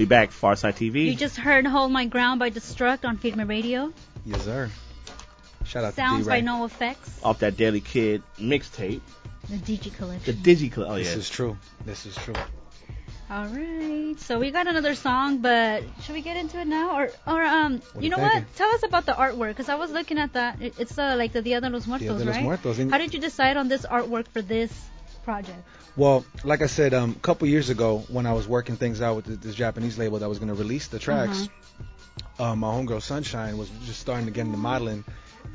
Back, 0.08 0.32
Pharcyde 0.32 0.74
TV. 0.76 1.06
You 1.06 1.16
just 1.16 1.38
heard 1.38 1.66
Hold 1.66 1.92
My 1.92 2.06
Ground 2.06 2.40
by 2.40 2.50
Destruct 2.50 3.06
on 3.06 3.18
Firme 3.18 3.48
Radio. 3.48 3.94
Yes, 4.26 4.44
sir. 4.44 4.70
Shout 5.66 5.84
out 5.84 5.96
Sounds 5.96 6.24
to 6.24 6.30
by 6.30 6.42
NoAfex. 6.42 6.96
Off 7.24 7.40
that 7.40 7.58
Deadly 7.58 7.82
Kid 7.82 8.24
mixtape. 8.40 9.02
The 9.50 9.58
Digi 9.58 9.94
Collection. 9.94 10.42
The 10.42 10.70
Collection. 10.70 10.70
Digi 10.70 10.90
Oh 10.90 10.96
This 10.96 11.16
is 11.16 11.30
true. 11.30 11.58
This 11.86 12.06
is 12.06 12.16
true. 12.16 12.36
All 13.30 13.48
right. 13.48 14.16
So 14.20 14.40
we 14.40 14.52
got 14.52 14.68
another 14.68 14.96
song, 14.96 15.40
but 15.40 15.84
should 16.04 16.14
we 16.16 16.22
get 16.22 16.38
into 16.38 16.60
it 16.62 16.68
now, 16.68 16.98
or 16.98 17.10
or 17.28 17.44
um, 17.44 17.82
What 17.92 17.96
you 17.96 18.04
you 18.04 18.10
know 18.10 18.18
thinking? 18.18 18.40
what? 18.40 18.56
Tell 18.56 18.70
us 18.70 18.84
about 18.84 19.06
the 19.06 19.12
artwork, 19.12 19.50
because 19.50 19.68
I 19.68 19.76
was 19.76 19.92
looking 19.92 20.18
at 20.18 20.34
that. 20.34 20.62
It's 20.62 20.98
uh, 20.98 21.16
like 21.18 21.34
the 21.34 21.42
Dia 21.42 21.60
de 21.60 21.70
los 21.70 21.86
Muertos, 21.88 22.08
Dia 22.08 22.18
de 22.18 22.24
los 22.24 22.36
right? 22.36 22.44
Muertos, 22.44 22.78
How 22.78 22.98
did 22.98 23.14
you 23.14 23.20
decide 23.20 23.58
on 23.58 23.68
this 23.68 23.86
artwork 23.86 24.30
for 24.30 24.42
this 24.42 24.72
project? 25.28 25.60
Well, 25.98 26.24
like 26.46 26.62
I 26.62 26.68
said, 26.68 26.94
um, 26.94 27.12
a 27.12 27.20
couple 27.28 27.48
years 27.50 27.70
ago 27.70 27.90
when 28.08 28.26
I 28.26 28.34
was 28.34 28.48
working 28.48 28.78
things 28.78 29.02
out 29.02 29.16
with 29.18 29.26
th- 29.28 29.40
this 29.42 29.56
Japanese 29.56 29.98
label 29.98 30.20
that 30.20 30.30
was 30.30 30.40
going 30.40 30.48
to 30.56 30.60
release 30.64 30.88
the 30.88 31.00
tracks, 31.00 31.50
uh 32.40 32.56
my 32.56 32.68
homegirl 32.76 33.02
Sunshine 33.02 33.58
was 33.58 33.70
just 33.86 34.00
starting 34.00 34.26
to 34.26 34.32
get 34.32 34.46
into 34.46 34.58
modeling, 34.58 35.04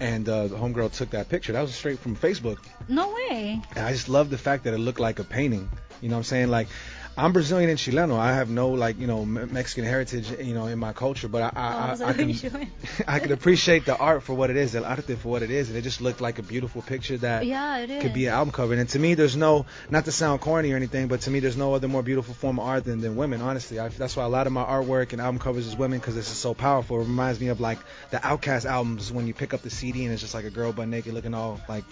and 0.01 0.29
uh, 0.29 0.49
the 0.49 0.57
homegirl 0.57 0.93
took 0.93 1.11
that 1.11 1.29
picture. 1.29 1.53
That 1.55 1.63
was 1.63 1.75
straight 1.75 1.99
from 2.01 2.17
Facebook, 2.17 2.59
No 2.89 3.07
way. 3.15 3.63
and 3.77 3.87
I 3.87 3.93
just 3.93 4.09
love 4.09 4.29
the 4.31 4.39
fact 4.39 4.65
that 4.65 4.75
it 4.75 4.79
looked 4.89 5.01
like 5.01 5.19
a 5.21 5.25
painting. 5.25 5.71
You 6.03 6.09
know 6.11 6.17
what 6.17 6.21
I'm 6.21 6.25
saying? 6.35 6.49
Like, 6.49 6.69
I'm 7.15 7.33
Brazilian 7.35 7.69
and 7.69 7.79
Chileno. 7.79 8.19
I 8.19 8.33
have 8.33 8.49
no 8.49 8.71
like 8.71 8.99
you 8.99 9.07
know 9.07 9.25
Me- 9.27 9.45
Mexican 9.45 9.85
heritage, 9.85 10.31
you 10.41 10.55
know, 10.55 10.67
in 10.67 10.79
my 10.79 10.95
culture, 10.95 11.29
but 11.29 11.43
I 11.43 11.49
Oh, 11.55 11.61
I, 11.61 11.91
was 11.91 12.01
I, 12.01 12.09
I 12.09 12.13
that 12.13 12.27
what 12.27 12.43
you 12.43 12.51
can? 12.51 12.71
I 13.07 13.19
can 13.19 13.33
appreciate 13.33 13.85
the 13.85 13.97
art 13.97 14.23
for 14.23 14.33
what 14.35 14.49
it 14.49 14.57
is, 14.57 14.73
the 14.73 14.83
arte 14.83 15.15
for 15.17 15.29
what 15.29 15.43
it 15.43 15.51
is, 15.51 15.69
and 15.69 15.77
it 15.77 15.83
just 15.83 16.01
looked 16.01 16.23
like 16.23 16.39
a 16.39 16.43
beautiful 16.43 16.81
picture 16.81 17.19
that 17.19 17.45
Yeah, 17.45 17.85
could 18.01 18.15
be 18.15 18.27
an 18.27 18.33
album 18.33 18.51
cover. 18.53 18.73
And 18.73 18.89
to 18.89 18.99
me, 18.99 19.13
there's 19.13 19.37
no, 19.37 19.67
not 19.91 20.07
to 20.07 20.13
sound 20.13 20.41
corny 20.41 20.73
or 20.73 20.77
anything, 20.77 21.09
but 21.09 21.21
to 21.23 21.31
me, 21.31 21.41
there's 21.41 21.57
no 21.57 21.75
other 21.75 21.87
more 21.87 22.03
beautiful 22.03 22.33
form 22.33 22.59
of 22.59 22.67
art 22.67 22.85
than, 22.85 23.03
than 23.03 23.15
women. 23.15 23.43
Honestly, 23.43 23.79
I, 23.79 23.89
that's 23.89 24.17
why 24.17 24.25
a 24.25 24.29
lot 24.29 24.47
of 24.47 24.53
my 24.55 24.65
artwork 24.65 25.13
and 25.13 25.21
album 25.21 25.39
covers 25.39 25.67
is 25.67 25.77
women 25.77 25.99
because 25.99 26.17
it's 26.17 26.31
just 26.31 26.41
so 26.41 26.55
powerful. 26.55 26.97
It 26.97 27.01
reminds 27.05 27.41
me 27.41 27.49
of 27.49 27.61
like 27.61 27.79
the 28.11 28.17
OutKast 28.19 28.65
albums 28.65 29.13
when 29.13 29.27
you 29.27 29.35
pick 29.35 29.53
up 29.53 29.61
the 29.61 29.71
CD 29.71 30.05
and 30.05 30.13
it's 30.15 30.23
just 30.23 30.33
like 30.35 30.47
a 30.47 30.51
girl 30.51 30.73
butt 30.73 30.89
naked 30.89 31.13
looking 31.13 31.35
all 31.35 31.61
like 31.69 31.85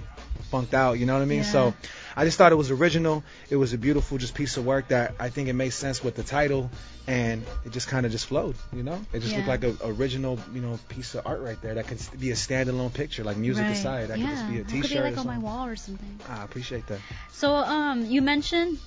funked 0.51 0.73
out. 0.75 0.99
You 0.99 1.05
know 1.07 1.12
what 1.14 1.23
I 1.23 1.27
mean? 1.27 1.39
Yeah. 1.41 1.45
So 1.45 1.75
I 2.16 2.25
just 2.25 2.39
thought 2.39 2.53
it 2.53 2.57
was 2.57 2.71
original. 2.71 3.23
It 3.51 3.57
was 3.57 3.75
a 3.75 3.79
beautiful 3.79 4.16
just 4.18 4.35
piece 4.35 4.57
of 4.57 4.64
work 4.64 4.89
that 4.89 5.10
I 5.19 5.29
think 5.31 5.49
it 5.49 5.55
made 5.55 5.71
sense 5.71 6.03
with 6.03 6.15
the 6.15 6.23
title, 6.23 6.71
and 7.07 7.45
it 7.65 7.73
just 7.73 7.89
kind 7.89 8.07
of 8.07 8.13
just 8.13 8.27
flowed. 8.27 8.57
You 8.73 8.83
know, 8.83 9.01
it 9.13 9.21
just 9.21 9.35
looked 9.35 9.49
like 9.49 9.65
an 9.65 9.79
original, 9.85 10.39
you 10.53 10.61
know, 10.61 10.79
piece 10.89 11.15
of 11.15 11.27
art 11.27 11.41
right 11.41 11.61
there 11.63 11.75
that 11.75 11.87
could 11.87 12.01
be 12.19 12.31
a 12.31 12.35
standalone 12.35 12.93
picture, 12.93 13.25
like 13.25 13.37
music 13.37 13.65
right. 13.65 13.73
aside. 13.73 14.09
That 14.09 14.19
yeah. 14.19 14.27
could 14.27 14.35
just 14.37 14.49
be 14.49 14.57
a 14.57 14.61
It 14.61 14.65
could 14.67 14.75
be 14.75 14.83
T-shirt 14.83 15.05
like 15.05 15.19
on 15.19 15.27
my 15.27 15.39
wall 15.39 15.67
or 15.67 15.77
something. 15.77 16.21
I 16.29 16.45
appreciate 16.45 16.87
that. 16.89 17.01
So 17.33 17.53
um, 17.55 18.07
you 18.07 18.23
mentioned 18.23 18.79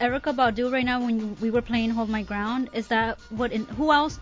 Erykah 0.00 0.34
Badu 0.34 0.72
right 0.72 0.84
now 0.84 1.00
when 1.00 1.36
we 1.40 1.50
were 1.50 1.62
playing 1.62 1.90
Hold 1.90 2.08
My 2.08 2.22
Ground. 2.22 2.70
Is 2.72 2.88
that 2.88 3.18
what? 3.30 3.52
In, 3.52 3.64
who 3.64 3.92
else? 3.92 4.18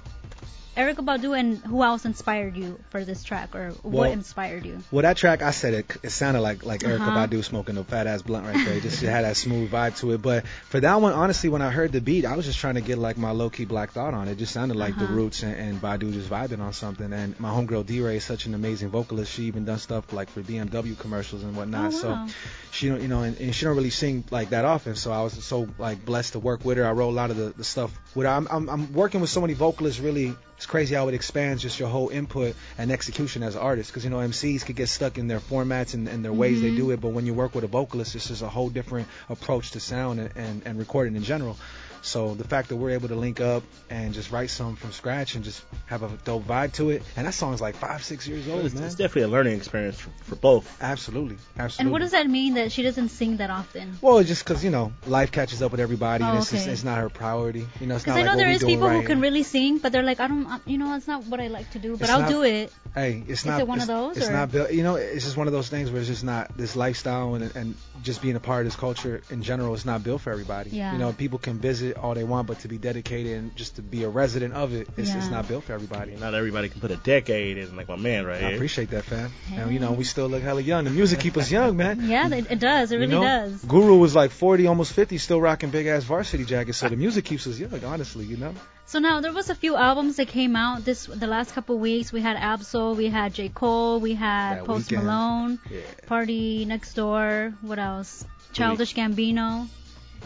Erykah 0.74 1.04
Badu 1.04 1.38
and 1.38 1.58
who 1.58 1.82
else 1.82 2.06
inspired 2.06 2.56
you 2.56 2.78
for 2.88 3.04
this 3.04 3.22
track, 3.24 3.54
or 3.54 3.72
what 3.82 3.92
Well, 3.92 4.10
inspired 4.10 4.64
you? 4.64 4.78
Well, 4.90 5.02
that 5.02 5.18
track, 5.18 5.42
I 5.42 5.50
said 5.50 5.74
it, 5.74 5.96
it 6.02 6.10
sounded 6.10 6.40
like 6.40 6.64
like 6.64 6.80
Erykah 6.80 7.08
Uh-huh. 7.08 7.26
Badu 7.26 7.44
smoking 7.44 7.76
a 7.76 7.84
fat 7.84 8.06
ass 8.06 8.22
blunt 8.22 8.46
right 8.46 8.56
there. 8.64 8.74
It 8.76 8.82
just 8.82 9.02
had 9.02 9.24
that 9.24 9.36
smooth 9.36 9.70
vibe 9.70 9.98
to 9.98 10.12
it. 10.12 10.22
But 10.22 10.46
for 10.70 10.80
that 10.80 11.00
one, 11.02 11.12
honestly, 11.12 11.50
when 11.50 11.60
I 11.60 11.70
heard 11.70 11.92
the 11.92 12.00
beat, 12.00 12.24
I 12.24 12.36
was 12.36 12.46
just 12.46 12.58
trying 12.58 12.76
to 12.76 12.80
get 12.80 12.96
like 12.96 13.18
my 13.18 13.32
low 13.32 13.50
key 13.50 13.66
Black 13.66 13.90
Thought 13.92 14.14
on. 14.14 14.28
It 14.28 14.36
just 14.38 14.52
sounded 14.54 14.78
like 14.78 14.96
the 14.96 15.04
Uh-huh. 15.04 15.12
Roots 15.14 15.42
and, 15.42 15.54
and 15.54 15.80
Badu 15.80 16.10
just 16.10 16.30
vibing 16.30 16.60
on 16.60 16.72
something. 16.72 17.12
And 17.12 17.38
my 17.38 17.50
homegirl 17.50 17.84
D 17.84 18.00
Ray 18.00 18.16
is 18.16 18.24
such 18.24 18.46
an 18.46 18.54
amazing 18.54 18.88
vocalist. 18.88 19.30
She 19.30 19.42
even 19.44 19.66
done 19.66 19.78
stuff 19.78 20.10
like 20.10 20.30
for 20.30 20.40
BMW 20.40 20.98
commercials 20.98 21.42
and 21.42 21.54
whatnot. 21.54 21.92
Oh, 21.92 22.08
wow. 22.08 22.26
So 22.26 22.34
she 22.70 22.88
don't 22.88 23.02
you 23.02 23.08
know 23.08 23.20
and, 23.24 23.38
and 23.38 23.54
she 23.54 23.66
don't 23.66 23.76
really 23.76 23.90
sing 23.90 24.24
like 24.30 24.50
that 24.50 24.64
often. 24.64 24.94
So 24.96 25.12
I 25.12 25.20
was 25.22 25.34
so 25.44 25.68
like 25.78 26.02
blessed 26.06 26.32
to 26.32 26.38
work 26.38 26.64
with 26.64 26.78
her. 26.78 26.86
I 26.86 26.92
wrote 26.92 27.10
a 27.10 27.18
lot 27.22 27.30
of 27.30 27.36
the, 27.36 27.50
the 27.50 27.64
stuff 27.64 27.90
with. 28.14 28.26
I'm, 28.26 28.46
I'm 28.50 28.68
I'm 28.68 28.92
working 28.92 29.20
with 29.20 29.30
so 29.30 29.40
many 29.40 29.54
vocalists. 29.54 30.00
Really, 30.00 30.34
it's 30.56 30.66
crazy 30.66 30.94
how 30.94 31.08
it 31.08 31.14
expands 31.14 31.62
just 31.62 31.78
your 31.78 31.88
whole 31.88 32.08
input 32.08 32.54
and 32.78 32.90
execution 32.92 33.42
as 33.42 33.54
an 33.56 33.62
artist. 33.62 33.90
Because 33.90 34.04
you 34.04 34.10
know 34.10 34.18
MCs 34.18 34.64
could 34.64 34.76
get 34.76 34.88
stuck 34.88 35.18
in 35.18 35.28
their 35.28 35.40
formats 35.40 35.94
and, 35.94 36.08
and 36.08 36.24
their 36.24 36.32
ways 36.32 36.60
they 36.60 36.70
Mhm. 36.70 36.76
do 36.76 36.90
it, 36.92 37.00
but 37.00 37.08
when 37.08 37.26
you 37.26 37.34
work 37.34 37.54
with 37.54 37.64
a 37.64 37.68
vocalist, 37.68 38.14
it's 38.14 38.28
just 38.28 38.42
a 38.42 38.48
whole 38.48 38.70
different 38.70 39.08
approach 39.28 39.72
to 39.72 39.80
sound 39.80 40.20
and, 40.20 40.30
and, 40.36 40.62
and 40.64 40.78
recording 40.78 41.16
in 41.16 41.22
general. 41.24 41.56
So 42.02 42.34
the 42.34 42.44
fact 42.44 42.68
that 42.70 42.76
we're 42.76 42.90
able 42.90 43.08
to 43.08 43.14
link 43.14 43.40
up 43.40 43.62
and 43.88 44.12
just 44.12 44.30
write 44.32 44.50
something 44.50 44.76
from 44.76 44.92
scratch 44.92 45.34
and 45.36 45.44
just 45.44 45.62
have 45.86 46.02
a 46.02 46.08
dope 46.24 46.44
vibe 46.44 46.72
to 46.74 46.90
it, 46.90 47.02
and 47.16 47.26
that 47.26 47.34
song's 47.34 47.60
like 47.60 47.76
five, 47.76 48.02
six 48.04 48.26
years 48.26 48.48
old, 48.48 48.64
It's, 48.64 48.74
man. 48.74 48.84
it's 48.84 48.96
definitely 48.96 49.22
a 49.22 49.28
learning 49.28 49.56
experience 49.56 49.98
for, 50.00 50.10
for 50.24 50.34
both. 50.36 50.82
Absolutely, 50.82 51.36
absolutely. 51.56 51.82
And 51.86 51.92
what 51.92 52.00
does 52.00 52.10
that 52.10 52.28
mean 52.28 52.54
that 52.54 52.72
she 52.72 52.82
doesn't 52.82 53.10
sing 53.10 53.36
that 53.36 53.50
often? 53.50 53.96
Well, 54.02 54.18
it's 54.18 54.28
just 54.28 54.44
because 54.44 54.64
you 54.64 54.70
know 54.70 54.92
life 55.06 55.30
catches 55.32 55.62
up 55.62 55.70
with 55.70 55.80
everybody, 55.80 56.24
and 56.24 56.36
Oh, 56.36 56.40
it's, 56.40 56.50
just, 56.50 56.66
it's 56.66 56.84
not 56.84 56.98
her 56.98 57.08
priority. 57.08 57.66
You 57.80 57.86
know, 57.86 57.94
it's 57.94 58.04
Because 58.04 58.16
not 58.16 58.20
I 58.20 58.22
know 58.22 58.28
like 58.30 58.36
there 58.38 58.46
what 58.46 58.50
we 58.50 58.54
is 58.56 58.60
doing 58.60 58.72
people 58.76 58.88
right 58.88 59.00
who 59.00 59.06
can 59.06 59.18
now. 59.18 59.22
really 59.22 59.42
sing, 59.44 59.78
but 59.78 59.92
they're 59.92 60.02
like, 60.02 60.18
I 60.20 60.26
don't, 60.28 60.60
you 60.66 60.78
know, 60.78 60.94
it's 60.96 61.06
not 61.06 61.24
what 61.26 61.40
I 61.40 61.46
like 61.48 61.70
to 61.72 61.78
do, 61.78 61.92
but 61.92 62.02
It's 62.02 62.10
I'll 62.10 62.20
not- 62.22 62.30
do 62.30 62.42
it. 62.42 62.72
Hey, 62.94 63.22
it's 63.26 63.40
Is 63.40 63.46
not. 63.46 63.60
it 63.60 63.66
one 63.68 63.78
of 63.78 63.82
it's, 63.84 63.88
those, 63.88 64.16
It's 64.18 64.28
or- 64.28 64.32
not 64.32 64.52
built. 64.52 64.70
You 64.72 64.82
know, 64.82 64.96
it's 64.96 65.24
just 65.24 65.36
one 65.36 65.46
of 65.46 65.52
those 65.54 65.68
things 65.68 65.90
where 65.90 66.00
it's 66.00 66.08
just 66.10 66.24
not 66.24 66.54
this 66.58 66.76
lifestyle 66.76 67.34
and 67.36 67.54
and 67.56 67.74
just 68.02 68.20
being 68.20 68.36
a 68.36 68.40
part 68.40 68.66
of 68.66 68.72
this 68.72 68.76
culture 68.78 69.22
in 69.30 69.42
general. 69.42 69.72
It's 69.74 69.84
not 69.86 70.02
built 70.04 70.20
for 70.22 70.30
everybody. 70.32 70.70
Yeah. 70.70 70.92
You 70.92 70.98
know, 70.98 71.12
people 71.12 71.38
can 71.38 71.58
visit 71.58 71.91
all 71.96 72.14
they 72.14 72.24
want, 72.24 72.46
but 72.46 72.58
to 72.60 72.68
be 72.68 72.78
dedicated 72.78 73.36
and 73.38 73.54
just 73.56 73.76
to 73.76 73.82
be 73.82 74.04
a 74.04 74.08
resident 74.08 74.54
of 74.54 74.72
it, 74.72 74.88
it's, 74.96 75.14
it's 75.14 75.28
not 75.28 75.48
built 75.48 75.64
for 75.64 75.72
everybody. 75.72 76.14
Not 76.16 76.34
everybody 76.34 76.68
can 76.68 76.80
put 76.80 76.90
a 76.90 76.96
decade 76.96 77.58
in, 77.58 77.76
like 77.76 77.88
my 77.88 77.96
man 77.96 78.24
right 78.26 78.42
I 78.42 78.46
here. 78.48 78.54
appreciate 78.56 78.90
that, 78.90 79.04
fam. 79.04 79.30
And 79.54 79.72
you 79.72 79.78
know, 79.80 79.92
we 79.92 80.04
still 80.04 80.28
look 80.28 80.42
hella 80.42 80.60
young. 80.60 80.84
The 80.84 80.90
music 80.90 81.20
keep 81.20 81.36
us 81.36 81.50
young, 81.50 81.76
man. 81.76 82.00
Yeah, 82.08 82.28
it, 82.28 82.50
it 82.50 82.58
does. 82.58 82.90
It 82.92 82.96
You 82.96 83.00
really 83.00 83.12
know? 83.14 83.22
does. 83.22 83.64
Guru 83.64 83.96
was 83.96 84.14
like 84.14 84.30
40, 84.30 84.66
almost 84.66 84.92
50, 84.92 85.18
still 85.18 85.40
rocking 85.40 85.70
big 85.70 85.86
ass 85.86 86.04
varsity 86.04 86.44
jackets. 86.44 86.78
So 86.78 86.88
the 86.88 86.96
music 86.96 87.24
keeps 87.24 87.46
us 87.46 87.58
young, 87.58 87.82
honestly. 87.84 88.24
You 88.24 88.36
know. 88.36 88.54
So 88.84 88.98
now 88.98 89.20
there 89.20 89.32
was 89.32 89.48
a 89.48 89.54
few 89.54 89.76
albums 89.76 90.16
that 90.16 90.28
came 90.28 90.54
out 90.56 90.84
this 90.84 91.06
the 91.06 91.26
last 91.26 91.52
couple 91.54 91.78
weeks. 91.78 92.12
We 92.12 92.20
had 92.20 92.36
Absol, 92.36 92.96
we 92.96 93.08
had 93.08 93.32
J 93.32 93.48
Cole, 93.48 94.00
we 94.00 94.14
had 94.14 94.58
That 94.58 94.64
Post 94.66 94.90
Weeknd. 94.90 95.04
Malone, 95.04 95.58
Yeah. 95.70 95.80
PartyNextDoor. 96.08 97.54
What 97.62 97.78
else? 97.78 98.24
Childish 98.52 98.94
Gambino. 98.94 99.66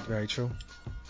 Very 0.09 0.27
true. 0.27 0.51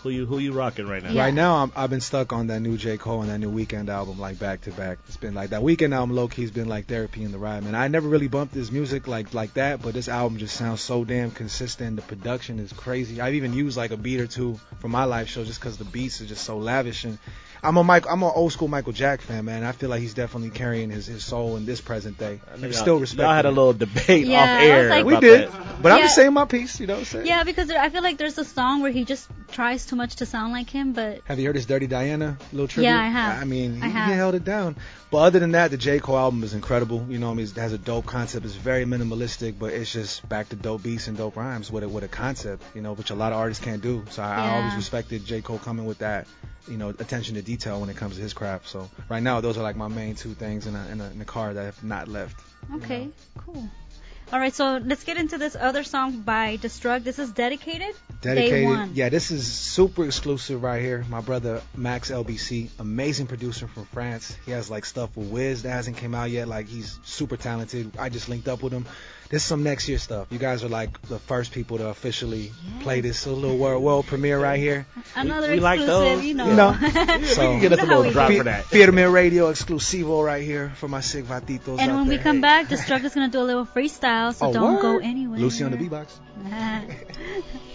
Who 0.03 0.09
you 0.11 0.25
who 0.27 0.37
you 0.37 0.53
rocking 0.53 0.87
right 0.87 1.01
now? 1.01 1.09
Yeah. 1.09 1.23
Right 1.23 1.33
now, 1.33 1.55
I'm, 1.55 1.71
I've 1.75 1.89
been 1.89 2.01
stuck 2.01 2.31
on 2.31 2.47
that 2.47 2.59
new 2.59 2.77
J. 2.77 2.97
Cole 2.97 3.21
and 3.21 3.31
that 3.31 3.39
new 3.39 3.51
Weeknd 3.51 3.89
album, 3.89 4.19
like 4.19 4.37
back 4.37 4.61
to 4.61 4.71
back. 4.71 4.99
It's 5.07 5.17
been 5.17 5.33
like 5.33 5.49
that 5.49 5.61
Weeknd 5.61 5.93
album, 5.93 6.15
low 6.15 6.27
key's 6.27 6.51
been 6.51 6.69
like 6.69 6.85
therapy 6.85 7.23
in 7.23 7.31
the 7.31 7.39
ride, 7.39 7.63
man. 7.63 7.73
I 7.73 7.87
never 7.87 8.07
really 8.07 8.27
bumped 8.27 8.53
his 8.53 8.71
music 8.71 9.07
like 9.07 9.33
like 9.33 9.55
that, 9.55 9.81
but 9.81 9.95
this 9.95 10.07
album 10.07 10.37
just 10.37 10.55
sounds 10.55 10.81
so 10.81 11.03
damn 11.03 11.31
consistent. 11.31 11.95
The 11.95 12.03
production 12.03 12.59
is 12.59 12.71
crazy. 12.73 13.19
I've 13.19 13.33
even 13.33 13.53
used 13.53 13.75
like 13.75 13.89
a 13.89 13.97
beat 13.97 14.19
or 14.19 14.27
two 14.27 14.59
for 14.79 14.87
my 14.87 15.05
live 15.05 15.29
show 15.29 15.43
just 15.43 15.59
because 15.59 15.77
the 15.77 15.85
beats 15.85 16.21
are 16.21 16.27
just 16.27 16.45
so 16.45 16.57
lavish. 16.57 17.03
And 17.03 17.17
I'm 17.63 17.77
a 17.77 17.83
Mike, 17.83 18.05
I'm 18.09 18.21
an 18.23 18.31
old 18.33 18.51
school 18.53 18.67
Michael 18.67 18.93
Jack 18.93 19.21
fan, 19.21 19.45
man. 19.45 19.63
I 19.63 19.71
feel 19.71 19.89
like 19.89 20.01
he's 20.01 20.13
definitely 20.13 20.49
carrying 20.51 20.89
his, 20.89 21.07
his 21.07 21.25
soul 21.25 21.55
in 21.57 21.65
this 21.65 21.81
present 21.81 22.17
day. 22.17 22.39
Uh, 22.49 22.53
I 22.55 22.57
know 22.57 22.71
still 22.71 22.99
respect. 22.99 23.21
Y'all 23.21 23.33
had 23.33 23.45
a 23.45 23.49
little 23.49 23.73
debate 23.73 24.27
Yeah, 24.27 24.41
off 24.43 24.49
I 24.49 24.53
was 24.61 24.69
air. 24.69 24.89
like- 24.89 25.05
we 25.05 25.19
did, 25.19 25.49
that. 25.49 25.81
but 25.81 25.91
I'm 25.91 26.01
just 26.01 26.15
saying 26.15 26.33
my 26.33 26.45
piece. 26.45 26.79
You 26.79 26.87
know 26.87 26.93
what 26.93 26.99
I'm 26.99 27.05
saying? 27.05 27.25
Yeah, 27.27 27.43
because 27.43 27.67
there, 27.67 27.79
I 27.81 27.89
feel 27.89 28.03
like 28.03 28.17
there's 28.17 28.37
a 28.37 28.45
song 28.45 28.81
where 28.81 28.91
he 28.91 29.05
just 29.05 29.27
tries 29.51 29.85
too 29.85 29.95
much 29.95 30.17
to 30.17 30.25
sound 30.25 30.53
like 30.53 30.69
him, 30.69 30.93
but 30.93 31.21
Have 31.25 31.39
you 31.39 31.47
heard 31.47 31.55
his 31.55 31.65
Dirty 31.65 31.87
Diana 31.87 32.37
little 32.51 32.67
tribute? 32.67 32.89
Yeah, 32.89 32.99
I 33.01 33.07
have. 33.07 33.41
I 33.41 33.45
mean, 33.45 33.75
he, 33.77 33.81
I 33.81 33.87
have. 33.87 34.09
he 34.09 34.13
held 34.15 34.35
it 34.35 34.43
down. 34.43 34.75
But 35.09 35.19
other 35.19 35.39
than 35.39 35.51
that, 35.53 35.71
the 35.71 35.77
J. 35.77 35.99
Cole 35.99 36.17
album 36.17 36.43
is 36.43 36.53
incredible. 36.53 37.05
You 37.09 37.17
know, 37.17 37.31
I 37.31 37.33
mean, 37.33 37.45
it 37.45 37.55
has 37.55 37.71
a 37.71 37.77
dope 37.77 38.05
concept. 38.05 38.45
It's 38.45 38.55
very 38.55 38.83
minimalistic, 38.83 39.57
but 39.57 39.71
it's 39.71 39.91
just 39.91 40.27
back 40.27 40.49
to 40.49 40.55
dope 40.57 40.83
beats 40.83 41.07
and 41.07 41.17
dope 41.17 41.37
rhymes 41.37 41.71
with 41.71 41.83
a, 41.83 41.89
with 41.89 42.03
a 42.03 42.09
concept, 42.09 42.61
you 42.75 42.81
know, 42.81 42.91
which 42.93 43.09
a 43.09 43.15
lot 43.15 43.31
of 43.31 43.37
artists 43.39 43.63
can't 43.63 43.81
do. 43.81 44.03
So 44.09 44.21
I, 44.21 44.35
I 44.35 44.57
always 44.59 44.75
respected 44.75 45.25
J. 45.25 45.41
Cole 45.41 45.59
coming 45.59 45.85
with 45.85 45.99
that, 45.99 46.27
you 46.67 46.75
know, 46.75 46.89
attention 46.89 47.35
to 47.35 47.41
detail 47.47 47.79
when 47.79 47.89
it 47.89 47.95
comes 47.95 48.17
to 48.17 48.21
his 48.21 48.33
craft. 48.33 48.67
So 48.67 48.89
right 49.09 49.23
now, 49.23 49.41
those 49.41 49.57
are 49.57 49.63
like 49.63 49.77
my 49.77 49.87
main 49.87 50.13
two 50.15 50.33
things 50.35 50.67
in 50.67 50.75
a, 50.75 50.87
in 50.89 51.01
a, 51.01 51.09
in 51.09 51.21
a 51.21 51.25
car 51.25 51.53
that 51.53 51.63
have 51.63 51.83
not 51.83 52.07
left. 52.07 52.39
okay, 52.75 53.09
cool. 53.37 53.67
All 54.33 54.39
right, 54.39 54.53
so 54.53 54.81
let's 54.83 55.05
get 55.05 55.15
into 55.15 55.37
this 55.37 55.55
other 55.55 55.85
song 55.85 56.19
by 56.19 56.57
Destruct. 56.57 57.05
This 57.05 57.17
is 57.17 57.31
dedicated. 57.31 57.95
Dedicated. 58.21 58.93
Yeah, 58.93 59.07
this 59.07 59.31
is 59.31 59.47
super 59.47 60.03
exclusive 60.03 60.61
right 60.61 60.81
here. 60.81 61.05
My 61.07 61.21
brother 61.21 61.61
Max 61.73 62.11
LBC, 62.11 62.67
amazing 62.77 63.27
producer 63.27 63.69
from 63.69 63.85
France. 63.85 64.35
He 64.45 64.51
has 64.51 64.69
like 64.69 64.83
stuff 64.83 65.15
with 65.15 65.29
Wiz 65.29 65.63
that 65.63 65.69
hasn't 65.69 65.95
came 65.95 66.13
out 66.13 66.29
yet. 66.29 66.49
Like 66.49 66.67
he's 66.67 66.99
super 67.05 67.37
talented. 67.37 67.95
I 67.97 68.09
just 68.09 68.27
linked 68.27 68.49
up 68.49 68.61
with 68.61 68.73
him. 68.73 68.85
This 69.29 69.41
is 69.41 69.47
some 69.47 69.61
next 69.63 69.89
year 69.89 69.97
stuff. 69.97 70.27
You 70.31 70.39
guys 70.39 70.63
are 70.63 70.69
like 70.69 71.01
the 71.09 71.19
first 71.19 71.51
people 71.51 71.77
to 71.79 71.87
officially 71.87 72.51
play 72.79 73.01
this 73.01 73.19
so 73.19 73.33
little 73.33 73.57
world 73.57 73.83
world 73.83 74.05
premiere 74.07 74.39
right 74.39 74.57
here. 74.57 74.85
Another 75.15 75.51
we 75.51 75.59
like 75.59 75.81
exclusive, 75.81 76.17
those. 76.19 76.25
you 76.25 76.33
know. 76.33 76.47
You 76.47 76.55
know, 76.55 76.73
So- 77.25 77.41
we 77.41 77.47
can 77.47 77.59
get 77.59 77.73
us 77.73 77.79
You 77.79 77.83
a 77.83 77.87
know 77.87 77.93
how 77.95 77.97
little 77.97 78.03
we 78.03 78.13
drop 78.13 78.29
do. 78.29 78.37
for 78.37 78.43
that. 78.45 78.63
Firme 78.65 79.11
Radio 79.11 79.51
exclusivo 79.51 80.23
right 80.25 80.43
here 80.43 80.71
for 80.77 80.87
my 80.87 81.01
sick 81.01 81.25
vatitos 81.25 81.79
and 81.79 81.91
out 81.91 81.95
when 81.97 82.07
we 82.07 82.17
come 82.17 82.39
back, 82.39 82.67
Destruct 82.69 83.03
is 83.09 83.13
gonna 83.13 83.27
do 83.27 83.41
a 83.41 83.43
little 83.51 83.65
freestyle, 83.65 84.33
so 84.33 84.47
Oh, 84.47 84.53
don't 84.53 84.81
go 84.81 84.99
anywhere. 84.99 85.39
Lucy 85.39 85.63
on 85.65 85.71
the 85.71 85.77
beatbox. 85.77 86.07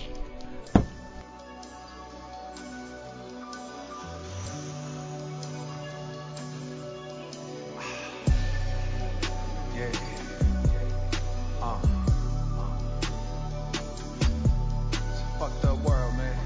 fucked 15.43 15.65
up 15.65 15.79
world, 15.83 16.17
man. 16.17 16.37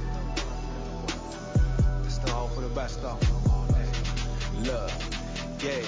Still 2.08 2.34
hope 2.34 2.52
for 2.52 2.62
the 2.62 2.68
best, 2.68 3.02
though. 3.02 3.18
Love, 4.62 4.90
yeah. 5.62 5.82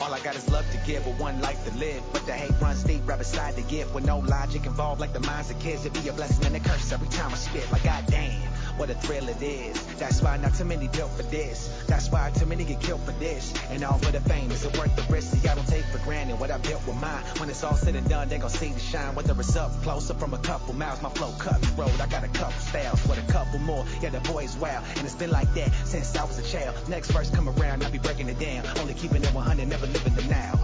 All 0.00 0.12
I 0.12 0.18
got 0.24 0.34
is 0.34 0.50
love 0.50 0.68
to 0.72 0.78
give, 0.78 1.04
but 1.04 1.16
one 1.20 1.40
life 1.40 1.64
to 1.68 1.74
live. 1.76 2.02
But 2.12 2.26
the 2.26 2.32
hate 2.32 2.60
runs 2.60 2.82
deep, 2.82 3.02
right 3.06 3.16
beside 3.16 3.54
the 3.54 3.62
gift. 3.62 3.94
With 3.94 4.04
no 4.04 4.18
logic 4.18 4.66
involved, 4.66 5.00
like 5.00 5.12
the 5.12 5.20
minds 5.20 5.50
of 5.50 5.60
kids. 5.60 5.86
It 5.86 5.94
be 5.94 6.08
a 6.08 6.12
blessing 6.12 6.44
and 6.46 6.56
a 6.56 6.60
curse 6.68 6.90
every 6.90 7.06
time 7.10 7.30
I 7.30 7.36
spit. 7.36 7.70
Like, 7.70 7.84
goddamn, 7.84 8.51
what 8.82 8.90
a 8.90 8.94
thrill 8.94 9.28
it 9.28 9.40
is. 9.40 9.80
That's 9.94 10.20
why 10.20 10.36
not 10.38 10.54
too 10.54 10.64
many 10.64 10.88
built 10.88 11.12
for 11.12 11.22
this. 11.22 11.84
That's 11.86 12.10
why 12.10 12.32
too 12.32 12.46
many 12.46 12.64
get 12.64 12.80
killed 12.80 13.00
for 13.02 13.12
this. 13.12 13.54
And 13.70 13.84
all 13.84 13.98
for 13.98 14.10
the 14.10 14.20
fame, 14.22 14.50
is 14.50 14.64
it 14.64 14.76
worth 14.76 14.96
the 14.96 15.02
risk? 15.02 15.36
See, 15.36 15.48
I 15.48 15.54
don't 15.54 15.68
take 15.68 15.84
for 15.84 15.98
granted 15.98 16.40
what 16.40 16.50
I 16.50 16.58
built 16.58 16.84
with 16.84 16.96
mine. 16.96 17.22
When 17.38 17.48
it's 17.48 17.62
all 17.62 17.76
said 17.76 17.94
and 17.94 18.08
done, 18.08 18.28
they 18.28 18.38
gon' 18.38 18.50
see 18.50 18.70
the 18.70 18.80
shine. 18.80 19.14
Whether 19.14 19.38
it's 19.38 19.54
up 19.54 19.70
close 19.84 20.10
or 20.10 20.14
from 20.14 20.34
a 20.34 20.38
couple 20.38 20.74
miles, 20.74 21.00
my 21.00 21.10
flow 21.10 21.32
cutthroat. 21.38 22.00
I 22.00 22.08
got 22.08 22.24
a 22.24 22.28
couple 22.28 22.58
styles 22.58 23.06
with 23.06 23.22
a 23.22 23.32
couple 23.32 23.60
more. 23.60 23.84
Yeah, 24.00 24.10
the 24.10 24.18
boy's 24.32 24.56
wild, 24.56 24.84
and 24.96 25.04
it's 25.04 25.14
been 25.14 25.30
like 25.30 25.54
that 25.54 25.72
since 25.84 26.16
I 26.16 26.24
was 26.24 26.40
a 26.40 26.42
child. 26.42 26.74
Next 26.88 27.12
verse 27.12 27.30
come 27.30 27.48
around, 27.48 27.84
I'll 27.84 27.92
be 27.92 27.98
breaking 27.98 28.28
it 28.30 28.40
down. 28.40 28.66
Only 28.80 28.94
keeping 28.94 29.22
it 29.22 29.32
100, 29.32 29.68
never 29.68 29.86
living 29.86 30.14
the 30.16 30.22
now. 30.22 30.58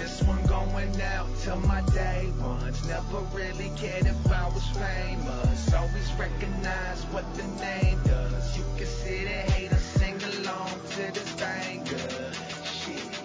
This 0.00 0.22
one 0.22 0.42
going 0.46 0.98
out 1.02 1.28
to 1.44 1.56
my 1.56 1.82
day 1.92 2.32
ones. 2.40 2.88
Never 2.88 3.20
really 3.34 3.70
cared 3.76 4.06
if 4.06 4.32
I 4.32 4.48
was 4.48 4.66
famous. 4.68 5.74
Always 5.74 6.10
recognize 6.18 7.02
what 7.12 7.26
the 7.34 7.42
name 7.62 8.00
does. 8.04 8.56
You 8.56 8.64
can 8.78 8.86
sit 8.86 9.26
and 9.26 9.50
hate 9.50 9.72
sing 9.72 10.16
along 10.22 10.70
to 10.92 11.02
this 11.12 11.30
banger. 11.34 12.32
Shit. 12.64 13.20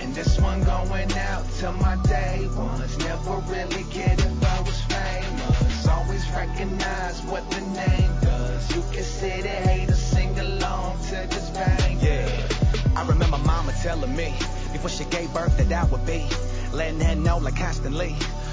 And 0.00 0.14
this 0.14 0.40
one 0.40 0.64
going 0.64 1.12
out 1.12 1.44
to 1.60 1.72
my 1.72 1.96
day 2.04 2.48
ones. 2.56 2.96
Never 2.96 3.36
really 3.52 3.84
cared 3.92 4.18
if 4.18 4.44
I 4.44 4.60
was 4.62 4.80
famous. 4.84 5.86
Always 5.86 6.26
recognize 6.30 7.20
what 7.24 7.44
the 7.50 7.60
name 7.60 8.12
does. 8.22 8.74
You 8.74 8.82
can 8.94 9.04
sit 9.04 9.44
and 9.44 9.68
hate 9.68 9.90
or 9.90 10.00
sing 10.12 10.38
along 10.38 10.96
to 11.08 11.16
this 11.28 11.50
banger. 11.50 11.98
Yeah. 12.00 12.48
I 12.96 13.06
remember 13.06 13.36
mama 13.36 13.74
telling 13.82 14.16
me 14.16 14.34
before 14.76 14.90
she 14.90 15.04
gave 15.04 15.32
birth 15.32 15.56
that 15.56 15.72
I 15.72 15.84
would 15.90 16.04
be 16.04 16.22
letting 16.70 17.00
her 17.00 17.14
know 17.14 17.38
like 17.38 17.56
constantly 17.56 18.10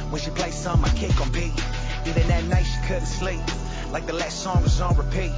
when 0.09 0.21
she 0.21 0.29
played 0.31 0.53
some 0.53 0.79
my 0.79 0.87
kick 0.89 1.19
on 1.19 1.29
beat. 1.33 1.51
Even 2.05 2.27
that 2.29 2.45
night 2.45 2.63
she 2.63 2.87
couldn't 2.87 3.07
sleep 3.07 3.41
like 3.93 4.07
the 4.07 4.13
last 4.13 4.41
song 4.41 4.63
was 4.63 4.81
on 4.81 4.95
repeat. 4.95 5.31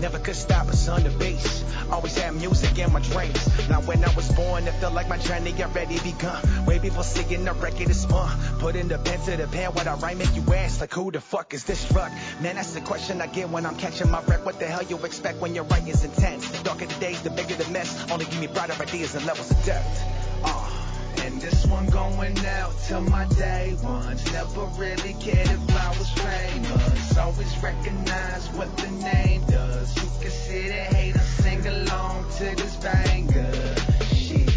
Never 0.00 0.18
could 0.18 0.34
stop 0.34 0.66
us 0.68 0.88
on 0.88 1.04
the 1.04 1.10
beats. 1.10 1.62
Always 1.92 2.16
had 2.18 2.34
music 2.34 2.76
in 2.76 2.92
my 2.92 3.00
dreams. 3.00 3.68
Now 3.68 3.82
when 3.82 4.02
I 4.02 4.12
was 4.14 4.28
born, 4.32 4.66
it 4.66 4.72
felt 4.80 4.94
like 4.94 5.08
my 5.08 5.18
journey 5.18 5.54
already 5.62 5.98
begun. 6.00 6.66
Way 6.66 6.80
before 6.80 7.04
seeing 7.04 7.44
the 7.44 7.52
record 7.52 7.88
is 7.88 8.00
spun. 8.00 8.36
Putting 8.58 8.88
the 8.88 8.98
pen 8.98 9.20
to 9.26 9.36
the 9.36 9.46
pen, 9.46 9.72
what 9.74 9.86
I 9.86 9.94
write 9.94 10.16
make 10.16 10.34
you 10.34 10.42
ask 10.54 10.80
like 10.80 10.92
who 10.92 11.12
the 11.12 11.20
fuck 11.20 11.54
is 11.54 11.64
this 11.64 11.86
truck? 11.86 12.10
Man, 12.40 12.56
that's 12.56 12.72
the 12.72 12.80
question 12.80 13.20
I 13.20 13.28
get 13.28 13.48
when 13.50 13.64
I'm 13.64 13.76
catching 13.76 14.10
my 14.10 14.22
breath. 14.22 14.44
What 14.44 14.58
the 14.58 14.66
hell 14.66 14.82
you 14.82 14.96
expect 15.04 15.40
when 15.40 15.54
your 15.54 15.64
writing's 15.64 16.02
intense? 16.02 16.50
The 16.50 16.64
darker 16.64 16.86
the 16.86 16.98
days, 16.98 17.22
the 17.22 17.30
bigger 17.30 17.54
the 17.54 17.70
mess. 17.70 18.10
Only 18.10 18.24
give 18.24 18.40
me 18.40 18.48
brighter 18.48 18.82
ideas 18.82 19.14
and 19.14 19.24
levels 19.24 19.52
of 19.52 19.64
depth. 19.64 20.29
Uh. 20.44 20.80
And 21.24 21.40
this 21.40 21.66
one 21.66 21.86
going 21.86 22.38
out 22.46 22.76
to 22.88 23.00
my 23.00 23.24
day 23.36 23.76
ones. 23.82 24.24
Never 24.32 24.64
really 24.78 25.14
cared 25.20 25.48
if 25.48 25.76
I 25.76 25.88
was 25.98 26.10
famous. 26.12 27.16
Always 27.16 27.62
recognize 27.62 28.48
what 28.50 28.74
the 28.76 28.90
name 28.90 29.44
does. 29.46 29.94
You 29.96 30.08
can 30.20 30.30
sit 30.30 30.70
and 30.70 30.96
hate 30.96 31.16
or 31.16 31.18
sing 31.18 31.66
along 31.66 32.24
to 32.38 32.56
this 32.56 32.76
banger. 32.76 33.52
Shit. 34.14 34.48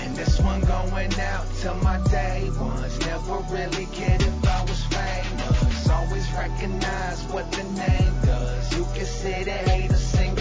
And 0.00 0.16
this 0.16 0.40
one 0.40 0.60
going 0.62 1.14
out 1.20 1.46
to 1.62 1.74
my 1.76 1.98
day 2.10 2.50
ones. 2.58 2.98
Never 3.06 3.38
really 3.50 3.86
cared 3.86 4.22
if 4.22 4.44
I 4.44 4.62
was 4.62 4.84
famous. 4.86 5.88
Always 5.88 6.30
recognize 6.32 7.22
what 7.32 7.50
the 7.52 7.62
name 7.62 8.14
does. 8.24 8.76
You 8.76 8.84
can 8.94 9.06
sit 9.06 9.48
and 9.48 9.68
hate 9.68 9.90
or 9.90 9.96
sing 9.96 10.33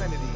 2000 0.00 0.29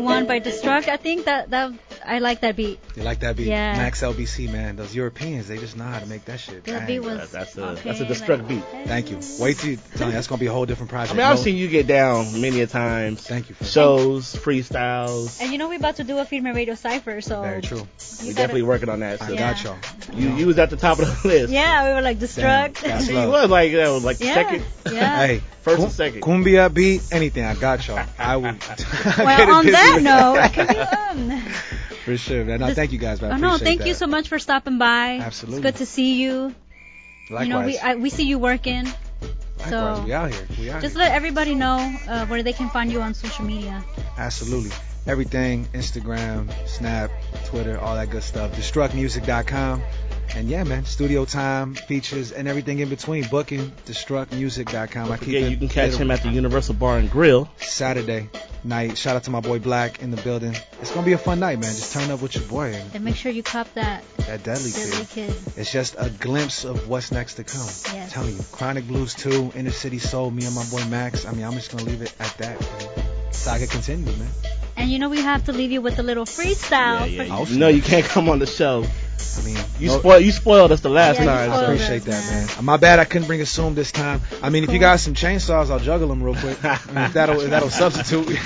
one 0.00 0.26
by 0.26 0.40
Destruct. 0.40 0.88
I 0.88 0.96
think 0.96 1.24
that 1.24 1.50
that 1.50 1.72
I 2.10 2.18
like 2.18 2.40
that 2.40 2.56
beat. 2.56 2.80
You 2.96 3.04
like 3.04 3.20
that 3.20 3.36
beat? 3.36 3.46
Yeah. 3.46 3.74
Max 3.76 4.02
LBC, 4.02 4.50
man. 4.52 4.74
Those 4.74 4.94
Europeans, 4.94 5.46
they 5.46 5.58
just 5.58 5.76
know 5.76 5.84
how 5.84 6.00
to 6.00 6.06
make 6.06 6.24
that 6.24 6.40
shit. 6.40 6.64
That 6.64 6.78
bang. 6.80 6.86
beat 6.88 7.00
was 7.00 7.30
That's 7.30 7.56
a 7.56 7.64
okay, 7.70 7.82
that's 7.84 8.00
a 8.00 8.02
like- 8.04 8.12
destruct 8.12 8.48
beat. 8.48 8.64
Thank 8.86 9.10
you. 9.12 9.20
Wait 9.38 9.58
till 9.58 9.70
you 9.70 9.78
tell 9.96 10.08
you, 10.08 10.12
that's 10.14 10.26
gonna 10.26 10.40
be 10.40 10.46
a 10.46 10.52
whole 10.52 10.66
different 10.66 10.90
project. 10.90 11.14
I 11.14 11.16
mean, 11.16 11.24
I've 11.24 11.36
No- 11.38 11.42
seen 11.44 11.56
you 11.56 11.68
get 11.68 11.86
down 11.86 12.40
many 12.40 12.60
a 12.62 12.66
times. 12.66 13.24
Thank 13.24 13.48
you. 13.48 13.54
For 13.54 13.64
Shows, 13.64 14.34
freestyles. 14.34 15.40
And 15.40 15.52
you 15.52 15.58
know 15.58 15.68
we're 15.68 15.76
about 15.78 15.96
to 15.96 16.04
do 16.04 16.18
a 16.18 16.24
Firme 16.24 16.52
Radio 16.52 16.74
Cipher, 16.74 17.20
so 17.20 17.42
Very 17.42 17.62
true. 17.62 17.78
We're 17.78 17.84
gotta- 17.84 18.34
definitely 18.34 18.62
working 18.62 18.88
on 18.88 19.00
that. 19.00 19.22
I 19.22 19.28
So 19.28 19.36
got 19.36 19.62
y'all. 19.62 19.76
you 20.12 20.30
you 20.34 20.46
was 20.48 20.58
at 20.58 20.70
the 20.70 20.76
top 20.76 20.98
of 20.98 21.22
the 21.22 21.28
list. 21.28 21.52
Yeah, 21.52 21.88
we 21.88 21.94
were 21.94 22.02
like 22.02 22.18
Destruct. 22.18 22.80
Damn, 22.80 22.90
that's 22.90 23.08
You 23.08 23.14
love. 23.14 23.28
was 23.30 23.50
like 23.50 23.72
that 23.72 23.88
was 23.88 24.02
like 24.04 24.18
Yeah, 24.18 24.34
second, 24.34 24.64
yeah. 24.92 25.16
Hey, 25.26 25.42
first 25.62 25.76
cum- 25.76 25.84
and 25.84 25.92
second. 25.92 26.22
Cumbia 26.22 26.74
beat, 26.74 27.02
anything. 27.12 27.44
I 27.44 27.54
got 27.54 27.86
y'all. 27.86 28.04
I 28.18 28.36
will. 28.36 28.50
Well, 29.18 29.54
on 29.54 29.66
that 29.66 29.98
note, 30.02 31.79
it 32.00 32.04
could 32.04 32.10
be 32.12 32.16
For 32.16 32.22
sure, 32.22 32.44
man. 32.44 32.60
No, 32.60 32.66
This- 32.66 32.76
thank 32.76 32.92
you 32.92 32.98
guys, 32.98 33.20
man. 33.20 33.32
I 33.32 33.34
oh 33.34 33.38
no, 33.38 33.58
thank 33.58 33.80
that. 33.80 33.88
you 33.88 33.94
so 33.94 34.06
much 34.06 34.28
for 34.28 34.38
stopping 34.38 34.78
by. 34.78 35.18
Absolutely. 35.18 35.58
It's 35.58 35.62
good 35.62 35.76
to 35.76 35.86
see 35.86 36.20
you. 36.20 36.54
Likewise. 37.30 37.46
You 37.46 37.52
know, 37.54 37.66
we 37.66 37.78
I, 37.78 37.94
we 37.94 38.10
see 38.10 38.24
you 38.24 38.38
working. 38.38 38.84
Likewise. 38.84 39.70
so 39.70 40.02
we 40.04 40.12
out 40.12 40.32
here. 40.32 40.46
We 40.58 40.70
out 40.70 40.82
Just 40.82 40.96
here. 40.96 41.04
let 41.04 41.12
everybody 41.12 41.54
know 41.54 41.76
uh, 42.08 42.26
where 42.26 42.42
they 42.42 42.52
can 42.52 42.68
find 42.70 42.90
you 42.90 43.00
on 43.02 43.14
social 43.14 43.44
media. 43.44 43.84
Absolutely. 44.18 44.70
Everything, 45.06 45.66
Instagram, 45.72 46.50
Snap, 46.68 47.10
Twitter, 47.46 47.78
all 47.78 47.94
that 47.94 48.10
good 48.10 48.22
stuff. 48.22 48.52
Destructmusic.com. 48.56 49.82
And 50.36 50.48
yeah, 50.48 50.62
man, 50.64 50.84
studio 50.84 51.24
time, 51.24 51.74
features, 51.74 52.30
and 52.32 52.46
everything 52.48 52.78
in 52.78 52.88
between. 52.88 53.24
Booking, 53.28 53.72
destructmusic.com. 53.86 55.10
I 55.12 55.16
keep 55.16 55.28
Yeah, 55.28 55.40
it 55.40 55.50
you 55.50 55.56
can 55.56 55.68
catch 55.68 55.90
literal. 55.92 56.02
him 56.02 56.10
at 56.12 56.22
the 56.22 56.28
Universal 56.30 56.74
Bar 56.74 56.98
and 56.98 57.10
Grill. 57.10 57.48
Saturday 57.58 58.28
night. 58.62 58.96
Shout 58.96 59.16
out 59.16 59.24
to 59.24 59.30
my 59.30 59.40
boy 59.40 59.58
Black 59.58 60.02
in 60.02 60.10
the 60.10 60.16
building. 60.22 60.54
It's 60.80 60.90
gonna 60.92 61.04
be 61.06 61.12
a 61.14 61.18
fun 61.18 61.40
night, 61.40 61.58
man. 61.58 61.70
Just 61.74 61.92
turn 61.92 62.10
up 62.10 62.22
with 62.22 62.34
your 62.34 62.44
boy 62.44 62.72
and 62.74 62.94
And 62.94 63.04
make 63.04 63.16
sure 63.16 63.32
you 63.32 63.42
cop 63.42 63.72
that 63.74 64.04
that 64.26 64.42
deadly 64.44 64.70
Deadly 64.70 65.06
kid. 65.06 65.28
Kid. 65.30 65.34
It's 65.56 65.72
just 65.72 65.96
a 65.98 66.10
glimpse 66.10 66.64
of 66.64 66.88
what's 66.88 67.10
next 67.10 67.34
to 67.34 67.44
come. 67.44 67.66
Yes. 67.92 68.16
I'm 68.16 68.28
you, 68.28 68.38
Chronic 68.52 68.86
Blues 68.86 69.14
2, 69.14 69.52
Inner 69.56 69.70
City 69.70 69.98
Soul, 69.98 70.30
me 70.30 70.44
and 70.44 70.54
my 70.54 70.64
boy 70.66 70.84
Max. 70.86 71.24
I 71.26 71.32
mean, 71.32 71.44
I'm 71.44 71.54
just 71.54 71.70
gonna 71.72 71.84
leave 71.84 72.02
it 72.02 72.14
at 72.20 72.36
that. 72.38 72.60
Man. 72.60 73.32
Saga 73.32 73.66
continues, 73.66 74.16
man. 74.18 74.28
And 74.76 74.90
you 74.90 74.98
know 74.98 75.08
we 75.08 75.20
have 75.20 75.44
to 75.46 75.52
leave 75.52 75.72
you 75.72 75.80
with 75.80 75.98
a 75.98 76.02
little 76.02 76.24
freestyle. 76.24 77.10
Yeah, 77.10 77.22
for- 77.22 77.28
yeah. 77.28 77.42
You 77.44 77.58
know 77.58 77.68
you 77.68 77.82
can't 77.82 78.04
come 78.04 78.28
on 78.28 78.38
the 78.38 78.46
show. 78.46 78.84
I 79.38 79.42
mean, 79.44 79.56
You 79.78 79.88
no- 79.88 79.98
spoiled 80.00 80.24
you 80.24 80.32
spoiled 80.32 80.72
us 80.72 80.80
the 80.80 80.90
last 80.90 81.18
Yeah, 81.18 81.24
time. 81.26 81.50
I 81.52 81.62
appreciate 81.62 82.02
that, 82.04 82.56
man. 82.56 82.64
My 82.64 82.76
bad, 82.76 82.98
I 82.98 83.04
couldn't 83.04 83.26
bring 83.26 83.40
Assume 83.40 83.74
this 83.74 83.90
time. 83.92 84.20
I 84.42 84.50
mean, 84.50 84.64
if 84.64 84.70
you 84.72 84.78
got 84.78 85.00
some 85.00 85.14
chainsaws, 85.14 85.70
I'll 85.70 85.78
juggle 85.78 86.08
them 86.08 86.22
real 86.22 86.34
quick. 86.34 86.58
I 86.64 86.78
mean, 86.88 87.04
if 87.04 87.12
that'll 87.14 87.40
if 87.40 87.50
that'll 87.50 87.70
substitute. 87.70 88.26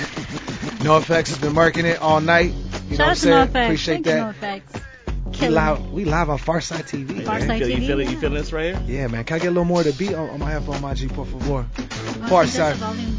NoAfex 0.85 1.29
has 1.29 1.37
been 1.39 1.53
marking 1.53 1.85
it 1.85 1.99
all 2.01 2.21
night. 2.21 2.51
You 2.89 2.97
know 2.97 2.97
what 2.97 2.99
I'm 2.99 3.09
out 3.09 3.13
to 3.13 3.19
saying? 3.19 3.53
No 3.53 3.61
Appreciate 3.63 4.03
Thank 4.03 4.05
you, 4.05 4.13
No 4.13 4.31
that. 4.39 4.61
Effects. 4.63 5.41
we 5.41 5.47
live, 5.49 5.91
we 5.91 6.05
live 6.05 6.29
on 6.29 6.37
Pharcyde 6.37 6.83
TV. 6.87 7.23
Pharcyde 7.23 7.47
man. 7.47 7.59
You 7.59 7.65
feel, 7.65 7.69
you 7.69 7.77
TV, 7.77 7.87
feel 7.87 7.99
it? 7.99 8.03
You 8.05 8.11
yeah. 8.11 8.19
feeling 8.19 8.37
this 8.37 8.53
right 8.53 8.75
here? 8.75 8.83
Yeah, 8.85 9.07
man. 9.07 9.23
Can 9.23 9.35
I 9.35 9.39
get 9.39 9.47
a 9.47 9.51
little 9.51 9.65
more 9.65 9.79
of 9.79 9.85
the 9.87 9.93
beat 9.93 10.13
on, 10.13 10.29
on 10.29 10.39
my 10.39 10.51
headphone, 10.51 10.79
my 10.81 10.93
G, 10.93 11.07
por 11.07 11.25
favor? 11.25 11.65
Oh, 11.77 12.45
she 12.45 12.57
does 12.57 12.77
Pharcyde. 12.77 13.15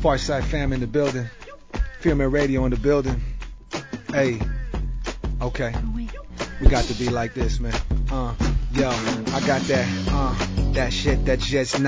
Pharcyde 0.00 0.44
fam 0.44 0.72
in 0.72 0.78
the 0.80 0.86
building. 0.86 1.26
Firme 2.00 2.30
Radio 2.32 2.64
in 2.64 2.70
the 2.70 2.76
building. 2.76 3.20
Hey, 4.12 4.40
okay. 5.42 5.74
We 6.60 6.68
got 6.68 6.84
to 6.84 6.94
be 6.94 7.08
like 7.08 7.34
this, 7.34 7.60
man. 7.60 7.74
Uh, 8.10 8.34
yo, 8.72 8.88
I 8.88 9.40
got 9.46 9.62
that, 9.62 9.88
uh, 10.10 10.72
that 10.72 10.92
shit 10.92 11.24
that 11.26 11.38
just 11.38 11.80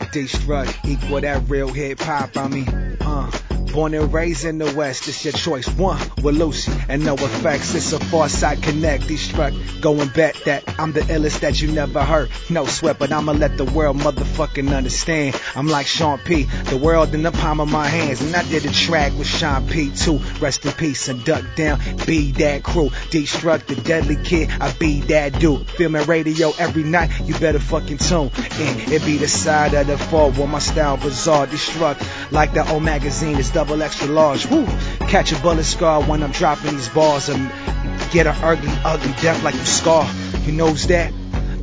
not 0.00 0.12
destruct 0.12 0.88
equal 0.88 1.20
that 1.20 1.48
real 1.48 1.68
hip 1.68 2.00
hop. 2.00 2.36
I 2.36 2.48
mean, 2.48 2.68
uh, 3.00 3.30
Born 3.72 3.94
and 3.94 4.12
raised 4.12 4.44
in 4.44 4.58
the 4.58 4.72
West, 4.74 5.08
it's 5.08 5.24
your 5.24 5.32
choice. 5.32 5.68
One 5.68 6.00
with 6.22 6.36
Lucy 6.36 6.72
and 6.88 7.02
NoAfex. 7.02 7.74
It's 7.74 7.92
a 7.92 7.98
Pharcyde 7.98 8.62
connect. 8.62 9.04
Destruct, 9.04 9.80
go 9.80 10.00
and 10.00 10.12
bet 10.12 10.36
that 10.46 10.64
I'm 10.80 10.92
the 10.92 11.00
illest 11.00 11.40
that 11.40 11.60
you 11.60 11.70
never 11.70 12.02
heard. 12.02 12.30
No 12.48 12.64
sweat, 12.64 12.98
but 12.98 13.12
I'ma 13.12 13.32
let 13.32 13.56
the 13.56 13.64
world 13.64 13.98
motherfucking 13.98 14.74
understand. 14.74 15.40
I'm 15.54 15.68
like 15.68 15.86
Sean 15.86 16.18
P. 16.18 16.44
The 16.44 16.78
world 16.78 17.14
in 17.14 17.22
the 17.22 17.30
palm 17.30 17.60
of 17.60 17.70
my 17.70 17.86
hands. 17.86 18.22
And 18.22 18.34
I 18.34 18.42
did 18.48 18.64
a 18.64 18.72
track 18.72 19.12
with 19.12 19.26
Sean 19.26 19.68
P 19.68 19.90
too. 19.90 20.18
Rest 20.40 20.64
in 20.64 20.72
peace 20.72 21.08
and 21.08 21.24
duck 21.24 21.44
down. 21.54 21.78
Be 22.06 22.32
that 22.32 22.62
crew. 22.62 22.88
Destruct 23.10 23.66
the 23.66 23.76
deadly 23.76 24.16
kid. 24.16 24.50
I 24.60 24.72
be 24.72 25.00
that 25.02 25.38
dude. 25.38 25.68
Firme 25.68 26.06
Radio 26.08 26.52
every 26.58 26.84
night. 26.84 27.10
You 27.20 27.38
better 27.38 27.60
fucking 27.60 27.98
tune 27.98 28.30
in. 28.58 28.92
It 28.92 29.04
be 29.04 29.18
the 29.18 29.28
side 29.28 29.74
of 29.74 29.86
the 29.88 29.98
fall 29.98 30.30
where 30.32 30.46
my 30.46 30.58
style 30.58 30.96
bizarre. 30.96 31.46
Destruct 31.46 32.32
like 32.32 32.54
the 32.54 32.68
old 32.70 32.82
magazine. 32.82 33.36
It's 33.36 33.50
double 33.50 33.82
extra 33.82 34.08
large. 34.08 34.46
Woo. 34.46 34.66
Catch 35.08 35.32
a 35.32 35.40
bullet 35.40 35.64
scar 35.64 36.02
when 36.02 36.22
I'm 36.22 36.32
dropping 36.32 36.76
these 36.76 36.88
bars. 36.88 37.28
And 37.28 37.50
get 38.12 38.26
an 38.26 38.36
ugly, 38.42 38.72
ugly 38.84 39.12
death 39.20 39.42
like 39.42 39.54
you 39.54 39.64
scar. 39.64 40.08
You 40.44 40.52
knows 40.52 40.86
that? 40.86 41.12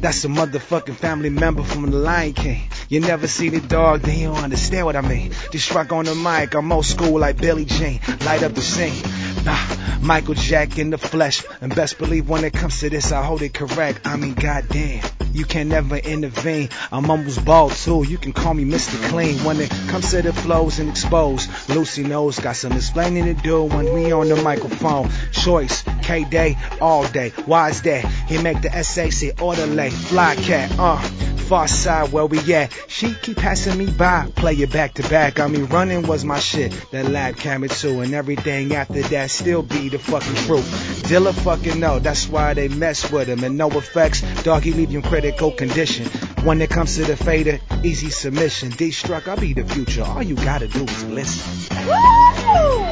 That's 0.01 0.23
a 0.25 0.27
motherfucking 0.27 0.95
family 0.95 1.29
member 1.29 1.63
from 1.63 1.89
the 1.89 1.97
Lion 1.97 2.33
King. 2.33 2.69
You 2.95 3.01
never 3.01 3.27
see 3.27 3.49
the 3.49 3.59
dog, 3.59 4.03
then 4.03 4.17
you 4.17 4.31
understand 4.31 4.85
what 4.85 4.95
I 4.95 5.01
mean. 5.01 5.31
Destruct 5.51 5.91
on 5.91 6.05
the 6.05 6.15
mic, 6.15 6.55
I'm 6.55 6.71
old 6.71 6.85
school 6.85 7.19
like 7.19 7.35
Billie 7.35 7.65
Jean. 7.65 7.99
Light 8.23 8.41
up 8.41 8.53
the 8.53 8.61
scene. 8.61 9.03
Nah, 9.43 9.99
Michael 9.99 10.33
Jack 10.33 10.79
in 10.79 10.91
the 10.91 10.97
flesh. 10.97 11.43
And 11.59 11.75
best 11.75 11.97
believe 11.97 12.29
when 12.29 12.45
it 12.45 12.53
comes 12.53 12.79
to 12.79 12.89
this, 12.89 13.11
I 13.11 13.21
hold 13.21 13.41
it 13.41 13.53
correct. 13.53 14.07
I 14.07 14.15
mean, 14.15 14.33
goddamn. 14.33 15.03
You 15.33 15.43
can 15.43 15.67
never 15.67 15.97
intervene. 15.97 16.69
I'm 16.89 17.11
almost 17.11 17.43
bald 17.43 17.73
too. 17.73 18.05
You 18.07 18.17
can 18.17 18.31
call 18.31 18.53
me 18.53 18.63
Mr. 18.63 18.95
Clean. 19.09 19.43
When 19.43 19.59
it 19.59 19.69
comes 19.89 20.11
to 20.11 20.21
the 20.21 20.31
flows 20.31 20.79
and 20.79 20.89
expose, 20.89 21.49
Lucy 21.67 22.03
knows 22.03 22.39
got 22.39 22.55
some 22.55 22.71
explaining 22.71 23.25
to 23.25 23.33
do 23.33 23.63
when 23.63 23.93
we 23.93 24.13
on 24.13 24.29
the 24.29 24.41
microphone. 24.41 25.09
Choice, 25.33 25.83
KDAY, 25.83 26.79
all 26.79 27.05
day. 27.09 27.31
Why 27.45 27.71
is 27.71 27.81
that? 27.81 28.05
He 28.29 28.41
make 28.41 28.61
the 28.61 28.73
essay 28.73 29.09
say 29.09 29.33
orderly, 29.37 29.89
fly 29.89 30.37
cat, 30.37 30.71
uh. 30.79 31.01
Pharcyde 31.45 32.11
where 32.11 32.25
we 32.25 32.39
at. 32.55 32.71
She 32.87 33.13
keep 33.13 33.37
passing 33.37 33.77
me 33.77 33.87
by, 33.87 34.31
play 34.35 34.53
it 34.53 34.71
back 34.71 34.93
to 34.95 35.03
back. 35.09 35.39
I 35.39 35.47
mean, 35.47 35.65
running 35.65 36.03
was 36.07 36.23
my 36.23 36.39
shit. 36.39 36.71
That 36.91 37.09
lab 37.09 37.35
camera 37.37 37.69
too, 37.69 38.01
and 38.01 38.13
everything 38.13 38.73
after 38.73 39.01
that 39.01 39.31
still 39.31 39.61
be 39.63 39.89
the 39.89 39.99
fucking 39.99 40.35
truth. 40.45 40.65
Dilla 41.07 41.33
fucking 41.33 41.79
know, 41.79 41.99
that's 41.99 42.29
why 42.29 42.53
they 42.53 42.67
mess 42.67 43.11
with 43.11 43.27
him. 43.27 43.43
And 43.43 43.59
NoAfex, 43.59 44.43
doggy 44.43 44.73
leave 44.73 44.91
you 44.91 44.99
in 44.99 45.03
critical 45.03 45.51
condition. 45.51 46.05
When 46.45 46.61
it 46.61 46.69
comes 46.69 46.95
to 46.95 47.03
the 47.03 47.17
fader, 47.17 47.59
easy 47.83 48.09
submission. 48.09 48.69
Destruct, 48.69 49.27
I'll 49.27 49.37
be 49.37 49.53
the 49.53 49.65
future. 49.65 50.03
All 50.03 50.23
you 50.23 50.35
gotta 50.35 50.67
do 50.67 50.83
is 50.83 51.03
listen. 51.05 51.77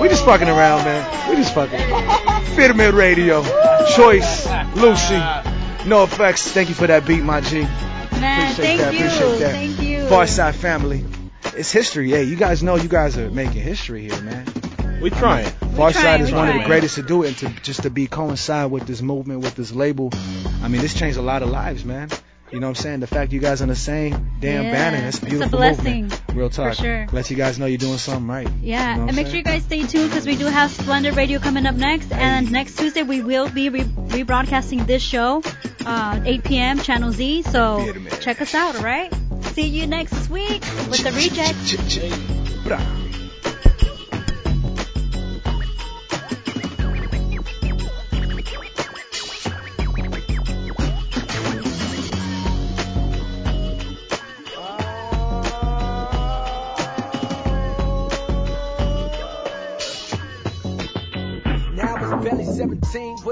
We 0.01 0.09
just 0.09 0.25
fucking 0.25 0.49
around, 0.49 0.83
man. 0.85 1.29
We 1.29 1.35
just 1.35 1.53
fucking. 1.53 1.79
Pyramid 2.55 2.93
Radio, 2.95 3.43
Choice, 3.95 4.45
Lucy, 4.75 5.19
NoAfex. 5.85 6.49
Thank 6.49 6.69
you 6.69 6.75
for 6.75 6.87
that 6.87 7.05
beat, 7.05 7.23
my 7.23 7.41
G. 7.41 7.67
Man, 8.23 8.51
Appreciate 8.53 8.65
thank 8.65 8.79
that. 8.79 8.93
you. 8.93 9.05
Appreciate 9.05 9.39
that. 9.39 9.51
Thank 9.51 9.81
you. 9.81 9.97
Pharcyde 10.05 10.55
family. 10.55 11.05
It's 11.57 11.71
history. 11.71 12.09
Hey, 12.09 12.23
you 12.23 12.37
guys 12.37 12.63
know 12.63 12.77
you 12.77 12.87
guys 12.87 13.17
are 13.17 13.29
making 13.29 13.61
history 13.61 14.01
here, 14.01 14.21
man. 14.21 14.45
We 15.01 15.09
trying. 15.09 15.45
Far 15.75 15.87
We 15.87 15.93
Side 15.93 16.21
is 16.21 16.31
one 16.31 16.47
of 16.47 16.55
the 16.55 16.63
greatest 16.63 16.95
to 16.95 17.03
do 17.03 17.23
it, 17.23 17.41
and 17.41 17.55
to 17.55 17.61
just 17.63 17.83
to 17.83 17.89
be 17.89 18.07
coincide 18.07 18.71
with 18.71 18.87
this 18.87 19.01
movement, 19.01 19.41
with 19.41 19.55
this 19.55 19.73
label. 19.73 20.09
I 20.61 20.69
mean, 20.69 20.81
this 20.81 20.93
changed 20.93 21.17
a 21.17 21.21
lot 21.21 21.43
of 21.43 21.49
lives, 21.49 21.83
man. 21.83 22.09
You 22.53 22.59
know 22.59 22.67
what 22.67 22.77
I'm 22.77 22.83
saying? 22.83 22.99
The 22.99 23.07
fact 23.07 23.31
you 23.33 23.39
guys 23.39 23.61
on 23.63 23.67
the 23.67 23.75
same 23.75 24.31
damn 24.39 24.65
Yeah, 24.65 24.71
banner, 24.71 25.01
that's 25.01 25.17
it's 25.17 25.25
a 25.25 25.29
beautiful 25.29 25.57
blessing, 25.57 26.03
movement. 26.03 26.21
Real 26.35 26.49
talk. 26.51 26.75
sure. 26.75 27.07
Lets 27.11 27.31
you 27.31 27.35
guys 27.35 27.57
know 27.57 27.65
you're 27.65 27.79
doing 27.79 27.97
something 27.97 28.27
right. 28.27 28.47
Yeah, 28.61 28.93
You 28.93 29.01
know 29.01 29.07
and 29.07 29.15
make 29.15 29.25
sure 29.27 29.37
you 29.37 29.43
guys 29.43 29.63
stay 29.63 29.83
tuned 29.87 30.11
because 30.11 30.27
we 30.27 30.35
do 30.35 30.45
have 30.45 30.69
Splendor 30.71 31.13
Radio 31.13 31.39
coming 31.39 31.65
up 31.65 31.75
next. 31.75 32.11
And 32.11 32.51
next 32.51 32.77
Tuesday 32.77 33.01
we 33.01 33.21
will 33.21 33.49
be 33.49 33.69
re- 33.69 33.83
rebroadcasting 33.83 34.85
this 34.85 35.01
show, 35.01 35.41
uh, 35.85 36.21
8 36.23 36.43
p.m. 36.43 36.77
Channel 36.79 37.11
Z. 37.11 37.41
So 37.43 37.91
check 38.21 38.39
us 38.39 38.53
out, 38.53 38.75
all 38.75 38.83
right? 38.83 39.11
See 39.53 39.67
you 39.67 39.87
next 39.87 40.29
week 40.29 40.61
with 40.89 41.03
the 41.03 41.11
reject. 41.11 41.57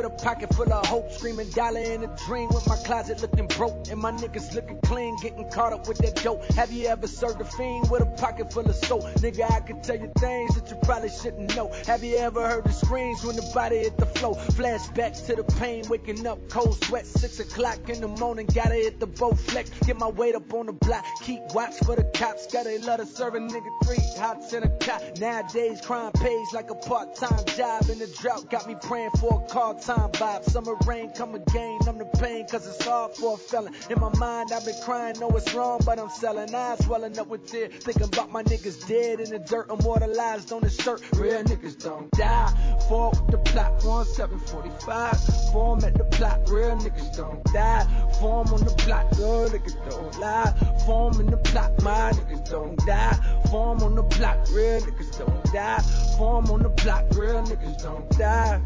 With 0.02 0.12
a 0.12 0.24
pocket 0.24 0.54
full 0.54 0.72
of 0.72 0.86
hope, 0.86 1.12
screaming 1.12 1.50
dollar 1.52 1.80
in 1.80 2.04
a 2.04 2.16
dream 2.26 2.50
with 2.54 2.66
my 2.68 2.76
closet 2.78 3.22
looking 3.22 3.48
broke 3.48 3.88
and 3.90 4.02
my 4.02 4.12
niggas 4.12 4.54
looking 4.56 4.80
clean, 4.82 5.16
getting 5.22 5.48
caught 5.52 5.74
up 5.74 5.88
with 5.88 5.98
that 6.00 6.16
dope. 6.24 6.44
Have 6.54 6.72
you 6.72 6.88
ever 6.88 7.08
served 7.08 7.40
a 7.42 7.46
fiend 7.46 7.90
with 7.92 8.02
a 8.02 8.06
pocket 8.18 8.52
full 8.52 8.68
of 8.68 8.76
soap? 8.76 9.04
Nigga, 9.22 9.52
I 9.52 9.60
can 9.60 9.82
tell 9.82 9.98
you 9.98 10.12
things 10.18 10.56
that 10.56 10.70
you 10.70 10.78
probably 10.84 11.10
shouldn't 11.10 11.56
know. 11.56 11.72
Have 11.86 12.04
you 12.04 12.18
ever 12.18 12.48
heard 12.48 12.64
the 12.64 12.74
screams 12.74 13.24
when 13.24 13.36
the 13.36 13.48
body 13.54 13.80
hit 13.80 13.98
the 13.98 14.06
floor? 14.08 14.36
Flashbacks 14.58 15.26
to 15.28 15.36
the 15.36 15.44
pain, 15.60 15.84
waking 15.88 16.26
up 16.26 16.40
cold 16.50 16.84
sweat, 16.84 17.06
six 17.06 17.40
o'clock 17.40 17.90
in 17.90 18.02
the 18.02 18.08
morning, 18.08 18.48
gotta 18.48 18.76
hit 18.76 19.00
the 19.00 19.08
boat 19.08 19.38
flex, 19.38 19.70
get 19.86 20.00
my 20.00 20.10
weight 20.10 20.36
up 20.36 20.52
on 20.54 20.66
the 20.66 20.74
block, 20.74 21.06
keep 21.22 21.42
watch 21.54 21.76
for 21.86 21.96
the 21.96 22.04
cops, 22.16 22.48
gotta 22.52 23.06
serve 23.06 23.36
a 23.36 23.40
nigga 23.40 23.70
three 23.86 24.04
hots 24.18 24.54
in 24.54 24.64
a 24.64 24.70
cot. 24.78 25.20
Nowadays, 25.20 25.82
crime 25.82 26.12
pays 26.14 26.54
like 26.54 26.72
a 26.72 26.76
part-time 26.76 27.46
job, 27.56 27.84
and 27.90 28.02
the 28.02 28.08
drought 28.20 28.50
got 28.50 28.68
me 28.68 28.76
praying 28.82 29.12
for 29.20 29.44
a 29.44 29.48
call 29.48 29.76
time 29.76 29.91
vibe. 29.96 30.44
Summer 30.44 30.76
rain 30.86 31.12
come 31.16 31.36
again, 31.36 31.80
I'm 31.88 31.98
the 31.98 32.06
pain, 32.06 32.46
cause 32.48 32.68
it's 32.68 32.84
hard 32.86 33.14
for 33.16 33.36
a 33.36 33.38
felon. 33.38 33.74
In 33.90 34.00
my 34.00 34.14
mind, 34.18 34.52
I've 34.52 34.66
been 34.66 34.76
crying, 34.84 35.20
know 35.20 35.30
it's 35.30 35.54
wrong, 35.54 35.82
but 35.86 36.00
I'm 36.00 36.10
selling. 36.10 36.54
Eyes 36.54 36.84
swelling 36.86 37.18
up 37.20 37.28
with 37.28 37.48
tears, 37.48 37.74
thinking 37.84 38.04
about 38.04 38.32
my 38.32 38.44
niggas 38.44 38.88
dead 38.88 39.20
in 39.20 39.30
the 39.30 39.40
dirt, 39.40 39.70
immortalized 39.70 40.52
on 40.52 40.62
the 40.62 40.70
shirt. 40.70 41.02
Real 41.14 41.44
niggas 41.44 41.82
don't 41.82 42.12
die. 42.12 42.78
Fall 42.88 43.12
with 43.12 43.32
the 43.32 43.38
plot, 43.52 43.84
1745. 43.84 45.52
Form 45.52 45.84
at 45.84 45.94
the 45.96 46.06
plot, 46.06 46.40
real 46.50 46.76
niggas 46.78 47.16
don't 47.16 47.44
die. 47.46 47.86
Form 48.20 48.48
on 48.48 48.64
the 48.64 48.74
block, 48.86 49.12
real 49.18 49.50
niggas 49.50 49.90
don't 49.90 50.20
lie. 50.20 50.54
Form 50.86 51.20
in 51.20 51.28
the 51.28 51.38
plot, 51.38 51.82
my 51.82 52.12
niggas 52.12 52.50
don't 52.50 52.78
die. 52.86 53.42
Form 53.50 53.82
on 53.84 53.96
the 53.96 54.04
block, 54.04 54.38
real 54.52 54.82
niggas 54.82 55.18
don't 55.18 55.54
die. 55.54 55.80
Form 56.18 56.46
on 56.52 56.64
the 56.64 56.70
block, 56.70 57.06
real 57.16 57.44
niggas 57.44 57.84
don't 57.84 58.10
die. 58.18 58.62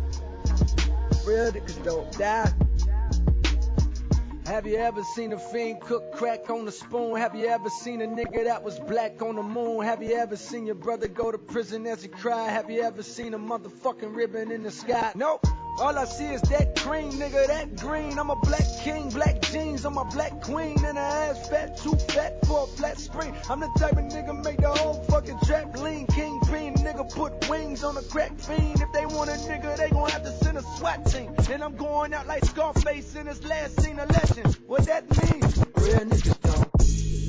Niggas 1.26 1.84
don't 1.84 2.12
die. 2.20 2.54
Have 4.46 4.68
you 4.68 4.76
ever 4.76 5.02
seen 5.16 5.34
a 5.34 5.40
fiend 5.40 5.82
cook 5.82 6.12
crack 6.14 6.52
on 6.52 6.68
a 6.68 6.72
spoon? 6.72 7.16
Have 7.18 7.34
you 7.34 7.48
ever 7.48 7.68
seen 7.70 8.02
a 8.02 8.08
nigga 8.08 8.44
that 8.44 8.64
was 8.64 8.80
black 8.82 9.24
on 9.24 9.38
the 9.38 9.42
moon? 9.42 9.84
Have 9.84 10.04
you 10.04 10.14
ever 10.16 10.36
seen 10.36 10.68
your 10.68 10.76
brother 10.76 11.08
go 11.08 11.32
to 11.32 11.40
prison 11.40 11.88
as 11.88 12.04
he 12.04 12.10
cried? 12.10 12.52
Have 12.52 12.70
you 12.70 12.84
ever 12.84 13.02
seen 13.02 13.34
a 13.34 13.40
motherfucking 13.40 14.16
ribbon 14.16 14.52
in 14.52 14.62
the 14.62 14.70
sky? 14.70 15.14
Nope. 15.16 15.48
All 15.78 15.98
I 15.98 16.06
see 16.06 16.28
is 16.28 16.42
that 16.44 16.80
cream, 16.80 17.12
nigga, 17.12 17.48
that 17.48 17.76
green. 17.76 18.18
I'm 18.18 18.30
a 18.30 18.36
black 18.38 18.66
king, 18.82 19.10
black 19.10 19.42
jeans 19.42 19.84
I'm 19.84 19.98
a 19.98 20.06
black 20.06 20.42
queen, 20.42 20.78
and 20.86 20.98
her 20.98 21.04
ass 21.04 21.50
fat, 21.50 21.78
too 21.78 21.96
fat 21.96 22.46
for 22.46 22.64
a 22.64 22.68
flat 22.68 22.98
screen. 22.98 23.34
I'm 23.50 23.60
the 23.60 23.70
type 23.78 23.94
of 23.94 24.06
nigga 24.06 24.42
make 24.44 24.58
the 24.58 24.70
whole 24.70 25.04
fucking 25.04 25.38
trap 25.46 25.78
lean. 25.78 26.08
Kingpin, 26.08 26.76
nigga 26.76 27.14
put 27.14 27.50
wings 27.50 27.84
on 27.84 27.98
a 27.98 28.02
crack 28.04 28.40
fiend. 28.40 28.82
If 28.82 28.92
they 28.94 29.06
want 29.06 29.30
a 29.30 29.34
nigga, 29.34 29.76
they 29.76 29.90
gon' 29.90 30.10
have 30.10 30.24
to 30.24 30.32
send 30.32 30.58
a 30.58 30.62
SWAT 30.62 31.06
team. 31.08 31.36
And 31.52 31.62
I'm 31.62 31.76
going 31.76 32.14
out 32.14 32.26
like 32.26 32.46
Scarface 32.46 33.16
in 33.16 33.28
his 33.28 33.44
last 33.44 33.82
scene 33.82 34.00
of 34.00 34.10
legend. 34.10 34.58
What 34.68 34.86
that 34.86 35.10
means? 35.10 35.58
Real 35.76 36.06
niggas 36.06 36.42
don't. 36.42 37.25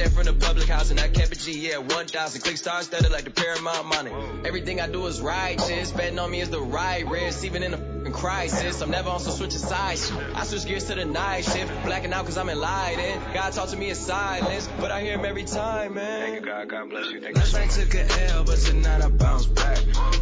Jet 0.00 0.12
from 0.12 0.24
the 0.24 0.32
public 0.32 0.66
house 0.68 0.90
and 0.90 0.98
I 0.98 1.08
kept 1.08 1.32
it 1.32 1.40
G, 1.40 1.68
yeah, 1.68 1.78
1,000. 1.78 2.40
Click 2.40 2.56
stars 2.56 2.86
studded 2.86 3.12
like 3.12 3.24
the 3.24 3.30
Paramount 3.30 3.86
money. 3.86 4.10
Everything 4.44 4.80
I 4.80 4.88
do 4.88 5.06
is 5.06 5.20
righteous. 5.20 5.92
Betting 5.92 6.18
on 6.18 6.30
me 6.30 6.40
is 6.40 6.48
the 6.48 6.60
right 6.60 7.06
risk. 7.06 7.44
Even 7.44 7.62
in 7.62 7.74
a 7.74 8.10
crisis, 8.10 8.80
I'm 8.80 8.90
never 8.90 9.10
on 9.10 9.20
some 9.20 9.34
switching 9.34 9.58
sides. 9.58 10.10
I 10.34 10.44
switch 10.44 10.64
gears 10.66 10.84
to 10.84 10.94
the 10.94 11.04
night 11.04 11.44
shift. 11.44 11.70
Blacking 11.84 12.12
out 12.12 12.24
cause 12.24 12.38
I'm 12.38 12.48
enlightened. 12.48 13.34
God 13.34 13.52
talk 13.52 13.68
to 13.70 13.76
me 13.76 13.90
in 13.90 13.94
silence, 13.94 14.68
but 14.78 14.90
I 14.90 15.02
hear 15.02 15.18
him 15.18 15.24
every 15.24 15.44
time, 15.44 15.94
man. 15.94 16.20
Thank 16.20 16.40
you, 16.40 16.46
God. 16.46 16.68
God 16.68 16.90
bless 16.90 17.10
you. 17.10 17.20
Thank 17.20 17.36
Last 17.36 17.52
night 17.52 17.70
took 17.70 17.94
an 17.94 18.10
L, 18.30 18.44
but 18.44 18.58
tonight 18.58 19.02
I 19.02 19.08
bounce 19.08 19.46
back. 19.46 19.78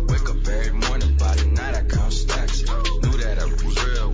Wake 0.08 0.28
up 0.28 0.48
every 0.48 0.72
morning, 0.72 1.16
by 1.18 1.34
the 1.36 1.46
night 1.46 1.74
I 1.76 1.82
count 1.82 2.12
stacks. 2.12 2.62
Knew 2.62 3.16
that 3.18 3.38
I 3.38 3.44
was 3.44 3.84
real 3.84 4.07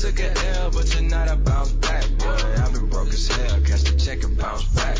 took 0.00 0.20
an 0.20 0.36
L, 0.54 0.70
but 0.70 0.86
tonight 0.86 1.28
I 1.28 1.34
bounce 1.34 1.72
back. 1.72 2.04
Boy, 2.18 2.26
I've 2.26 2.72
been 2.72 2.88
broke 2.88 3.08
as 3.08 3.26
hell. 3.26 3.58
The 3.58 3.96
check 3.98 4.22
and 4.22 4.38
bounce 4.38 4.64
back. 4.66 4.96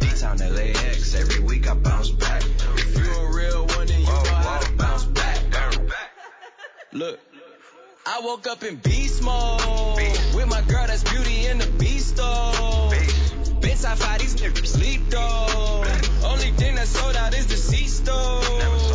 D-Town 0.00 0.38
LAX, 0.38 1.14
every 1.14 1.40
week 1.40 1.68
I 1.68 1.74
bounce 1.74 2.10
back. 2.10 2.42
If 2.76 2.96
you 2.96 3.12
a 3.12 3.36
real 3.36 3.66
one, 3.66 3.86
then 3.86 4.00
you 4.00 4.06
know 4.06 4.24
how 4.24 4.58
to 4.60 4.72
bounce 4.72 5.04
back. 5.04 5.38
Look. 6.92 7.20
I 8.06 8.20
woke 8.24 8.46
up 8.46 8.64
in 8.64 8.76
beast 8.76 9.22
mode 9.22 9.60
with 10.34 10.46
my 10.48 10.62
girl 10.62 10.86
that's 10.86 11.02
beauty 11.02 11.46
in 11.46 11.58
the 11.58 11.66
beast 11.78 12.16
though. 12.16 12.88
Bitch, 13.60 13.84
I 13.84 13.94
fight 13.96 14.20
these 14.20 14.36
niggas 14.36 14.66
sleep 14.66 15.02
though. 15.10 15.84
Only 16.24 16.52
thing 16.52 16.76
that 16.76 16.86
sold 16.86 17.16
out 17.16 17.34
is 17.34 17.48
the 17.48 17.56
seat 17.56 18.06
though. 18.06 18.87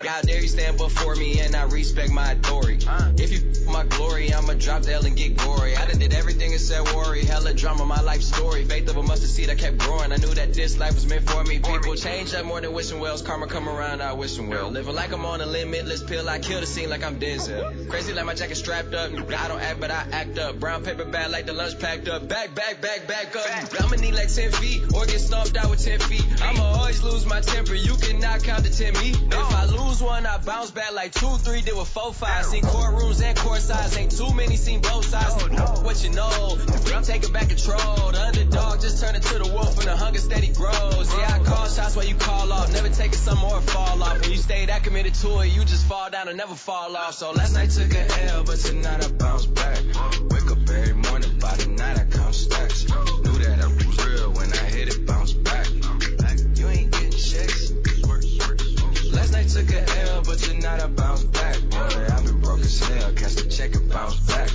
How 0.00 0.20
dare 0.22 0.40
you 0.40 0.48
stand 0.48 0.78
before 0.78 1.16
me 1.16 1.40
and 1.40 1.56
I 1.56 1.64
respect 1.64 2.12
my 2.12 2.32
authority? 2.32 2.86
If 3.18 3.32
you 3.32 3.50
f- 3.50 3.66
my 3.66 3.84
glory, 3.84 4.32
I'ma 4.32 4.54
drop 4.54 4.82
the 4.82 4.92
L 4.94 5.04
and 5.04 5.16
get 5.16 5.36
gory. 5.36 5.76
I 5.76 5.86
done 5.86 5.98
did 5.98 6.14
everything 6.14 6.52
and 6.52 6.60
said 6.60 6.82
worry. 6.94 7.24
Hella 7.24 7.52
drama, 7.52 7.84
my 7.84 8.00
life 8.00 8.22
story. 8.22 8.64
Faith 8.64 8.88
of 8.88 8.96
a 8.96 9.02
mustard 9.02 9.28
seed, 9.28 9.50
I 9.50 9.56
kept 9.56 9.78
growing. 9.78 10.12
I 10.12 10.16
knew 10.16 10.32
that 10.34 10.54
this 10.54 10.78
life 10.78 10.94
was 10.94 11.06
meant 11.06 11.28
for 11.28 11.42
me. 11.44 11.58
People 11.58 11.96
change 11.96 12.32
up 12.34 12.44
more 12.44 12.60
than 12.60 12.72
wishing 12.72 13.00
wells. 13.00 13.22
Karma 13.22 13.48
come 13.48 13.68
around, 13.68 14.00
I 14.00 14.12
wishing 14.12 14.48
well. 14.48 14.70
Living 14.70 14.94
like 14.94 15.12
I'm 15.12 15.24
on 15.24 15.40
a 15.40 15.46
limitless 15.46 16.04
pill. 16.04 16.28
I 16.28 16.38
kill 16.38 16.60
the 16.60 16.66
scene 16.66 16.90
like 16.90 17.02
I'm 17.02 17.18
Denzel. 17.18 17.88
Crazy 17.90 18.12
like 18.12 18.24
my 18.24 18.34
jacket 18.34 18.56
strapped 18.56 18.94
up. 18.94 19.10
I 19.10 19.48
don't 19.48 19.60
act, 19.60 19.80
but 19.80 19.90
I 19.90 20.06
act 20.12 20.38
up. 20.38 20.60
Brown 20.60 20.84
paper 20.84 21.06
bag 21.06 21.30
like 21.30 21.46
the 21.46 21.52
lunch 21.54 21.78
packed 21.80 22.06
up. 22.08 22.28
Back, 22.28 22.54
back, 22.54 22.80
back, 22.80 23.08
back 23.08 23.34
up. 23.34 23.46
I'ma 23.82 23.96
need 23.96 24.14
like 24.14 24.32
10 24.32 24.52
feet 24.52 24.82
or 24.94 25.06
get 25.06 25.20
stomped 25.20 25.56
out 25.56 25.70
with 25.70 25.84
10 25.84 25.98
feet. 26.00 26.24
I'ma 26.40 26.62
always 26.62 27.02
lose 27.02 27.26
my 27.26 27.40
temper. 27.40 27.74
You 27.74 27.96
cannot 27.96 28.44
count 28.44 28.64
to 28.64 28.70
10 28.72 28.92
me. 28.94 29.10
If 29.10 29.34
I 29.34 29.64
lose 29.66 29.87
one, 30.02 30.26
I 30.26 30.38
bounce 30.38 30.70
back 30.70 30.92
like 30.92 31.12
2, 31.12 31.26
3, 31.26 31.62
did 31.62 31.74
with 31.76 31.88
4, 31.88 32.12
5. 32.12 32.44
Seen 32.44 32.62
courtrooms 32.62 33.22
and 33.22 33.36
court 33.36 33.60
sides. 33.60 33.96
Ain't 33.96 34.16
too 34.16 34.32
many 34.34 34.56
seen 34.56 34.80
both 34.80 35.06
sides. 35.06 35.34
What 35.82 36.04
you 36.04 36.10
know, 36.10 36.58
I'm 36.94 37.02
taking 37.02 37.32
back 37.32 37.48
control. 37.48 38.12
The 38.12 38.20
underdog 38.20 38.80
just 38.80 39.02
turned 39.02 39.16
into 39.16 39.38
the 39.38 39.50
wolf 39.52 39.78
and 39.78 39.88
the 39.88 39.96
hunger 39.96 40.20
steady 40.20 40.52
grows. 40.52 41.12
Yeah, 41.16 41.38
I 41.40 41.44
call 41.44 41.68
shots 41.68 41.96
while 41.96 42.04
you 42.06 42.14
call 42.14 42.52
off. 42.52 42.72
Never 42.72 42.90
take 42.90 43.12
it 43.12 43.18
some 43.18 43.38
more 43.38 43.60
fall 43.60 44.02
off. 44.02 44.20
When 44.20 44.30
you 44.30 44.36
stay 44.36 44.66
that 44.66 44.84
committed 44.84 45.14
to 45.14 45.40
it, 45.40 45.48
you 45.48 45.64
just 45.64 45.86
fall 45.86 46.10
down 46.10 46.28
and 46.28 46.36
never 46.36 46.54
fall 46.54 46.96
off. 46.96 47.14
So 47.14 47.32
last 47.32 47.54
night 47.54 47.70
took 47.70 47.94
an 47.94 48.10
L, 48.28 48.44
but 48.44 48.58
tonight 48.58 49.04
I 49.04 49.10
bounce 49.12 49.46
back. 49.46 49.78
Wake 50.30 50.50
up 50.50 50.68
every 50.68 50.94
morning, 50.94 51.38
by 51.40 51.54
the 51.56 51.68
night 51.68 51.98
I 51.98 52.04
count 52.04 52.34
stacks. 52.34 52.86
took 59.48 59.70
a 59.72 59.98
L, 60.10 60.22
but 60.24 60.46
you're 60.46 60.60
not 60.60 60.82
a 60.82 60.88
bounce 60.88 61.24
back. 61.24 61.58
Boy, 61.70 61.78
I've 61.78 62.24
been 62.24 62.40
broke 62.40 62.60
as 62.60 62.80
hell, 62.80 63.12
cash 63.12 63.34
the 63.34 63.48
check 63.48 63.74
and 63.74 63.90
bounce 63.90 64.16
back. 64.26 64.50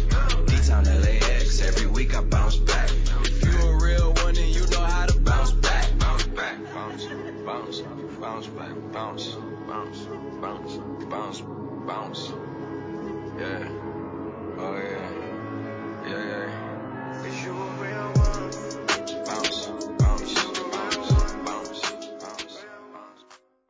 D-Town 0.46 0.84
LAX, 0.84 1.62
every 1.62 1.88
week 1.88 2.16
I 2.16 2.22
bounce 2.22 2.58
back. 2.58 2.90
If 3.24 3.44
you 3.44 3.60
a 3.70 3.84
real 3.84 4.14
one, 4.14 4.36
then 4.36 4.50
you 4.50 4.68
know 4.68 4.82
how 4.82 5.08
to 5.08 5.20
bounce 5.20 5.52
back. 5.52 5.98
Bounce 5.98 6.28
back, 6.28 6.58
bounce, 6.74 7.06
bounce, 7.46 7.82
bounce 8.22 8.48
back, 8.48 8.76
bounce, 8.92 9.36
bounce, 9.68 10.00
bounce, 10.40 10.78
bounce, 11.10 11.42
bounce. 11.88 12.34
Yeah, 13.40 13.68
oh 14.60 14.78
yeah, 14.78 15.10
yeah, 16.08 16.24
yeah. 16.30 17.26
If 17.26 17.44
you 17.44 17.52
a 17.52 17.66
real 17.82 18.12
one, 18.16 19.26
bounce, 19.26 19.66
bounce. 19.98 20.53